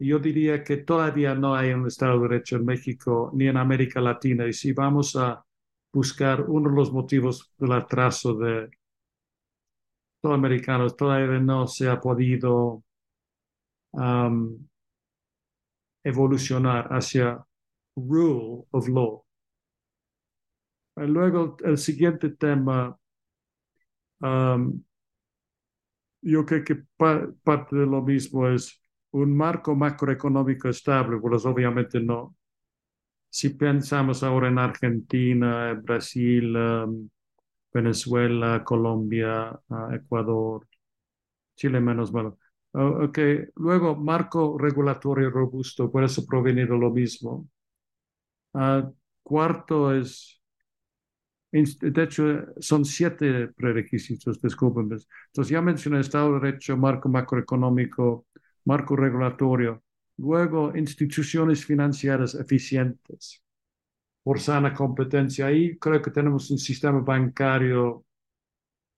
Yo 0.00 0.18
diría 0.18 0.62
que 0.64 0.78
todavía 0.78 1.34
no 1.34 1.54
hay 1.54 1.72
un 1.72 1.86
Estado 1.86 2.20
de 2.20 2.28
Derecho 2.28 2.56
en 2.56 2.64
México 2.64 3.30
ni 3.34 3.46
en 3.48 3.56
América 3.56 4.00
Latina. 4.00 4.46
Y 4.46 4.52
si 4.52 4.72
vamos 4.72 5.16
a 5.16 5.44
buscar 5.92 6.42
uno 6.48 6.68
de 6.70 6.76
los 6.76 6.92
motivos 6.92 7.52
del 7.58 7.72
atraso 7.72 8.34
de 8.34 8.70
americanos 10.24 10.96
todavía 10.96 11.38
no 11.38 11.66
se 11.66 11.88
ha 11.88 12.00
podido 12.00 12.82
evolucionar 16.04 16.88
hacia 16.92 17.44
rule 17.96 18.64
of 18.72 18.88
law. 18.88 19.24
Luego, 20.96 21.56
el 21.64 21.78
siguiente 21.78 22.30
tema, 22.30 22.98
yo 26.20 26.44
creo 26.44 26.64
que 26.64 26.82
parte 26.96 27.76
de 27.76 27.86
lo 27.86 28.02
mismo 28.02 28.48
es 28.48 28.80
un 29.12 29.36
marco 29.36 29.74
macroeconómico 29.74 30.68
estable, 30.68 31.18
pues 31.18 31.46
obviamente 31.46 32.00
no. 32.00 32.36
Si 33.30 33.50
pensamos 33.50 34.22
ahora 34.22 34.48
en 34.48 34.58
Argentina, 34.58 35.74
Brasil, 35.74 36.56
um, 36.56 37.08
Venezuela, 37.72 38.64
Colombia, 38.64 39.58
uh, 39.68 39.92
Ecuador, 39.92 40.66
Chile 41.56 41.80
menos 41.80 42.12
malo. 42.12 42.38
Uh, 42.72 43.04
ok, 43.04 43.18
luego 43.56 43.96
marco 43.96 44.58
regulatorio 44.58 45.30
robusto, 45.30 45.90
por 45.90 46.04
eso 46.04 46.24
proviene 46.26 46.66
de 46.66 46.78
lo 46.78 46.90
mismo. 46.90 47.48
Uh, 48.52 48.92
cuarto 49.22 49.94
es, 49.94 50.37
de 51.50 52.02
hecho, 52.02 52.24
son 52.60 52.84
siete 52.84 53.48
prerequisitos, 53.48 54.40
discúlpenme. 54.40 54.96
Entonces 55.28 55.50
ya 55.50 55.62
mencioné 55.62 56.00
Estado 56.00 56.34
de 56.34 56.40
Derecho, 56.40 56.76
marco 56.76 57.08
macroeconómico, 57.08 58.26
marco 58.64 58.96
regulatorio, 58.96 59.82
luego 60.18 60.76
instituciones 60.76 61.64
financieras 61.64 62.34
eficientes 62.34 63.42
por 64.22 64.40
sana 64.40 64.74
competencia. 64.74 65.46
Ahí 65.46 65.78
creo 65.78 66.02
que 66.02 66.10
tenemos 66.10 66.50
un 66.50 66.58
sistema 66.58 67.00
bancario 67.00 68.04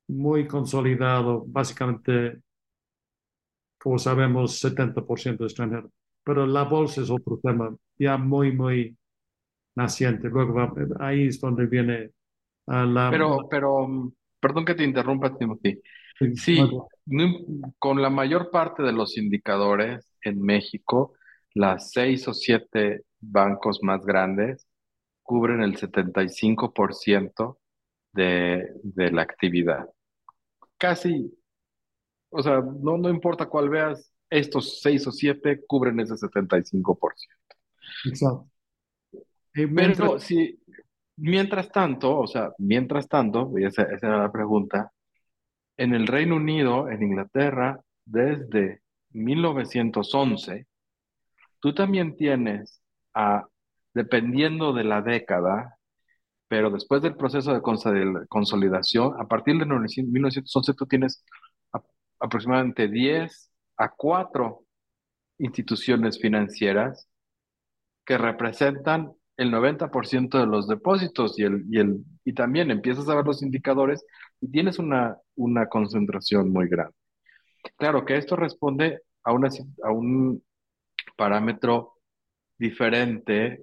muy 0.09 0.46
consolidado, 0.46 1.44
básicamente, 1.46 2.42
como 3.78 3.98
sabemos, 3.98 4.59
70% 4.61 5.44
extranjero. 5.44 5.90
Pero 6.24 6.46
la 6.46 6.64
bolsa 6.64 7.01
es 7.03 7.11
otro 7.11 7.38
tema 7.42 7.74
ya 7.98 8.16
muy, 8.18 8.53
muy 8.53 8.96
naciente. 9.76 10.28
Luego 10.28 10.74
ahí 11.01 11.28
es 11.28 11.40
donde 11.40 11.66
viene 11.66 12.12
la... 12.70 13.10
Pero, 13.10 13.48
pero, 13.50 14.12
perdón 14.38 14.64
que 14.64 14.74
te 14.74 14.84
interrumpa, 14.84 15.36
Timothy. 15.36 15.80
Sí, 16.34 16.58
con 17.78 18.02
la 18.02 18.10
mayor 18.10 18.50
parte 18.50 18.82
de 18.82 18.92
los 18.92 19.16
indicadores 19.16 20.14
en 20.22 20.40
México, 20.42 21.14
las 21.54 21.92
seis 21.92 22.28
o 22.28 22.34
siete 22.34 23.04
bancos 23.20 23.80
más 23.82 24.04
grandes 24.04 24.66
cubren 25.22 25.62
el 25.62 25.78
75% 25.78 27.58
de, 28.12 28.68
de 28.82 29.10
la 29.12 29.22
actividad. 29.22 29.88
Casi, 30.76 31.32
o 32.30 32.42
sea, 32.42 32.60
no, 32.60 32.98
no 32.98 33.08
importa 33.08 33.46
cuál 33.46 33.70
veas, 33.70 34.12
estos 34.28 34.80
seis 34.80 35.06
o 35.06 35.12
siete 35.12 35.64
cubren 35.66 36.00
ese 36.00 36.14
75%. 36.14 36.96
Exacto. 38.06 38.50
Pero 39.52 40.18
si, 40.20 40.60
mientras 41.20 41.70
tanto, 41.70 42.18
o 42.18 42.26
sea, 42.26 42.52
mientras 42.58 43.08
tanto, 43.08 43.52
y 43.58 43.64
esa, 43.64 43.82
era 43.82 44.18
la 44.18 44.32
pregunta, 44.32 44.92
en 45.76 45.94
el 45.94 46.06
Reino 46.06 46.36
Unido, 46.36 46.88
en 46.88 47.02
Inglaterra, 47.02 47.80
desde 48.04 48.82
1911, 49.10 50.66
tú 51.60 51.74
también 51.74 52.16
tienes 52.16 52.82
a 53.14 53.46
dependiendo 53.92 54.72
de 54.72 54.84
la 54.84 55.02
década, 55.02 55.76
pero 56.48 56.70
después 56.70 57.02
del 57.02 57.16
proceso 57.16 57.52
de 57.52 57.60
consolidación, 58.28 59.14
a 59.20 59.26
partir 59.26 59.58
de 59.58 59.66
1911 59.66 60.74
tú 60.74 60.86
tienes 60.86 61.24
aproximadamente 62.18 62.88
10 62.88 63.50
a 63.78 63.88
4 63.90 64.62
instituciones 65.38 66.20
financieras 66.20 67.08
que 68.04 68.18
representan 68.18 69.12
el 69.41 69.51
90% 69.51 70.38
de 70.38 70.47
los 70.47 70.68
depósitos 70.68 71.38
y, 71.38 71.45
el, 71.45 71.64
y, 71.70 71.78
el, 71.78 72.05
y 72.26 72.34
también 72.34 72.70
empiezas 72.70 73.09
a 73.09 73.14
ver 73.14 73.24
los 73.24 73.43
indicadores 73.43 74.05
y 74.38 74.51
tienes 74.51 74.78
una, 74.78 75.16
una 75.34 75.66
concentración 75.66 76.51
muy 76.53 76.68
grande. 76.68 76.95
Claro 77.78 78.05
que 78.05 78.18
esto 78.18 78.36
responde 78.36 79.01
a, 79.24 79.32
una, 79.32 79.49
a 79.82 79.93
un 79.93 80.43
parámetro 81.16 81.95
diferente 82.59 83.62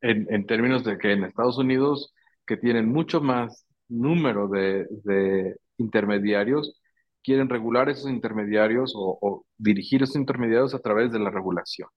en, 0.00 0.46
términos 0.46 0.82
de 0.82 0.96
que 0.96 1.12
en 1.12 1.24
Estados 1.24 1.58
Unidos, 1.58 2.14
que 2.46 2.56
tienen 2.56 2.88
mucho 2.88 3.20
más 3.20 3.66
número 3.88 4.48
de, 4.48 5.56
intermediarios, 5.76 6.80
quieren 7.22 7.50
regular 7.50 7.90
esos 7.90 8.10
intermediarios 8.10 8.94
o, 8.96 9.44
dirigir 9.58 10.02
esos 10.02 10.16
intermediarios 10.16 10.74
a 10.74 10.80
través 10.80 11.12
de 11.12 11.18
la 11.18 11.30
regulación. 11.30 11.88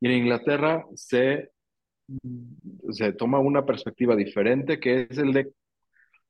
Y 0.00 0.06
en 0.08 0.14
Inglaterra 0.14 0.86
se, 0.94 1.50
se 2.90 3.12
toma 3.12 3.38
una 3.38 3.64
perspectiva 3.64 4.16
diferente, 4.16 4.80
que 4.80 5.08
es 5.10 5.18
el 5.18 5.32
de 5.32 5.52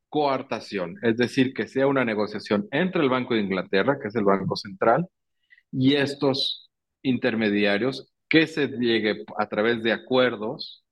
coartación, 0.09 0.97
es 1.03 1.17
decir, 1.17 1.55
que 1.55 1.69
sea 1.69 1.87
una 1.87 2.05
negociación 2.05 2.67
entre 2.73 3.03
el 3.03 3.09
Banco 3.09 3.35
de 3.35 3.41
Inglaterra, 3.41 3.99
que 4.01 4.09
es 4.09 4.17
el 4.17 4.25
Banco 4.25 4.57
Central, 4.57 5.07
y 5.73 5.95
estos 5.95 6.71
intermediarios, 7.03 8.13
que 8.29 8.47
se 8.47 8.69
llegue 8.69 9.25
a 9.39 9.49
través 9.49 9.83
de 9.83 9.93
acuerdos 9.93 10.85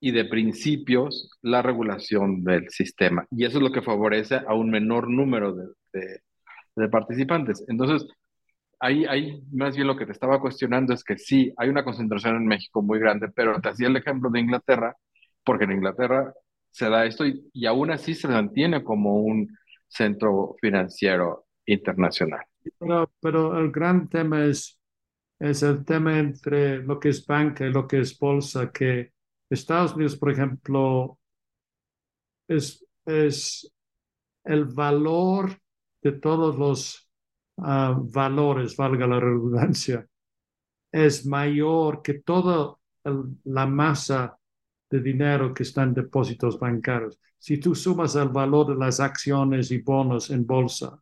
y 0.00 0.10
de 0.10 0.24
principios 0.24 1.30
la 1.42 1.62
regulación 1.62 2.44
del 2.44 2.68
sistema. 2.70 3.26
Y 3.30 3.44
eso 3.44 3.58
es 3.58 3.62
lo 3.62 3.72
que 3.72 3.82
favorece 3.82 4.36
a 4.46 4.54
un 4.54 4.70
menor 4.70 5.08
número 5.08 5.54
de, 5.54 6.20
de, 6.76 6.88
participantes. 6.88 7.64
Entonces, 7.68 8.08
ahí, 8.80 9.04
ahí 9.06 9.40
más 9.52 9.74
bien 9.76 9.86
lo 9.88 9.96
que 9.96 10.06
te 10.06 10.12
estaba 10.12 10.40
cuestionando 10.40 10.92
es 10.94 11.04
que 11.04 11.18
sí, 11.18 11.52
hay 11.56 11.68
una 11.68 11.84
concentración 11.84 12.36
en 12.36 12.46
México 12.46 12.82
muy 12.82 12.98
grande, 12.98 13.28
pero 13.34 13.60
te 13.60 13.68
hacía 13.70 13.88
el 13.88 13.96
ejemplo 13.96 14.30
de 14.30 14.40
Inglaterra, 14.40 14.96
porque 15.44 15.64
en 15.64 15.72
Inglaterra 15.72 16.32
se 16.70 16.88
da 16.88 17.06
esto 17.06 17.26
y, 17.26 17.48
y 17.52 17.66
aún 17.66 17.90
así 17.90 18.14
se 18.14 18.28
mantiene 18.28 18.82
como 18.84 19.16
un 19.20 19.48
centro 19.88 20.56
financiero 20.60 21.46
internacional. 21.66 22.44
Pero, 22.78 23.12
pero 23.20 23.58
el 23.58 23.70
gran 23.70 24.08
tema 24.08 24.44
es 24.44 24.78
es 25.38 25.62
el 25.62 25.84
tema 25.84 26.18
entre 26.18 26.78
lo 26.82 27.00
que 27.00 27.10
es 27.10 27.26
banca 27.26 27.66
y 27.66 27.72
lo 27.72 27.86
que 27.88 28.00
es 28.00 28.18
bolsa, 28.18 28.70
que 28.72 29.12
Estados 29.50 29.94
Unidos, 29.94 30.16
por 30.16 30.30
ejemplo, 30.32 31.18
es, 32.48 32.84
es 33.06 33.70
el 34.44 34.66
valor 34.66 35.58
de 36.02 36.12
todos 36.12 36.56
los 36.58 37.03
ah, 37.58 37.96
valores, 37.98 38.76
valga 38.76 39.06
la 39.06 39.20
redundancia, 39.20 40.06
es 40.92 41.26
mayor 41.26 42.02
que 42.02 42.14
toda 42.14 42.76
la 43.44 43.66
masa 43.66 44.38
de 44.90 45.00
dinero 45.00 45.52
que 45.54 45.64
está 45.64 45.82
en 45.82 45.94
depósitos 45.94 46.58
bancarios. 46.58 47.18
Si 47.38 47.58
tú 47.58 47.74
sumas 47.74 48.14
el 48.16 48.28
valor 48.28 48.68
de 48.68 48.76
las 48.76 49.00
acciones 49.00 49.70
y 49.70 49.78
bonos 49.78 50.30
en 50.30 50.46
bolsa, 50.46 50.98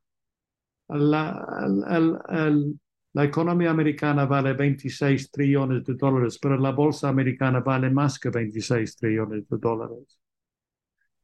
la, 0.88 1.46
el, 1.90 2.18
el, 2.28 2.80
la 3.14 3.24
economía 3.24 3.70
americana 3.70 4.26
vale 4.26 4.52
26 4.54 5.30
trillones 5.30 5.84
de 5.84 5.94
dólares, 5.94 6.38
pero 6.40 6.56
la 6.56 6.70
bolsa 6.72 7.08
americana 7.08 7.60
vale 7.60 7.90
más 7.90 8.18
que 8.18 8.30
26 8.30 8.96
trillones 8.96 9.48
de 9.48 9.58
dólares. 9.58 10.18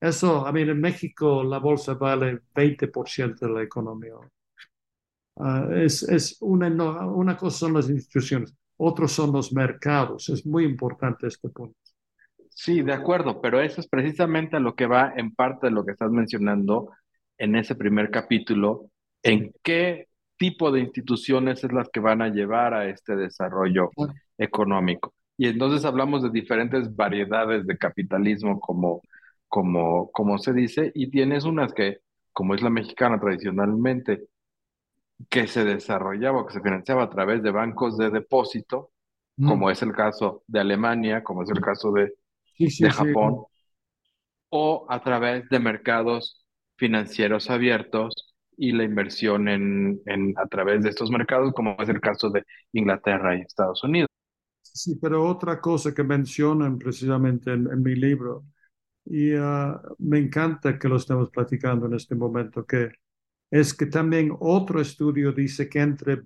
Eso, 0.00 0.44
a 0.44 0.50
mí 0.52 0.62
en 0.62 0.80
México 0.80 1.44
la 1.44 1.58
bolsa 1.58 1.94
vale 1.94 2.40
20% 2.52 3.46
de 3.46 3.52
la 3.52 3.62
economía. 3.62 4.14
Uh, 5.38 5.72
es 5.72 6.02
es 6.02 6.36
una, 6.40 6.66
una 7.06 7.36
cosa 7.36 7.58
son 7.58 7.74
las 7.74 7.88
instituciones, 7.88 8.52
otros 8.76 9.12
son 9.12 9.32
los 9.32 9.52
mercados. 9.52 10.28
Es 10.28 10.44
muy 10.44 10.64
importante 10.64 11.28
este 11.28 11.48
punto. 11.48 11.76
Sí, 12.50 12.82
de 12.82 12.92
acuerdo, 12.92 13.40
pero 13.40 13.60
eso 13.60 13.80
es 13.80 13.86
precisamente 13.86 14.58
lo 14.58 14.74
que 14.74 14.86
va 14.86 15.12
en 15.16 15.32
parte 15.32 15.68
de 15.68 15.70
lo 15.70 15.84
que 15.84 15.92
estás 15.92 16.10
mencionando 16.10 16.90
en 17.38 17.54
ese 17.54 17.76
primer 17.76 18.10
capítulo, 18.10 18.90
en 19.22 19.52
qué 19.62 20.08
tipo 20.36 20.72
de 20.72 20.80
instituciones 20.80 21.62
es 21.62 21.72
las 21.72 21.88
que 21.88 22.00
van 22.00 22.20
a 22.20 22.30
llevar 22.30 22.74
a 22.74 22.88
este 22.88 23.14
desarrollo 23.14 23.90
económico. 24.38 25.14
Y 25.36 25.46
entonces 25.46 25.84
hablamos 25.84 26.24
de 26.24 26.30
diferentes 26.30 26.96
variedades 26.96 27.64
de 27.64 27.78
capitalismo, 27.78 28.58
como, 28.58 29.02
como, 29.46 30.10
como 30.10 30.38
se 30.38 30.52
dice, 30.52 30.90
y 30.96 31.10
tienes 31.12 31.44
unas 31.44 31.72
que, 31.72 31.98
como 32.32 32.56
es 32.56 32.62
la 32.62 32.70
mexicana 32.70 33.20
tradicionalmente, 33.20 34.26
que 35.28 35.46
se 35.46 35.64
desarrollaba, 35.64 36.46
que 36.46 36.52
se 36.52 36.60
financiaba 36.60 37.04
a 37.04 37.10
través 37.10 37.42
de 37.42 37.50
bancos 37.50 37.96
de 37.98 38.10
depósito, 38.10 38.92
mm. 39.36 39.48
como 39.48 39.70
es 39.70 39.82
el 39.82 39.92
caso 39.92 40.42
de 40.46 40.60
Alemania, 40.60 41.22
como 41.22 41.42
es 41.42 41.50
el 41.50 41.60
caso 41.60 41.92
de, 41.92 42.14
de 42.58 42.90
Japón, 42.90 43.44
o 44.50 44.86
a 44.88 45.02
través 45.02 45.48
de 45.48 45.58
mercados 45.58 46.46
financieros 46.76 47.50
abiertos, 47.50 48.28
y 48.58 48.72
la 48.72 48.82
inversión 48.82 49.48
en, 49.48 50.00
en, 50.04 50.34
a 50.36 50.46
través 50.46 50.82
de 50.82 50.90
estos 50.90 51.10
mercados, 51.10 51.52
como 51.54 51.76
es 51.78 51.88
el 51.88 52.00
caso 52.00 52.28
de 52.28 52.44
Inglaterra 52.72 53.36
y 53.36 53.42
Estados 53.42 53.84
Unidos. 53.84 54.08
Sí, 54.60 54.98
pero 55.00 55.26
otra 55.26 55.60
cosa 55.60 55.94
que 55.94 56.02
mencionan 56.02 56.76
precisamente 56.76 57.52
en, 57.52 57.82
mi 57.82 57.94
libro, 57.94 58.44
y 59.04 59.32
uh, 59.34 59.78
me 59.98 60.18
encanta 60.18 60.78
que 60.78 60.88
lo 60.88 60.96
estemos 60.96 61.30
platicando 61.30 61.86
en 61.86 61.94
este 61.94 62.16
momento, 62.16 62.66
que 62.66 62.90
es 63.50 63.74
que 63.74 63.86
también 63.86 64.34
otro 64.40 64.80
estudio 64.80 65.32
dice 65.32 65.68
que 65.68 65.80
entre 65.80 66.22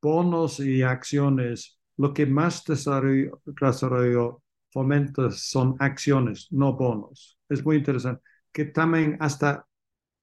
bonos 0.00 0.60
y 0.60 0.82
acciones, 0.82 1.78
lo 1.96 2.12
que 2.12 2.26
más 2.26 2.64
desarrollo, 2.64 3.40
desarrollo 3.44 4.42
fomenta 4.70 5.30
son 5.30 5.76
acciones, 5.78 6.48
no 6.50 6.74
bonos. 6.74 7.38
Es 7.48 7.64
muy 7.64 7.76
interesante. 7.76 8.22
Que 8.52 8.66
también 8.66 9.16
hasta 9.20 9.66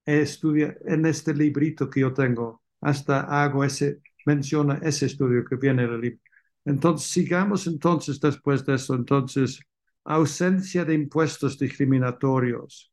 estudia 0.05 0.77
en 0.85 1.05
este 1.05 1.33
librito 1.33 1.89
que 1.89 2.01
yo 2.01 2.13
tengo, 2.13 2.63
hasta 2.81 3.21
hago 3.43 3.63
ese, 3.63 4.01
menciona 4.25 4.79
ese 4.83 5.07
estudio 5.07 5.45
que 5.45 5.55
viene 5.55 5.83
en 5.83 5.93
el 5.93 6.01
libro. 6.01 6.19
Entonces, 6.65 7.09
sigamos 7.09 7.67
entonces 7.67 8.19
después 8.19 8.65
de 8.65 8.75
eso. 8.75 8.95
Entonces, 8.95 9.59
ausencia 10.05 10.85
de 10.85 10.93
impuestos 10.95 11.57
discriminatorios. 11.59 12.91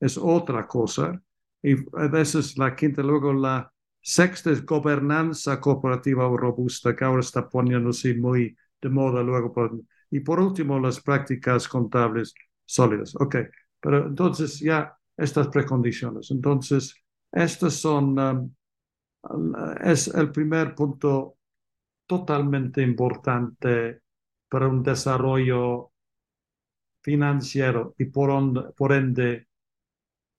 es 0.00 0.18
otra 0.18 0.66
cosa. 0.68 1.22
Y 1.64 1.76
esa 2.18 2.40
es 2.40 2.58
la 2.58 2.76
quinta. 2.76 3.02
Luego 3.02 3.32
la 3.32 3.72
sexta 4.02 4.50
es 4.50 4.66
gobernanza 4.66 5.58
cooperativa 5.60 6.24
robusta, 6.28 6.94
que 6.94 7.04
ahora 7.04 7.20
está 7.20 7.48
poniéndose 7.48 8.14
muy 8.14 8.54
de 8.82 8.90
moda 8.90 9.22
luego. 9.22 9.52
y 10.10 10.20
por 10.20 10.40
último, 10.40 10.78
las 10.78 11.00
prácticas 11.00 11.66
contables 11.66 12.34
sólidas. 12.66 13.14
Ok, 13.16 13.36
pero 13.80 14.06
entonces 14.08 14.60
ya 14.60 14.94
estas 15.16 15.48
precondiciones. 15.48 16.30
Entonces, 16.30 16.94
estos 17.32 17.74
son, 17.74 18.18
um, 18.18 19.54
es 19.82 20.08
el 20.08 20.30
primer 20.30 20.74
punto 20.74 21.38
totalmente 22.06 22.82
importante 22.82 24.02
para 24.50 24.68
un 24.68 24.82
desarrollo 24.82 25.92
financiero 27.00 27.94
y 27.98 28.04
por, 28.04 28.74
por 28.74 28.92
ende 28.92 29.48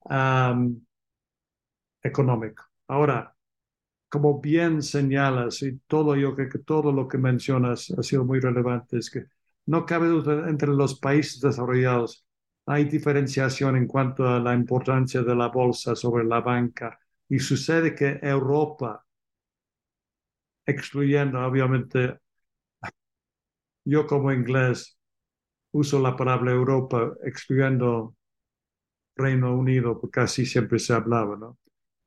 um, 0.03 0.86
económico. 2.06 2.64
Ahora, 2.88 3.36
como 4.10 4.39
bien 4.41 4.82
señalas, 4.82 5.62
y 5.64 5.80
todo, 5.88 6.16
yo 6.16 6.36
que 6.36 6.47
todo 6.66 6.91
lo 6.91 7.08
que 7.08 7.18
mencionas 7.18 7.91
ha 7.97 8.03
sido 8.03 8.26
muy 8.26 8.39
relevante, 8.39 8.97
es 8.97 9.10
que 9.10 9.26
no 9.68 9.86
cabe 9.86 10.08
duda 10.08 10.49
entre 10.49 10.70
los 10.70 10.99
países 10.99 11.41
desarrollados 11.41 12.26
hay 12.68 12.86
diferenciación 12.86 13.76
en 13.78 13.88
cuanto 13.88 14.28
a 14.28 14.39
la 14.39 14.53
importancia 14.53 15.22
de 15.22 15.36
la 15.36 15.49
bolsa 15.49 15.95
sobre 15.95 16.24
la 16.26 16.41
banca. 16.41 16.99
Y 17.30 17.39
sucede 17.39 17.93
que 17.95 18.20
Europa, 18.22 19.06
excluyendo 20.68 21.39
obviamente, 21.43 22.20
yo 23.86 24.06
como 24.08 24.32
inglés 24.32 24.97
uso 25.74 25.99
la 26.01 26.16
palabra 26.18 26.51
Europa, 26.51 27.14
excluyendo 27.24 28.16
Reino 29.18 29.53
Unido, 29.53 29.99
porque 29.99 30.22
así 30.22 30.45
siempre 30.45 30.80
se 30.80 30.93
hablaba, 30.93 31.36
¿no? 31.36 31.58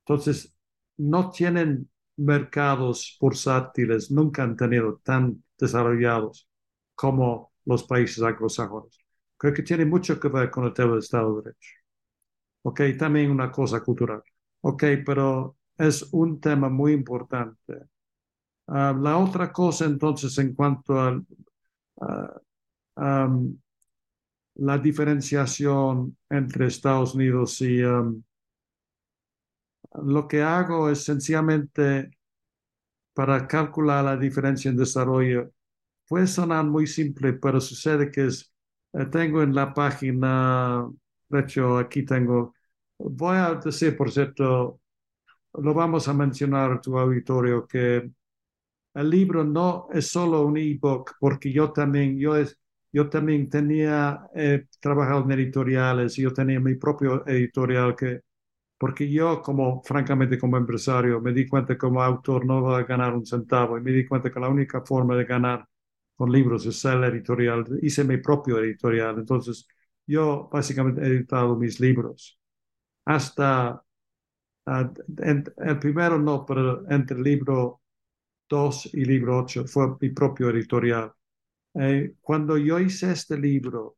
Entonces, 0.09 0.55
no 0.97 1.29
tienen 1.29 1.87
mercados 2.17 3.17
bursátiles, 3.21 4.09
nunca 4.11 4.43
han 4.43 4.57
tenido 4.57 4.97
tan 5.03 5.43
desarrollados 5.57 6.49
como 6.95 7.53
los 7.65 7.83
países 7.83 8.23
anglosajones. 8.23 8.97
Creo 9.37 9.53
que 9.53 9.61
tiene 9.63 9.85
mucho 9.85 10.19
que 10.19 10.27
ver 10.29 10.49
con 10.49 10.65
el 10.65 10.73
tema 10.73 10.91
del 10.91 10.99
Estado 10.99 11.37
de 11.37 11.43
Derecho. 11.43 11.69
Ok, 12.63 12.81
también 12.97 13.31
una 13.31 13.51
cosa 13.51 13.81
cultural. 13.81 14.23
Ok, 14.61 14.83
pero 15.05 15.57
es 15.77 16.03
un 16.13 16.39
tema 16.41 16.69
muy 16.69 16.93
importante. 16.93 17.87
Ah, 18.67 18.95
la 18.99 19.17
otra 19.17 19.51
cosa 19.53 19.85
entonces 19.85 20.37
en 20.39 20.55
cuanto 20.55 20.99
a 20.99 21.21
la 24.55 24.77
diferenciación 24.77 26.17
entre 26.29 26.67
Estados 26.67 27.15
Unidos 27.15 27.61
y 27.61 27.81
lo 29.93 30.27
que 30.27 30.41
hago 30.41 30.89
es 30.89 31.03
sencillamente 31.03 32.11
para 33.13 33.47
calcular 33.47 34.03
la 34.05 34.17
diferencia 34.17 34.69
en 34.71 34.77
desarrollo. 34.77 35.51
Puede 36.07 36.27
sonar 36.27 36.65
muy 36.65 36.87
simple, 36.87 37.33
pero 37.33 37.61
sucede 37.61 38.11
que 38.11 38.27
es 38.27 38.53
eh, 38.93 39.05
tengo 39.07 39.43
en 39.43 39.53
la 39.55 39.73
página, 39.73 40.87
de 41.29 41.39
hecho 41.41 41.77
aquí 41.77 42.03
tengo, 42.05 42.55
voy 42.97 43.37
a 43.37 43.55
decir, 43.55 43.95
por 43.97 44.11
cierto, 44.11 44.81
lo 45.53 45.73
vamos 45.73 46.07
a 46.07 46.13
mencionar 46.13 46.71
a 46.73 46.81
tu 46.81 46.97
auditorio, 46.97 47.67
que 47.67 48.11
el 48.95 49.09
libro 49.09 49.43
no 49.43 49.87
es 49.93 50.07
solo 50.09 50.45
un 50.45 50.57
ebook, 50.57 51.13
porque 51.19 51.51
yo 51.51 51.71
también, 51.71 52.17
yo, 52.19 52.35
es, 52.35 52.57
yo 52.91 53.09
también 53.09 53.49
tenía 53.49 54.29
eh, 54.35 54.67
trabajado 54.79 55.23
en 55.25 55.31
editoriales, 55.33 56.15
yo 56.15 56.33
tenía 56.33 56.59
mi 56.59 56.75
propio 56.75 57.25
editorial 57.27 57.95
que, 57.95 58.21
porque 58.79 59.11
yo 59.11 59.41
como, 59.43 59.83
francamente, 59.83 60.39
como 60.39 60.57
empresario, 60.57 61.21
me 61.21 61.33
di 61.33 61.47
cuenta 61.47 61.75
que 61.75 61.79
como 61.79 62.01
autor 62.03 62.45
no 62.45 62.63
va 62.63 62.79
a 62.79 62.83
ganar 62.85 63.15
un 63.15 63.25
centavo 63.25 63.77
y 63.77 63.81
me 63.81 63.91
di 63.91 64.07
cuenta 64.07 64.31
que 64.31 64.39
la 64.39 64.49
única 64.49 64.81
forma 64.83 65.15
de 65.17 65.25
ganar 65.25 65.67
con 66.15 66.31
libros, 66.31 66.65
es 66.65 66.83
el 66.85 67.03
editorial, 67.05 67.65
hice 67.81 68.03
mi 68.05 68.17
propio 68.17 68.59
editorial, 68.59 69.19
entonces 69.19 69.67
yo 70.07 70.49
básicamente 70.51 71.01
he 71.01 71.07
editado 71.07 71.55
mis 71.57 71.79
libros. 71.79 72.39
Hasta 73.05 73.83
ah, 74.67 74.93
el 75.57 75.79
primero 75.79 76.19
no, 76.19 76.45
pero 76.45 76.89
entre 76.91 77.19
libro 77.19 77.81
2 78.49 78.91
y 78.93 79.05
libro 79.05 79.39
8 79.39 79.65
fue 79.67 79.95
mi 80.01 80.09
propio 80.11 80.49
editorial. 80.49 81.13
Eh, 81.75 82.15
cuando 82.21 82.57
yo 82.57 82.79
hice 82.79 83.11
este 83.11 83.37
libro, 83.37 83.97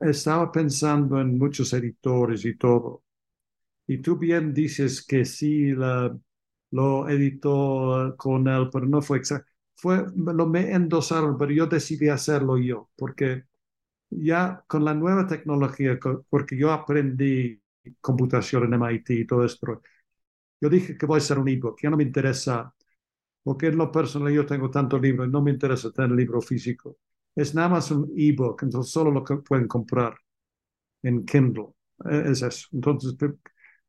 estaba 0.00 0.50
pensando 0.52 1.20
en 1.20 1.38
muchos 1.38 1.72
editores 1.72 2.44
y 2.44 2.56
todo. 2.56 3.02
Y 3.86 3.98
tú 4.02 4.16
bien 4.18 4.52
dices 4.54 5.04
que 5.06 5.24
sí, 5.24 5.72
la, 5.72 6.16
lo 6.70 7.08
editó 7.08 8.14
con 8.18 8.48
él, 8.48 8.68
pero 8.72 8.86
no 8.86 9.02
fue 9.02 9.18
exacto 9.18 9.50
fue, 9.78 10.06
lo 10.16 10.46
me 10.46 10.72
endosaron, 10.72 11.36
pero 11.36 11.52
yo 11.52 11.66
decidí 11.66 12.08
hacerlo 12.08 12.56
yo, 12.58 12.88
porque 12.96 13.44
ya 14.10 14.64
con 14.68 14.84
la 14.84 14.94
nueva 14.94 15.26
tecnología, 15.26 15.98
porque 16.30 16.56
yo 16.58 16.72
aprendí 16.72 17.60
computación 18.00 18.64
en 18.64 18.74
MIT 18.74 19.14
y 19.20 19.26
todo 19.26 19.44
esto, 19.44 19.82
yo 20.60 20.68
dije 20.68 20.96
que 20.96 21.06
voy 21.06 21.16
a 21.16 21.18
hacer 21.18 21.38
un 21.38 21.48
ebook, 21.48 21.78
ya 21.82 21.90
no 21.90 21.96
me 21.96 22.04
interesa, 22.04 22.74
porque 23.42 23.68
en 23.68 23.78
lo 23.78 23.92
personal 23.92 24.32
yo 24.32 24.46
tengo 24.46 24.70
tantos 24.70 25.00
libros, 25.00 25.28
no 25.30 25.42
me 25.42 25.52
interesa 25.52 25.92
tener 25.92 26.12
libro 26.12 26.40
físico. 26.42 26.98
Es 27.34 27.54
nada 27.54 27.68
más 27.70 27.90
un 27.92 28.12
ebook, 28.16 28.62
entonces 28.64 28.92
solo 28.92 29.10
lo 29.10 29.24
que 29.24 29.36
pueden 29.38 29.68
comprar 29.68 30.16
en 31.02 31.24
Kindle. 31.24 31.68
E, 32.10 32.30
es 32.32 32.42
eso. 32.42 32.68
Entonces, 32.72 33.14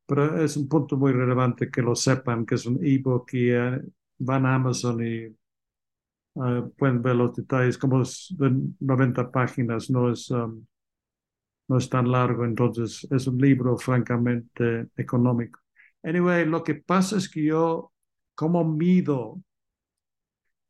pero 0.08 0.42
es 0.42 0.56
un 0.56 0.68
punto 0.68 0.96
muy 0.96 1.12
relevante 1.12 1.70
que 1.70 1.82
lo 1.82 1.94
sepan, 1.94 2.46
que 2.46 2.56
es 2.56 2.66
un 2.66 2.80
ebook 2.84 3.32
y 3.34 3.50
eh, 3.50 3.80
van 4.18 4.46
a 4.46 4.56
Amazon 4.56 5.04
y 5.06 5.36
Ah, 6.40 6.68
pueden 6.78 7.02
ver 7.02 7.16
los 7.16 7.34
detalles, 7.34 7.76
como 7.78 8.02
es 8.02 8.28
de 8.38 8.50
90 8.80 9.30
páginas, 9.30 9.90
no 9.90 10.10
es, 10.12 10.30
um, 10.30 10.64
no 11.68 11.78
es 11.78 11.88
tan 11.88 12.10
largo, 12.10 12.44
entonces 12.44 13.06
es 13.10 13.26
un 13.26 13.38
libro 13.38 13.76
francamente 13.76 14.88
económico. 14.96 15.60
Anyway, 16.02 16.46
lo 16.46 16.62
que 16.62 16.76
pasa 16.76 17.16
es 17.18 17.28
que 17.28 17.44
yo, 17.44 17.92
como 18.34 18.64
mido 18.64 19.40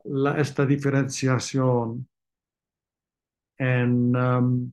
la, 0.04 0.40
esta 0.40 0.66
diferenciación 0.66 2.08
en 3.58 4.14
um, 4.16 4.72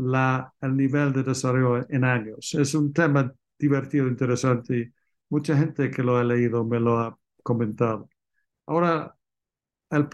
la, 0.00 0.52
el 0.60 0.76
nivel 0.76 1.12
de 1.12 1.22
desarrollo 1.22 1.86
en 1.88 2.04
años. 2.04 2.54
Es 2.54 2.74
un 2.74 2.92
tema 2.92 3.32
divertido, 3.58 4.08
interesante 4.08 4.92
mucha 5.30 5.56
gente 5.56 5.90
que 5.90 6.02
lo 6.02 6.16
ha 6.16 6.24
leído 6.24 6.64
me 6.64 6.80
lo 6.80 6.98
ha 6.98 7.18
comentado. 7.42 8.10
Ahora, 8.66 9.16
el 9.90 10.08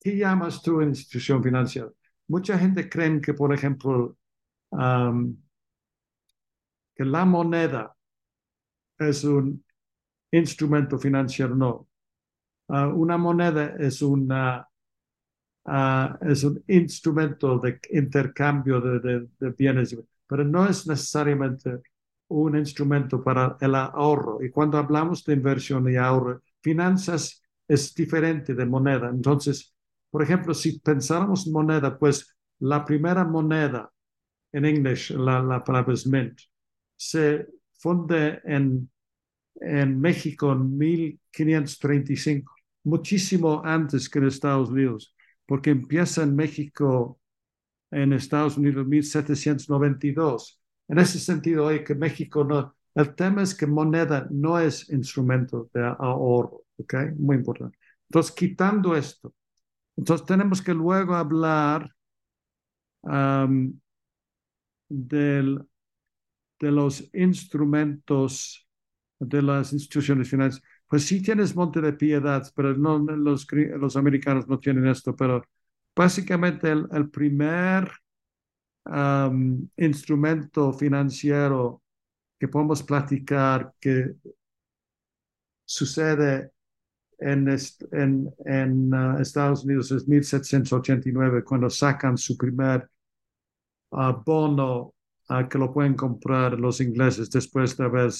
¿qué 0.00 0.16
llamas 0.16 0.62
tú 0.62 0.82
institución 0.82 1.42
financiera? 1.42 1.90
Mucha 2.28 2.58
gente 2.58 2.88
cree 2.88 3.20
que, 3.20 3.34
por 3.34 3.52
ejemplo, 3.54 4.16
que 6.94 7.04
la 7.04 7.24
moneda 7.24 7.96
es 8.98 9.24
un 9.24 9.64
instrumento 10.30 10.98
financiero. 10.98 11.54
No. 11.54 11.88
Ah, 12.68 12.88
una 12.88 13.18
moneda 13.18 13.76
es, 13.78 14.02
una, 14.02 14.68
ah, 15.66 16.18
es 16.22 16.44
un 16.44 16.62
instrumento 16.68 17.58
de 17.58 17.80
intercambio 17.90 18.80
de, 18.80 19.28
de 19.38 19.50
bienes, 19.50 19.96
pero 20.26 20.44
no 20.44 20.66
es 20.66 20.86
necesariamente 20.86 21.80
un 22.28 22.56
instrumento 22.56 23.22
para 23.22 23.56
el 23.60 23.74
ahorro. 23.74 24.42
Y 24.42 24.50
cuando 24.50 24.78
hablamos 24.78 25.24
de 25.24 25.34
inversión 25.34 25.90
y 25.90 25.96
ahorro, 25.96 26.42
finanzas 26.62 27.42
es 27.66 27.94
diferente 27.94 28.54
de 28.54 28.66
moneda. 28.66 29.08
Entonces, 29.08 29.74
por 30.10 30.22
ejemplo, 30.22 30.54
si 30.54 30.78
pensáramos 30.80 31.46
moneda, 31.46 31.98
pues 31.98 32.34
la 32.60 32.84
primera 32.84 33.24
moneda 33.24 33.90
en 34.52 34.64
inglés, 34.64 35.10
la, 35.10 35.42
la 35.42 35.62
palabra 35.64 35.94
mint, 36.06 36.40
se 36.96 37.46
funde 37.78 38.40
en, 38.44 38.90
en 39.60 40.00
México 40.00 40.52
en 40.52 40.76
1535, 40.76 42.54
muchísimo 42.84 43.62
antes 43.64 44.08
que 44.08 44.18
en 44.18 44.26
Estados 44.26 44.70
Unidos, 44.70 45.14
porque 45.50 45.70
empieza 45.70 46.22
en 46.22 46.36
México, 46.36 47.18
en 47.90 48.12
Estados 48.12 48.56
Unidos, 48.56 48.84
en 48.84 48.88
1792. 48.88 50.62
En 50.86 50.98
ese 51.00 51.18
sentido, 51.18 51.66
hay 51.66 51.82
que 51.82 51.96
México 51.96 52.44
no, 52.44 52.76
el 52.94 53.16
tema 53.16 53.42
es 53.42 53.56
que 53.56 53.66
moneda 53.66 54.28
no 54.30 54.60
es 54.60 54.88
instrumento 54.90 55.68
de 55.74 55.82
ahorro, 55.98 56.62
¿ok? 56.76 56.94
Muy 57.18 57.34
importante. 57.34 57.76
Entonces, 58.08 58.30
quitando 58.32 58.94
esto, 58.94 59.34
entonces 59.96 60.24
tenemos 60.24 60.62
que 60.62 60.72
luego 60.72 61.16
hablar 61.16 61.92
de 64.88 65.66
los 66.60 67.10
instrumentos 67.12 68.68
de 69.18 69.42
las 69.42 69.72
instituciones 69.72 70.30
financieras. 70.30 70.69
Pues 70.90 71.06
sí 71.06 71.22
tienes 71.22 71.54
monte 71.54 71.80
de 71.80 71.92
piedad, 71.92 72.42
pero 72.56 72.76
no, 72.76 72.98
los, 72.98 73.46
americanos 73.96 74.48
no 74.48 74.58
tienen 74.58 74.88
esto, 74.88 75.14
pero 75.14 75.40
básicamente 75.94 76.68
el, 76.68 77.08
primer 77.10 77.88
um, 78.86 79.68
instrumento 79.76 80.72
financiero 80.72 81.80
que 82.40 82.48
podemos 82.48 82.82
platicar 82.82 83.72
que 83.78 84.16
sucede 85.64 86.50
en 87.20 87.48
uh, 88.92 89.20
Estados 89.20 89.64
Unidos 89.64 89.92
es 89.92 90.08
1789, 90.08 91.44
cuando 91.44 91.70
sacan 91.70 92.18
su 92.18 92.36
primer 92.36 92.90
uh, 93.90 94.12
bono 94.26 94.94
uh, 95.28 95.48
que 95.48 95.56
lo 95.56 95.72
pueden 95.72 95.94
comprar 95.94 96.58
los 96.58 96.80
ingleses 96.80 97.30
después 97.30 97.76
de 97.76 97.84
haber, 97.84 98.10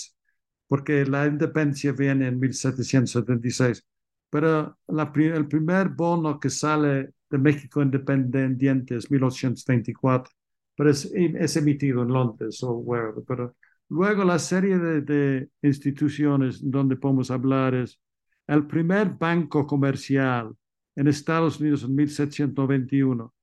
porque 0.70 1.04
la 1.04 1.26
independencia 1.26 1.90
viene 1.90 2.28
en 2.28 2.38
1776. 2.38 3.84
Pero 4.30 4.78
la, 4.86 5.12
el 5.16 5.48
primer 5.48 5.88
bono 5.88 6.38
que 6.38 6.48
sale 6.48 7.14
de 7.28 7.38
México 7.38 7.82
independiente 7.82 8.94
es 8.94 9.10
1824, 9.10 10.32
pero 10.76 10.90
es, 10.90 11.06
es 11.12 11.56
emitido 11.56 12.02
en 12.02 12.12
Londres 12.12 12.62
o 12.62 12.74
wherever. 12.74 13.24
Pero 13.26 13.56
luego 13.88 14.22
la 14.22 14.38
serie 14.38 14.78
de, 14.78 15.00
de 15.00 15.50
instituciones 15.62 16.60
donde 16.62 16.94
podemos 16.94 17.32
hablar 17.32 17.74
es 17.74 18.00
el 18.46 18.64
primer 18.68 19.10
banco 19.18 19.66
comercial 19.66 20.54
en 20.94 21.08
Estados 21.08 21.58
Unidos 21.58 21.82
en 21.82 21.96
1791, 21.96 23.34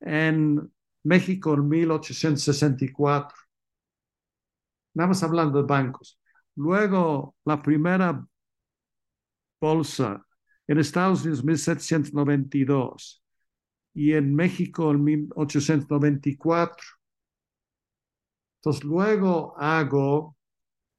en 0.00 0.72
México 1.04 1.54
en 1.54 1.68
1864. 1.68 3.36
Nada 4.94 5.08
más 5.08 5.22
hablando 5.22 5.62
de 5.62 5.68
bancos. 5.68 6.18
Luego, 6.56 7.34
la 7.44 7.60
primera 7.62 8.26
bolsa 9.60 10.26
en 10.66 10.78
Estados 10.78 11.22
Unidos 11.22 11.40
en 11.40 11.46
1792 11.46 13.22
y 13.94 14.12
en 14.12 14.34
México 14.34 14.90
en 14.90 15.04
1894. 15.04 16.84
Entonces, 18.58 18.84
luego 18.84 19.54
hago 19.58 20.36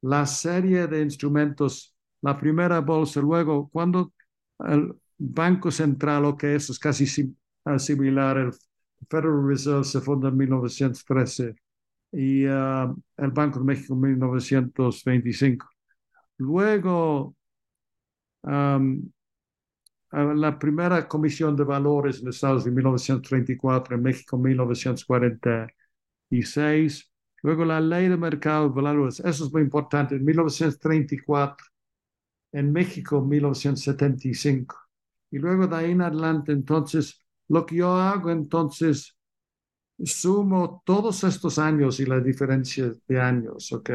la 0.02 0.26
serie 0.26 0.86
de 0.86 1.02
instrumentos 1.02 1.94
la 2.24 2.38
primera 2.38 2.80
bolsa, 2.80 3.20
luego 3.20 3.68
cuando 3.68 4.14
el 4.60 4.94
Banco 5.18 5.70
Central, 5.70 6.24
o 6.24 6.36
que 6.36 6.54
eso 6.54 6.72
es 6.72 6.78
casi 6.78 7.06
similar, 7.06 8.38
el 8.38 8.50
Federal 9.10 9.46
Reserve 9.46 9.84
se 9.84 10.00
funda 10.00 10.30
en 10.30 10.36
1913 10.38 11.54
y 12.14 12.46
uh, 12.46 12.94
el 13.16 13.30
Banco 13.32 13.58
de 13.58 13.64
México 13.64 13.94
en 13.94 14.00
1925. 14.00 15.66
Luego, 16.38 17.34
um, 18.42 19.10
la 20.12 20.58
primera 20.58 21.08
comisión 21.08 21.56
de 21.56 21.64
valores 21.64 22.22
en 22.22 22.28
Estados 22.28 22.64
Unidos 22.64 22.66
en 22.66 22.74
1934, 22.76 23.96
en 23.96 24.02
México 24.02 24.36
en 24.36 24.42
1946. 24.42 27.10
Luego 27.42 27.64
la 27.64 27.80
ley 27.80 28.08
de 28.08 28.16
mercado 28.16 28.68
de 28.68 28.74
valores, 28.74 29.20
eso 29.20 29.46
es 29.46 29.52
muy 29.52 29.62
importante, 29.62 30.16
en 30.16 30.24
1934 30.24 31.66
en 32.54 32.72
México 32.72 33.18
en 33.18 33.28
1975. 33.28 34.76
Y 35.30 35.38
luego 35.38 35.66
de 35.66 35.76
ahí 35.76 35.90
en 35.90 36.02
adelante, 36.02 36.52
entonces, 36.52 37.20
lo 37.48 37.66
que 37.66 37.76
yo 37.76 37.96
hago, 37.96 38.30
entonces, 38.30 39.16
sumo 40.02 40.82
todos 40.84 41.24
estos 41.24 41.58
años 41.58 42.00
y 42.00 42.06
la 42.06 42.20
diferencia 42.20 42.94
de 43.06 43.20
años, 43.20 43.72
¿ok? 43.72 43.90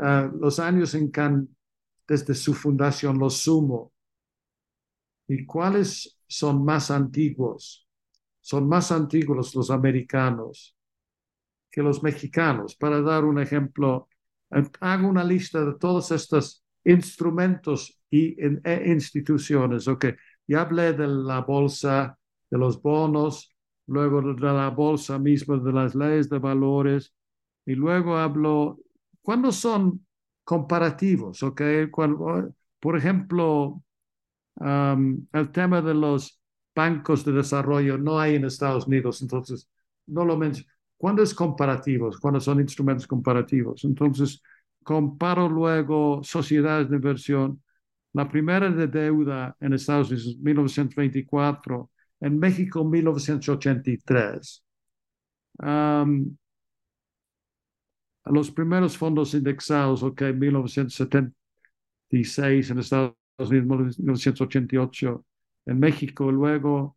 Ah, 0.00 0.30
los 0.40 0.58
años 0.58 0.94
en 0.94 1.10
que 1.10 1.46
desde 2.06 2.34
su 2.34 2.54
fundación 2.54 3.18
los 3.18 3.38
sumo. 3.38 3.92
¿Y 5.28 5.46
cuáles 5.46 6.18
son 6.26 6.64
más 6.64 6.90
antiguos? 6.90 7.88
Son 8.40 8.68
más 8.68 8.92
antiguos 8.92 9.54
los 9.54 9.70
americanos 9.70 10.76
que 11.70 11.82
los 11.82 12.02
mexicanos. 12.02 12.76
Para 12.76 13.00
dar 13.00 13.24
un 13.24 13.40
ejemplo, 13.40 14.08
hago 14.80 15.08
una 15.08 15.24
lista 15.24 15.64
de 15.64 15.74
todas 15.78 16.10
estas 16.10 16.62
instrumentos 16.84 18.00
y 18.10 18.36
e 18.40 18.92
instituciones. 18.92 19.88
Ok, 19.88 20.06
ya 20.46 20.60
hablé 20.60 20.92
de 20.92 21.08
la 21.08 21.40
bolsa, 21.40 22.18
de 22.50 22.58
los 22.58 22.80
bonos, 22.80 23.53
luego 23.86 24.22
de 24.22 24.40
la 24.40 24.70
bolsa 24.70 25.18
misma, 25.18 25.58
de 25.58 25.72
las 25.72 25.94
leyes 25.94 26.28
de 26.30 26.38
valores, 26.38 27.14
y 27.66 27.74
luego 27.74 28.16
hablo, 28.16 28.78
¿cuándo 29.22 29.52
son 29.52 30.06
comparativos? 30.44 31.42
Ok, 31.42 31.62
por 32.80 32.96
ejemplo, 32.96 33.82
el 34.60 35.50
tema 35.52 35.82
de 35.82 35.94
los 35.94 36.40
bancos 36.74 37.24
de 37.24 37.32
desarrollo 37.32 37.98
no 37.98 38.18
hay 38.18 38.36
en 38.36 38.44
Estados 38.44 38.86
Unidos, 38.86 39.22
entonces 39.22 39.68
no 40.06 40.24
lo 40.24 40.36
menciono. 40.36 40.70
¿Cuándo 40.96 41.22
es 41.22 41.34
comparativos? 41.34 42.18
¿Cuándo 42.18 42.40
son 42.40 42.60
instrumentos 42.60 43.06
comparativos? 43.06 43.84
Entonces, 43.84 44.42
comparo 44.82 45.48
luego 45.48 46.22
sociedades 46.22 46.88
de 46.88 46.96
inversión. 46.96 47.62
La 48.12 48.28
primera 48.28 48.70
de 48.70 48.86
deuda 48.86 49.56
en 49.60 49.72
Estados 49.72 50.10
Unidos, 50.10 50.36
1924, 50.40 51.90
en 52.20 52.38
México, 52.38 52.84
1983. 52.84 54.64
los 58.26 58.50
primeros 58.50 58.96
fondos 58.96 59.34
indexados, 59.34 60.02
ok, 60.02 60.22
1976 60.34 62.70
en 62.70 62.78
Estados 62.78 63.14
Unidos, 63.38 63.98
1988 63.98 65.24
en 65.66 65.78
México, 65.78 66.30
luego 66.30 66.96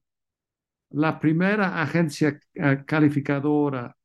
la 0.92 1.20
primera 1.20 1.82
agencia 1.82 2.40
eh, 2.54 2.84
calificadora 2.86 3.96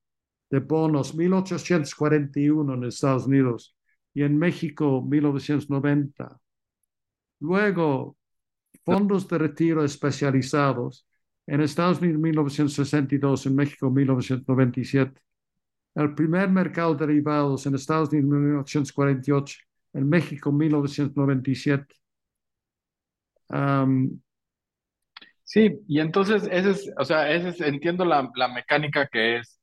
de 0.50 0.60
bonos 0.60 1.14
1841 1.14 2.74
en 2.74 2.84
Estados 2.84 3.26
Unidos 3.26 3.76
y 4.14 4.22
en 4.22 4.38
México 4.38 5.02
1990. 5.02 6.38
Luego, 7.40 8.16
fondos 8.84 9.28
de 9.28 9.38
retiro 9.38 9.84
especializados 9.84 11.06
en 11.46 11.60
Estados 11.60 12.00
Unidos 12.00 12.20
1962, 12.20 13.46
en 13.46 13.56
México 13.56 13.90
1997. 13.90 15.20
El 15.94 16.14
primer 16.14 16.48
mercado 16.48 16.94
de 16.94 17.06
derivados 17.06 17.66
en 17.66 17.74
Estados 17.74 18.10
Unidos 18.10 18.30
1948, 18.30 19.58
en 19.94 20.08
México 20.08 20.52
1997. 20.52 21.94
sí, 25.42 25.78
y 25.86 26.00
entonces 26.00 26.48
ese 26.50 26.70
es, 26.70 26.90
o 26.98 27.04
sea, 27.04 27.30
ese 27.30 27.50
es, 27.50 27.60
entiendo 27.60 28.04
la, 28.04 28.30
la 28.34 28.48
mecánica 28.48 29.06
que 29.08 29.38
es 29.38 29.62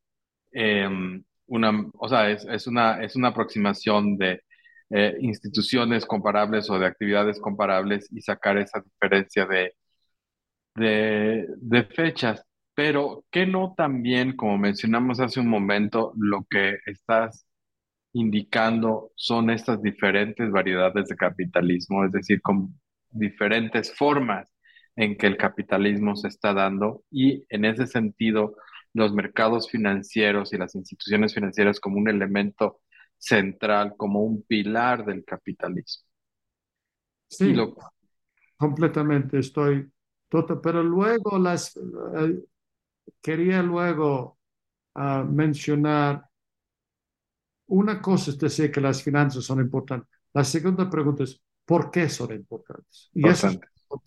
Em, 0.51 1.23
una, 1.47 1.71
o 1.93 2.09
sea, 2.09 2.29
es, 2.31 2.45
es, 2.45 2.67
una, 2.67 3.03
es 3.03 3.15
una 3.15 3.29
aproximación 3.29 4.17
de 4.17 4.41
eh, 4.89 5.17
instituciones 5.21 6.05
comparables 6.05 6.69
o 6.69 6.79
de 6.79 6.87
actividades 6.87 7.39
comparables 7.39 8.07
y 8.11 8.21
sacar 8.21 8.57
esa 8.57 8.81
diferencia 8.81 9.45
de, 9.45 9.73
de, 10.75 11.47
de 11.57 11.83
fechas. 11.85 12.43
Pero 12.75 13.25
que 13.31 13.45
no 13.45 13.73
también, 13.77 14.35
como 14.35 14.57
mencionamos 14.57 15.19
hace 15.19 15.39
un 15.39 15.47
momento, 15.49 16.13
lo 16.17 16.45
que 16.49 16.77
estás 16.85 17.45
indicando 18.13 19.11
son 19.15 19.49
estas 19.49 19.81
diferentes 19.81 20.51
variedades 20.51 21.07
de 21.09 21.15
capitalismo, 21.15 22.05
es 22.05 22.11
decir, 22.11 22.41
con 22.41 22.79
diferentes 23.11 23.93
formas 23.95 24.47
en 24.95 25.17
que 25.17 25.27
el 25.27 25.37
capitalismo 25.37 26.15
se 26.15 26.29
está 26.29 26.53
dando 26.53 27.03
y 27.11 27.45
en 27.49 27.65
ese 27.65 27.87
sentido 27.87 28.55
los 28.93 29.13
mercados 29.13 29.69
financieros 29.69 30.53
y 30.53 30.57
las 30.57 30.75
instituciones 30.75 31.33
financieras 31.33 31.79
como 31.79 31.97
un 31.97 32.09
elemento 32.09 32.81
central, 33.19 33.95
como 33.97 34.21
un 34.21 34.43
pilar 34.43 35.05
del 35.05 35.23
capitalismo. 35.23 36.07
Sí, 37.27 37.53
completamente 38.57 39.39
estoy, 39.39 39.91
todo, 40.27 40.59
pero 40.59 40.81
luego 40.81 41.37
las, 41.37 41.77
eh, 41.77 42.43
quería 43.21 43.61
luego 43.61 44.39
ah, 44.95 45.23
mencionar 45.23 46.25
una 47.67 48.01
cosa 48.01 48.31
es 48.31 48.39
decir 48.39 48.71
que 48.71 48.81
las 48.81 49.03
finanzas 49.03 49.43
son 49.43 49.59
importantes. 49.59 50.09
La 50.33 50.43
segunda 50.43 50.89
pregunta 50.89 51.23
es, 51.23 51.39
¿por 51.65 51.91
qué 51.91 52.09
son 52.09 52.33
importantes? 52.33 53.09
Y 53.13 53.27
eso 53.27 53.47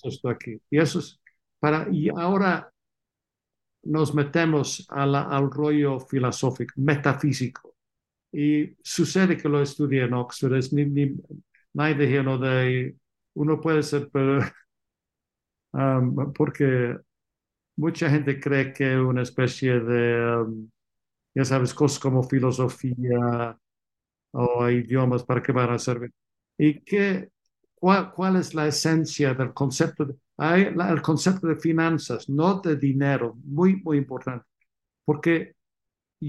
es 0.03 0.21
aquí. 0.25 0.61
Y 0.69 0.79
eso 0.79 0.99
es 0.99 1.21
para, 1.61 1.89
y 1.91 2.09
ahora 2.09 2.73
nos 3.85 4.15
metemos 4.15 4.85
al 4.89 5.51
rollo 5.51 6.01
filosófico, 6.01 6.75
metafísico. 6.77 7.72
Y 8.33 8.77
sucede 8.83 9.37
que 9.37 9.49
lo 9.49 9.61
estudié 9.61 10.05
en 10.05 10.15
Oxford, 10.15 10.55
es 10.55 10.73
ni, 10.73 10.87
ni, 10.87 11.15
de, 11.75 12.97
uno 13.35 13.61
puede 13.61 13.83
ser, 13.83 14.09
pero, 14.11 14.41
um, 15.73 16.33
porque 16.33 16.97
mucha 17.77 18.09
gente 18.11 18.41
cree 18.41 18.73
que 18.73 18.97
una 18.97 19.23
especie 19.23 19.81
de, 19.81 20.37
um, 20.43 20.71
ya 21.35 21.45
sabes, 21.45 21.75
cosas 21.75 21.99
como 21.99 22.23
filosofía 22.23 23.59
o 24.33 24.69
idiomas 24.71 25.25
para 25.25 25.43
qué 25.43 25.53
van 25.53 25.71
a 25.71 25.79
servir. 25.79 26.11
¿Y 26.59 26.81
qué, 26.81 27.31
cuál, 27.75 28.13
cuál 28.13 28.37
es 28.37 28.55
la 28.55 28.67
esencia 28.67 29.35
del 29.35 29.53
concepto? 29.53 30.07
De, 30.07 30.15
hay 30.39 30.63
el 30.63 31.03
concepto 31.03 31.47
de 31.47 31.57
finanzas, 31.57 32.29
no 32.29 32.61
de 32.61 32.77
dinero, 32.77 33.37
muy, 33.45 33.77
muy 33.83 33.99
importante, 33.99 34.47
porque 35.05 35.55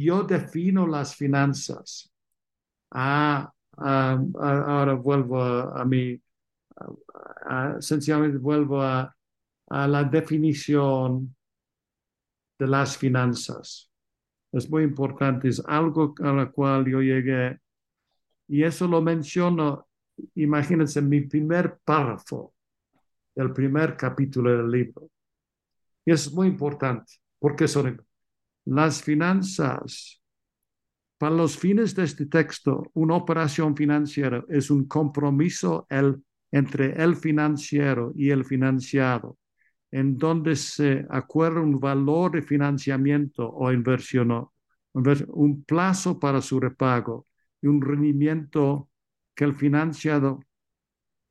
yo 0.01 0.23
defino 0.23 0.87
las 0.87 1.15
finanzas. 1.15 2.11
Ah, 2.91 3.51
ah, 3.77 4.19
ah, 4.39 4.65
ahora 4.67 4.93
vuelvo 4.95 5.41
a, 5.41 5.81
a 5.81 5.85
mi, 5.85 6.21
a- 6.77 7.75
a- 7.77 7.81
sencillamente 7.81 8.37
vuelvo 8.37 8.81
a, 8.81 9.15
a 9.69 9.87
la 9.87 10.03
definición 10.05 11.35
de 12.59 12.67
las 12.67 12.97
finanzas. 12.97 13.89
Es 14.51 14.69
muy 14.69 14.83
importante, 14.83 15.49
es 15.49 15.61
algo 15.65 16.13
a 16.23 16.33
la 16.33 16.51
cual 16.51 16.85
yo 16.89 17.01
llegué 17.01 17.59
y 18.47 18.63
eso 18.63 18.87
lo 18.87 19.01
menciono, 19.01 19.87
imagínense, 20.35 20.99
en 20.99 21.09
mi 21.09 21.21
primer 21.21 21.79
párrafo 21.85 22.53
del 23.35 23.53
primer 23.53 23.97
capítulo 23.97 24.51
del 24.57 24.71
libro. 24.71 25.09
Y 26.05 26.11
es 26.11 26.31
muy 26.33 26.47
importante, 26.47 27.13
porque 27.39 27.67
son 27.67 28.01
las 28.65 29.01
finanzas. 29.01 30.21
Para 31.17 31.35
los 31.35 31.57
fines 31.57 31.95
de 31.95 32.03
este 32.03 32.25
texto, 32.25 32.91
una 32.93 33.15
operación 33.15 33.75
financiera 33.75 34.43
es 34.49 34.69
un 34.69 34.87
compromiso 34.87 35.87
entre 36.51 37.01
el 37.01 37.15
financiero 37.15 38.11
y 38.15 38.29
el 38.29 38.43
financiado, 38.43 39.37
en 39.91 40.17
donde 40.17 40.55
se 40.55 41.05
acuerda 41.09 41.61
un 41.61 41.79
valor 41.79 42.31
de 42.31 42.41
financiamiento 42.41 43.49
o 43.49 43.71
inversión, 43.71 44.47
un 44.93 45.63
plazo 45.63 46.19
para 46.19 46.41
su 46.41 46.59
repago 46.59 47.27
y 47.61 47.67
un 47.67 47.81
rendimiento 47.81 48.89
que 49.33 49.45
el 49.45 49.53
financiado 49.53 50.41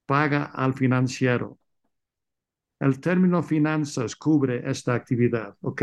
paga 0.06 0.44
al 0.44 0.74
financiero. 0.74 1.58
El 2.80 2.98
término 2.98 3.42
finanzas 3.42 4.16
cubre 4.16 4.68
esta 4.68 4.94
actividad, 4.94 5.56
¿ok? 5.60 5.82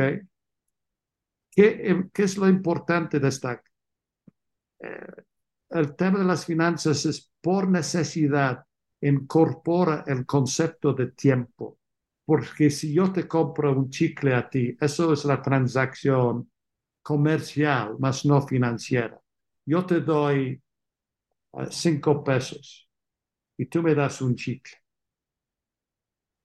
¿Qué, 1.51 2.05
qué 2.13 2.23
es 2.23 2.37
lo 2.37 2.47
importante 2.47 3.19
de 3.19 3.27
esta? 3.29 3.61
eh, 4.79 5.23
el 5.69 5.95
tema 5.95 6.19
de 6.19 6.25
las 6.25 6.45
finanzas 6.45 7.05
es 7.05 7.31
por 7.41 7.67
necesidad, 7.69 8.65
incorpora 9.01 10.03
el 10.07 10.25
concepto 10.25 10.93
de 10.93 11.11
tiempo. 11.11 11.77
Porque 12.25 12.69
si 12.69 12.93
yo 12.93 13.11
te 13.11 13.27
compro 13.27 13.71
un 13.77 13.89
chicle 13.89 14.33
a 14.35 14.49
ti, 14.49 14.75
eso 14.79 15.13
es 15.13 15.25
la 15.25 15.41
transacción 15.41 16.51
comercial, 17.01 17.97
más 17.99 18.25
no 18.25 18.41
financiera. 18.47 19.19
Yo 19.65 19.85
te 19.85 20.01
doy 20.01 20.61
eh, 21.53 21.67
cinco 21.71 22.23
pesos 22.23 22.89
y 23.57 23.67
tú 23.67 23.83
me 23.83 23.95
das 23.95 24.21
un 24.21 24.35
chicle. 24.35 24.73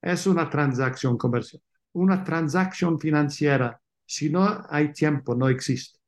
Es 0.01 0.25
una 0.27 0.49
transacción 0.49 1.17
comercial. 1.17 1.61
Una 1.93 2.23
transacción 2.23 2.97
financiera, 2.99 3.81
si 4.05 4.29
no 4.29 4.65
hay 4.69 4.93
tiempo, 4.93 5.35
no 5.35 5.49
existe. 5.49 5.99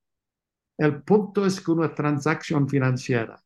El 0.77 1.01
punto 1.03 1.45
es 1.45 1.59
que 1.59 1.71
una 1.71 1.93
transacción 1.93 2.69
financiera 2.69 3.41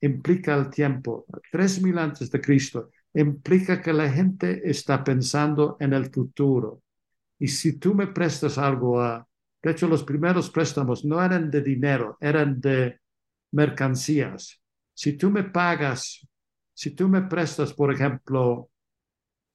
implica 0.00 0.54
el 0.54 0.70
tiempo. 0.70 1.26
Tres 1.50 1.82
mil 1.82 1.98
antes 1.98 2.30
de 2.30 2.40
Cristo 2.40 2.90
implica 3.14 3.82
que 3.82 3.92
la 3.92 4.10
gente 4.10 4.68
está 4.68 5.02
pensando 5.02 5.76
en 5.80 5.92
el 5.92 6.10
futuro. 6.10 6.82
Y 7.38 7.48
si 7.48 7.78
tú 7.78 7.94
me 7.94 8.08
prestas 8.08 8.58
algo 8.58 9.00
a... 9.00 9.26
De 9.62 9.72
hecho, 9.72 9.88
los 9.88 10.04
primeros 10.04 10.50
préstamos 10.50 11.04
no 11.04 11.22
eran 11.22 11.50
de 11.50 11.62
dinero, 11.62 12.16
eran 12.20 12.60
de 12.60 13.00
mercancías. 13.52 14.60
Si 14.94 15.14
tú 15.14 15.30
me 15.30 15.44
pagas, 15.44 16.26
si 16.72 16.92
tú 16.92 17.08
me 17.08 17.22
prestas, 17.22 17.72
por 17.72 17.92
ejemplo, 17.92 18.70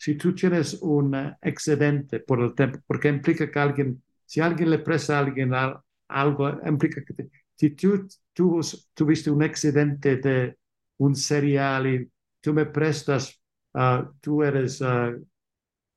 si 0.04 0.16
tú 0.16 0.34
tienes 0.36 0.76
un 0.82 1.16
excedente 1.42 2.20
por 2.20 2.42
el 2.42 2.54
tiempo, 2.56 2.80
porque 2.88 3.10
implica 3.10 3.50
que 3.52 3.60
alguien, 3.60 4.04
si 4.26 4.42
alguien 4.42 4.70
le 4.70 4.80
presta 4.80 5.18
a 5.18 5.20
alguien 5.20 5.54
al- 5.54 5.80
algo, 6.10 6.50
implica 6.68 7.04
que 7.06 7.30
si 7.56 7.70
tú, 7.72 8.08
tú 8.34 8.60
tuviste 8.94 9.32
un 9.32 9.44
excedente 9.44 10.18
de 10.18 10.58
un 10.98 11.16
cereal 11.16 11.88
y 11.88 12.12
tú 12.42 12.54
me 12.54 12.66
prestas, 12.66 13.42
ah, 13.74 14.10
tú 14.22 14.44
eres 14.44 14.82
ah, 14.82 15.14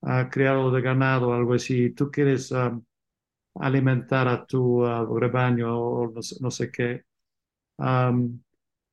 ah, 0.03 0.28
criado 0.31 0.70
de 0.70 0.83
ganado 0.83 1.28
o 1.31 1.35
algo 1.35 1.55
así, 1.55 1.91
tú 1.91 2.11
quieres 2.11 2.53
alimentar 3.66 4.27
a 4.28 4.47
tu 4.47 4.62
rebaño 5.23 5.69
o 5.78 6.12
no, 6.41 6.51
sé- 6.51 6.70
qué, 6.70 7.05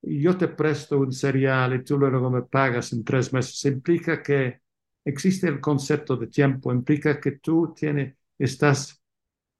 yo 0.02 0.38
te 0.38 0.48
presto 0.49 0.98
un 0.99 1.11
cereal 1.14 1.76
y 1.76 1.84
tú 1.84 1.98
luego 1.98 2.30
me 2.30 2.41
pagas 2.44 2.91
en 2.94 3.03
tres 3.03 3.31
meses. 3.34 3.64
Implica 3.65 4.22
que 4.22 4.61
existe 5.05 5.47
el 5.47 5.59
concepto 5.61 6.15
de 6.17 6.27
tiempo, 6.27 6.71
implica 6.73 7.19
que 7.19 7.34
tú 7.34 7.73
tienes, 7.75 8.15
estás, 8.38 9.01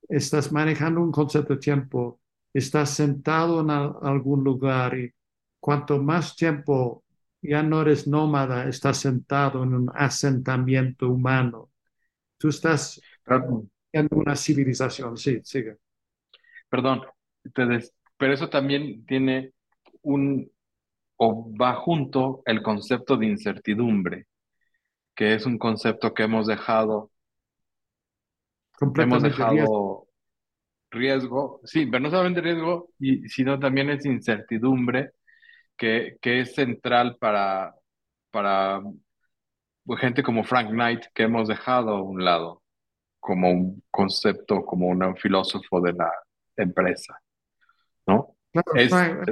estás 0.10 0.52
manejando 0.52 1.02
un 1.02 1.12
concepto 1.12 1.54
de 1.56 1.60
tiempo, 1.60 2.22
estás 2.54 2.92
sentado 2.92 3.62
en 3.62 3.70
al- 3.72 3.96
algún 4.04 4.44
lugar 4.44 4.98
y 4.98 5.14
cuanto 5.60 6.02
más 6.02 6.36
tiempo 6.36 7.04
ya 7.42 7.64
no 7.64 7.82
eres 7.82 8.08
nómada, 8.08 8.68
estás 8.70 8.98
sentado 9.00 9.64
en 9.64 9.74
un 9.76 9.92
asentamiento 9.96 11.10
humano. 11.10 11.72
Tú 12.38 12.50
estás 12.50 13.02
en 13.92 14.08
una 14.12 14.36
civilización, 14.36 15.18
sí, 15.18 15.40
sigue. 15.44 15.78
Perdón, 16.70 17.02
des- 17.44 17.94
pero 18.18 18.34
eso 18.34 18.50
también 18.50 19.06
tiene 19.06 19.54
un, 20.04 20.52
o 21.18 21.52
va 21.58 21.76
junto 21.76 22.44
el 22.46 22.64
concepto 22.64 23.18
de 23.18 23.28
incertidumbre, 23.28 24.28
que 25.16 25.36
es 25.36 25.46
un 25.46 25.58
concepto 25.58 26.14
que 26.14 26.24
hemos 26.24 26.48
dejado, 26.48 27.12
hemos 28.98 29.24
riesgo. 29.24 29.24
dejado 29.24 30.08
riesgo, 30.92 31.62
sí, 31.64 31.88
pero 31.88 32.02
no 32.02 32.10
solamente 32.10 32.42
riesgo, 32.42 32.90
y, 33.00 33.28
sino 33.28 33.60
también 33.60 33.90
es 33.90 34.06
incertidumbre, 34.06 35.12
que, 35.78 36.18
que 36.22 36.42
es 36.42 36.56
central 36.56 37.18
para, 37.20 37.76
para 38.32 38.82
gente 39.98 40.24
como 40.24 40.44
Frank 40.44 40.70
Knight, 40.70 41.06
que 41.14 41.24
hemos 41.24 41.48
dejado 41.48 41.92
a 41.92 42.02
un 42.04 42.24
lado 42.24 42.62
como 43.20 43.50
un 43.52 43.84
concepto, 43.90 44.66
como 44.66 44.88
un 44.88 45.16
filósofo 45.18 45.82
de 45.82 45.94
la 45.94 46.12
empresa, 46.58 47.20
¿no? 48.06 48.36
Claro, 48.52 48.76
Es, 48.76 48.90
Frank, 48.90 49.30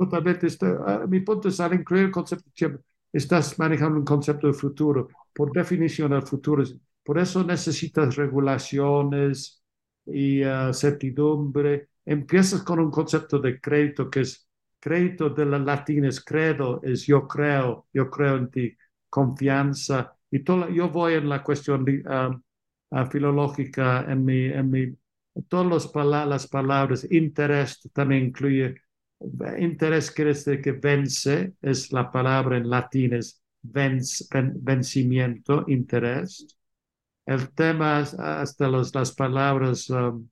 Totalmente. 0.00 0.46
Está, 0.46 0.78
ah, 0.86 1.06
mi 1.06 1.20
punto 1.20 1.48
es 1.48 1.60
al 1.60 1.74
incluir 1.74 2.04
el 2.04 2.10
concepto 2.10 2.44
de 2.46 2.78
estás 3.12 3.58
manejando 3.58 3.98
un 3.98 4.04
concepto 4.04 4.46
de 4.46 4.52
futuro. 4.54 5.08
Por 5.34 5.52
definición, 5.52 6.12
el 6.12 6.22
futuro 6.22 6.62
es. 6.62 6.76
Por 7.04 7.18
eso 7.18 7.44
necesitas 7.44 8.16
regulaciones 8.16 9.62
y 10.06 10.42
ah, 10.42 10.72
certidumbre. 10.72 11.88
Empiezas 12.04 12.62
con 12.62 12.80
un 12.80 12.90
concepto 12.90 13.38
de 13.38 13.60
crédito 13.60 14.10
que 14.10 14.20
es 14.20 14.48
crédito 14.80 15.30
de 15.30 15.44
la 15.46 15.58
latín 15.58 16.04
es 16.06 16.24
credo, 16.24 16.80
es 16.82 17.06
yo 17.06 17.28
creo, 17.28 17.86
yo 17.92 18.10
creo 18.10 18.36
en 18.36 18.50
ti, 18.50 18.76
confianza. 19.08 20.16
Y 20.30 20.40
todo, 20.40 20.68
yo 20.70 20.88
voy 20.88 21.14
en 21.14 21.28
la 21.28 21.42
cuestión 21.42 21.84
de, 21.84 22.02
ah, 22.06 22.30
ah, 22.90 23.06
filológica, 23.06 24.04
en 24.10 24.24
mi, 24.24 24.44
en 24.46 24.70
mi, 24.70 24.96
todas 25.48 25.66
las 26.28 26.46
palabras, 26.48 27.06
interés 27.10 27.80
también 27.92 28.26
incluye 28.26 28.76
Interés 29.58 30.10
quiere 30.10 30.30
decir 30.32 30.60
que 30.62 30.72
vence, 30.72 31.54
es 31.60 31.92
la 31.92 32.10
palabra 32.10 32.56
en 32.56 32.68
latín, 32.70 33.14
es 33.14 33.40
venc- 33.62 34.26
ven- 34.32 34.54
vencimiento, 34.64 35.64
interés. 35.68 36.46
El 37.26 37.50
tema, 37.52 37.98
hasta 38.00 38.68
los- 38.68 38.94
las 38.94 39.12
palabras, 39.12 39.90
um, 39.90 40.28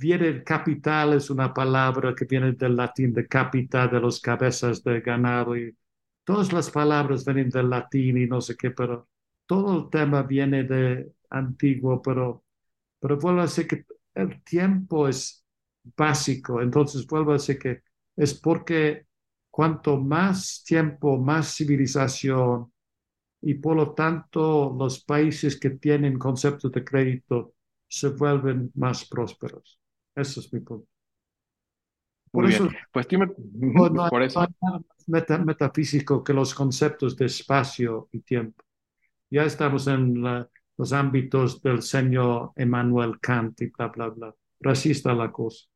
viene 0.00 0.42
capital, 0.44 1.14
es 1.14 1.30
una 1.30 1.52
palabra 1.54 2.14
que 2.14 2.24
viene 2.26 2.52
del 2.52 2.76
latín 2.76 3.12
de 3.14 3.26
capita, 3.28 3.88
de 3.88 4.00
los 4.00 4.20
cabezas 4.20 4.82
de 4.84 5.00
ganado, 5.00 5.56
y 5.56 5.76
todas 6.24 6.52
las 6.52 6.70
palabras 6.70 7.24
vienen 7.24 7.50
del 7.50 7.70
latín 7.70 8.18
y 8.18 8.26
no 8.26 8.40
sé 8.40 8.56
qué, 8.56 8.70
pero 8.72 9.08
todo 9.46 9.84
el 9.84 9.90
tema 9.90 10.22
viene 10.24 10.64
de 10.64 11.12
antiguo, 11.30 12.02
pero, 12.02 12.44
pero 13.00 13.18
vuelvo 13.18 13.40
a 13.40 13.44
decir 13.44 13.66
que 13.68 13.86
el 14.14 14.42
tiempo 14.44 15.08
es 15.08 15.44
básico, 15.96 16.62
entonces 16.62 17.06
vuelvo 17.06 17.32
a 17.32 17.34
decir 17.34 17.58
que 17.58 17.82
es 18.16 18.34
porque 18.34 19.06
cuanto 19.50 19.98
más 19.98 20.62
tiempo, 20.66 21.18
más 21.18 21.54
civilización 21.56 22.72
y 23.42 23.54
por 23.54 23.76
lo 23.76 23.94
tanto 23.94 24.74
los 24.78 25.04
países 25.04 25.58
que 25.58 25.70
tienen 25.70 26.18
conceptos 26.18 26.72
de 26.72 26.84
crédito 26.84 27.54
se 27.88 28.08
vuelven 28.10 28.70
más 28.74 29.04
prósperos. 29.06 29.80
Eso 30.14 30.40
es 30.40 30.52
mi 30.52 30.60
punto. 30.60 30.88
Por 32.30 32.44
muy 32.44 32.48
eso 32.48 32.64
bien. 32.64 32.76
Pues 32.92 33.06
Tim- 33.08 33.34
no, 33.74 33.88
no 33.90 34.08
por 34.08 34.22
eso, 34.22 34.46
meta- 35.06 35.38
metafísico 35.38 36.22
que 36.24 36.32
los 36.32 36.54
conceptos 36.54 37.16
de 37.16 37.26
espacio 37.26 38.08
y 38.12 38.20
tiempo. 38.20 38.62
Ya 39.30 39.44
estamos 39.44 39.86
en 39.88 40.22
la- 40.22 40.48
los 40.78 40.92
ámbitos 40.92 41.62
del 41.62 41.82
señor 41.82 42.52
Emmanuel 42.56 43.20
Kant 43.20 43.60
y 43.62 43.68
bla, 43.68 43.88
bla, 43.88 44.08
bla. 44.10 44.34
Está 44.84 45.14
la 45.14 45.32
cosa. 45.32 45.66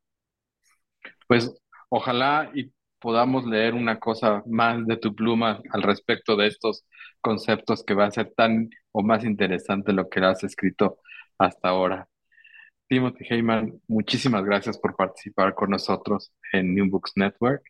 pues 1.26 1.52
ojalá 1.88 2.50
y 2.54 2.72
podamos 3.00 3.46
leer 3.46 3.74
una 3.74 3.98
cosa 4.00 4.42
más 4.46 4.86
de 4.86 4.96
tu 4.96 5.14
pluma 5.14 5.60
al 5.70 5.82
respecto 5.82 6.36
de 6.36 6.48
estos 6.48 6.86
conceptos 7.20 7.84
que 7.84 7.94
va 7.94 8.06
a 8.06 8.10
ser 8.10 8.32
tan 8.36 8.70
o 8.92 9.02
más 9.02 9.24
interesante 9.24 9.92
lo 9.92 10.08
que 10.08 10.20
has 10.20 10.44
escrito 10.44 10.98
hasta 11.38 11.68
ahora. 11.68 12.08
Timothy 12.88 13.24
Heyman, 13.28 13.80
muchísimas 13.88 14.44
gracias 14.44 14.78
por 14.78 14.96
participar 14.96 15.54
con 15.54 15.70
nosotros 15.70 16.32
en 16.52 16.74
New 16.74 16.88
Books 16.88 17.12
Network. 17.16 17.62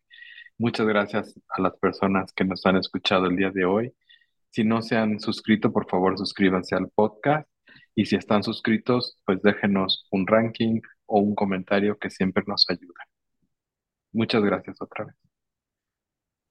Muchas 0.58 0.86
gracias 0.86 1.40
a 1.50 1.62
las 1.62 1.76
personas 1.78 2.32
que 2.32 2.44
nos 2.44 2.64
han 2.66 2.76
escuchado 2.76 3.26
el 3.26 3.36
día 3.36 3.50
de 3.50 3.64
hoy. 3.64 3.94
Si 4.50 4.64
no 4.64 4.82
se 4.82 4.96
han 4.96 5.20
suscrito, 5.20 5.72
por 5.72 5.88
favor 5.88 6.18
suscríbanse 6.18 6.74
al 6.76 6.90
podcast. 6.90 7.48
Y 7.94 8.06
si 8.06 8.16
están 8.16 8.42
suscritos, 8.42 9.18
pues 9.24 9.42
déjenos 9.42 10.06
un 10.10 10.26
ranking 10.26 10.80
o 11.06 11.20
un 11.20 11.34
comentario 11.34 11.98
que 11.98 12.10
siempre 12.10 12.44
nos 12.46 12.66
ayuda. 12.68 13.05
Muchas 14.16 14.42
gracias 14.42 14.82
otra 14.82 15.04
vez. 15.04 15.14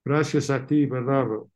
Gracias 0.06 0.50
a 0.50 0.66
ti, 0.66 0.86
Bernardo. 0.86 1.52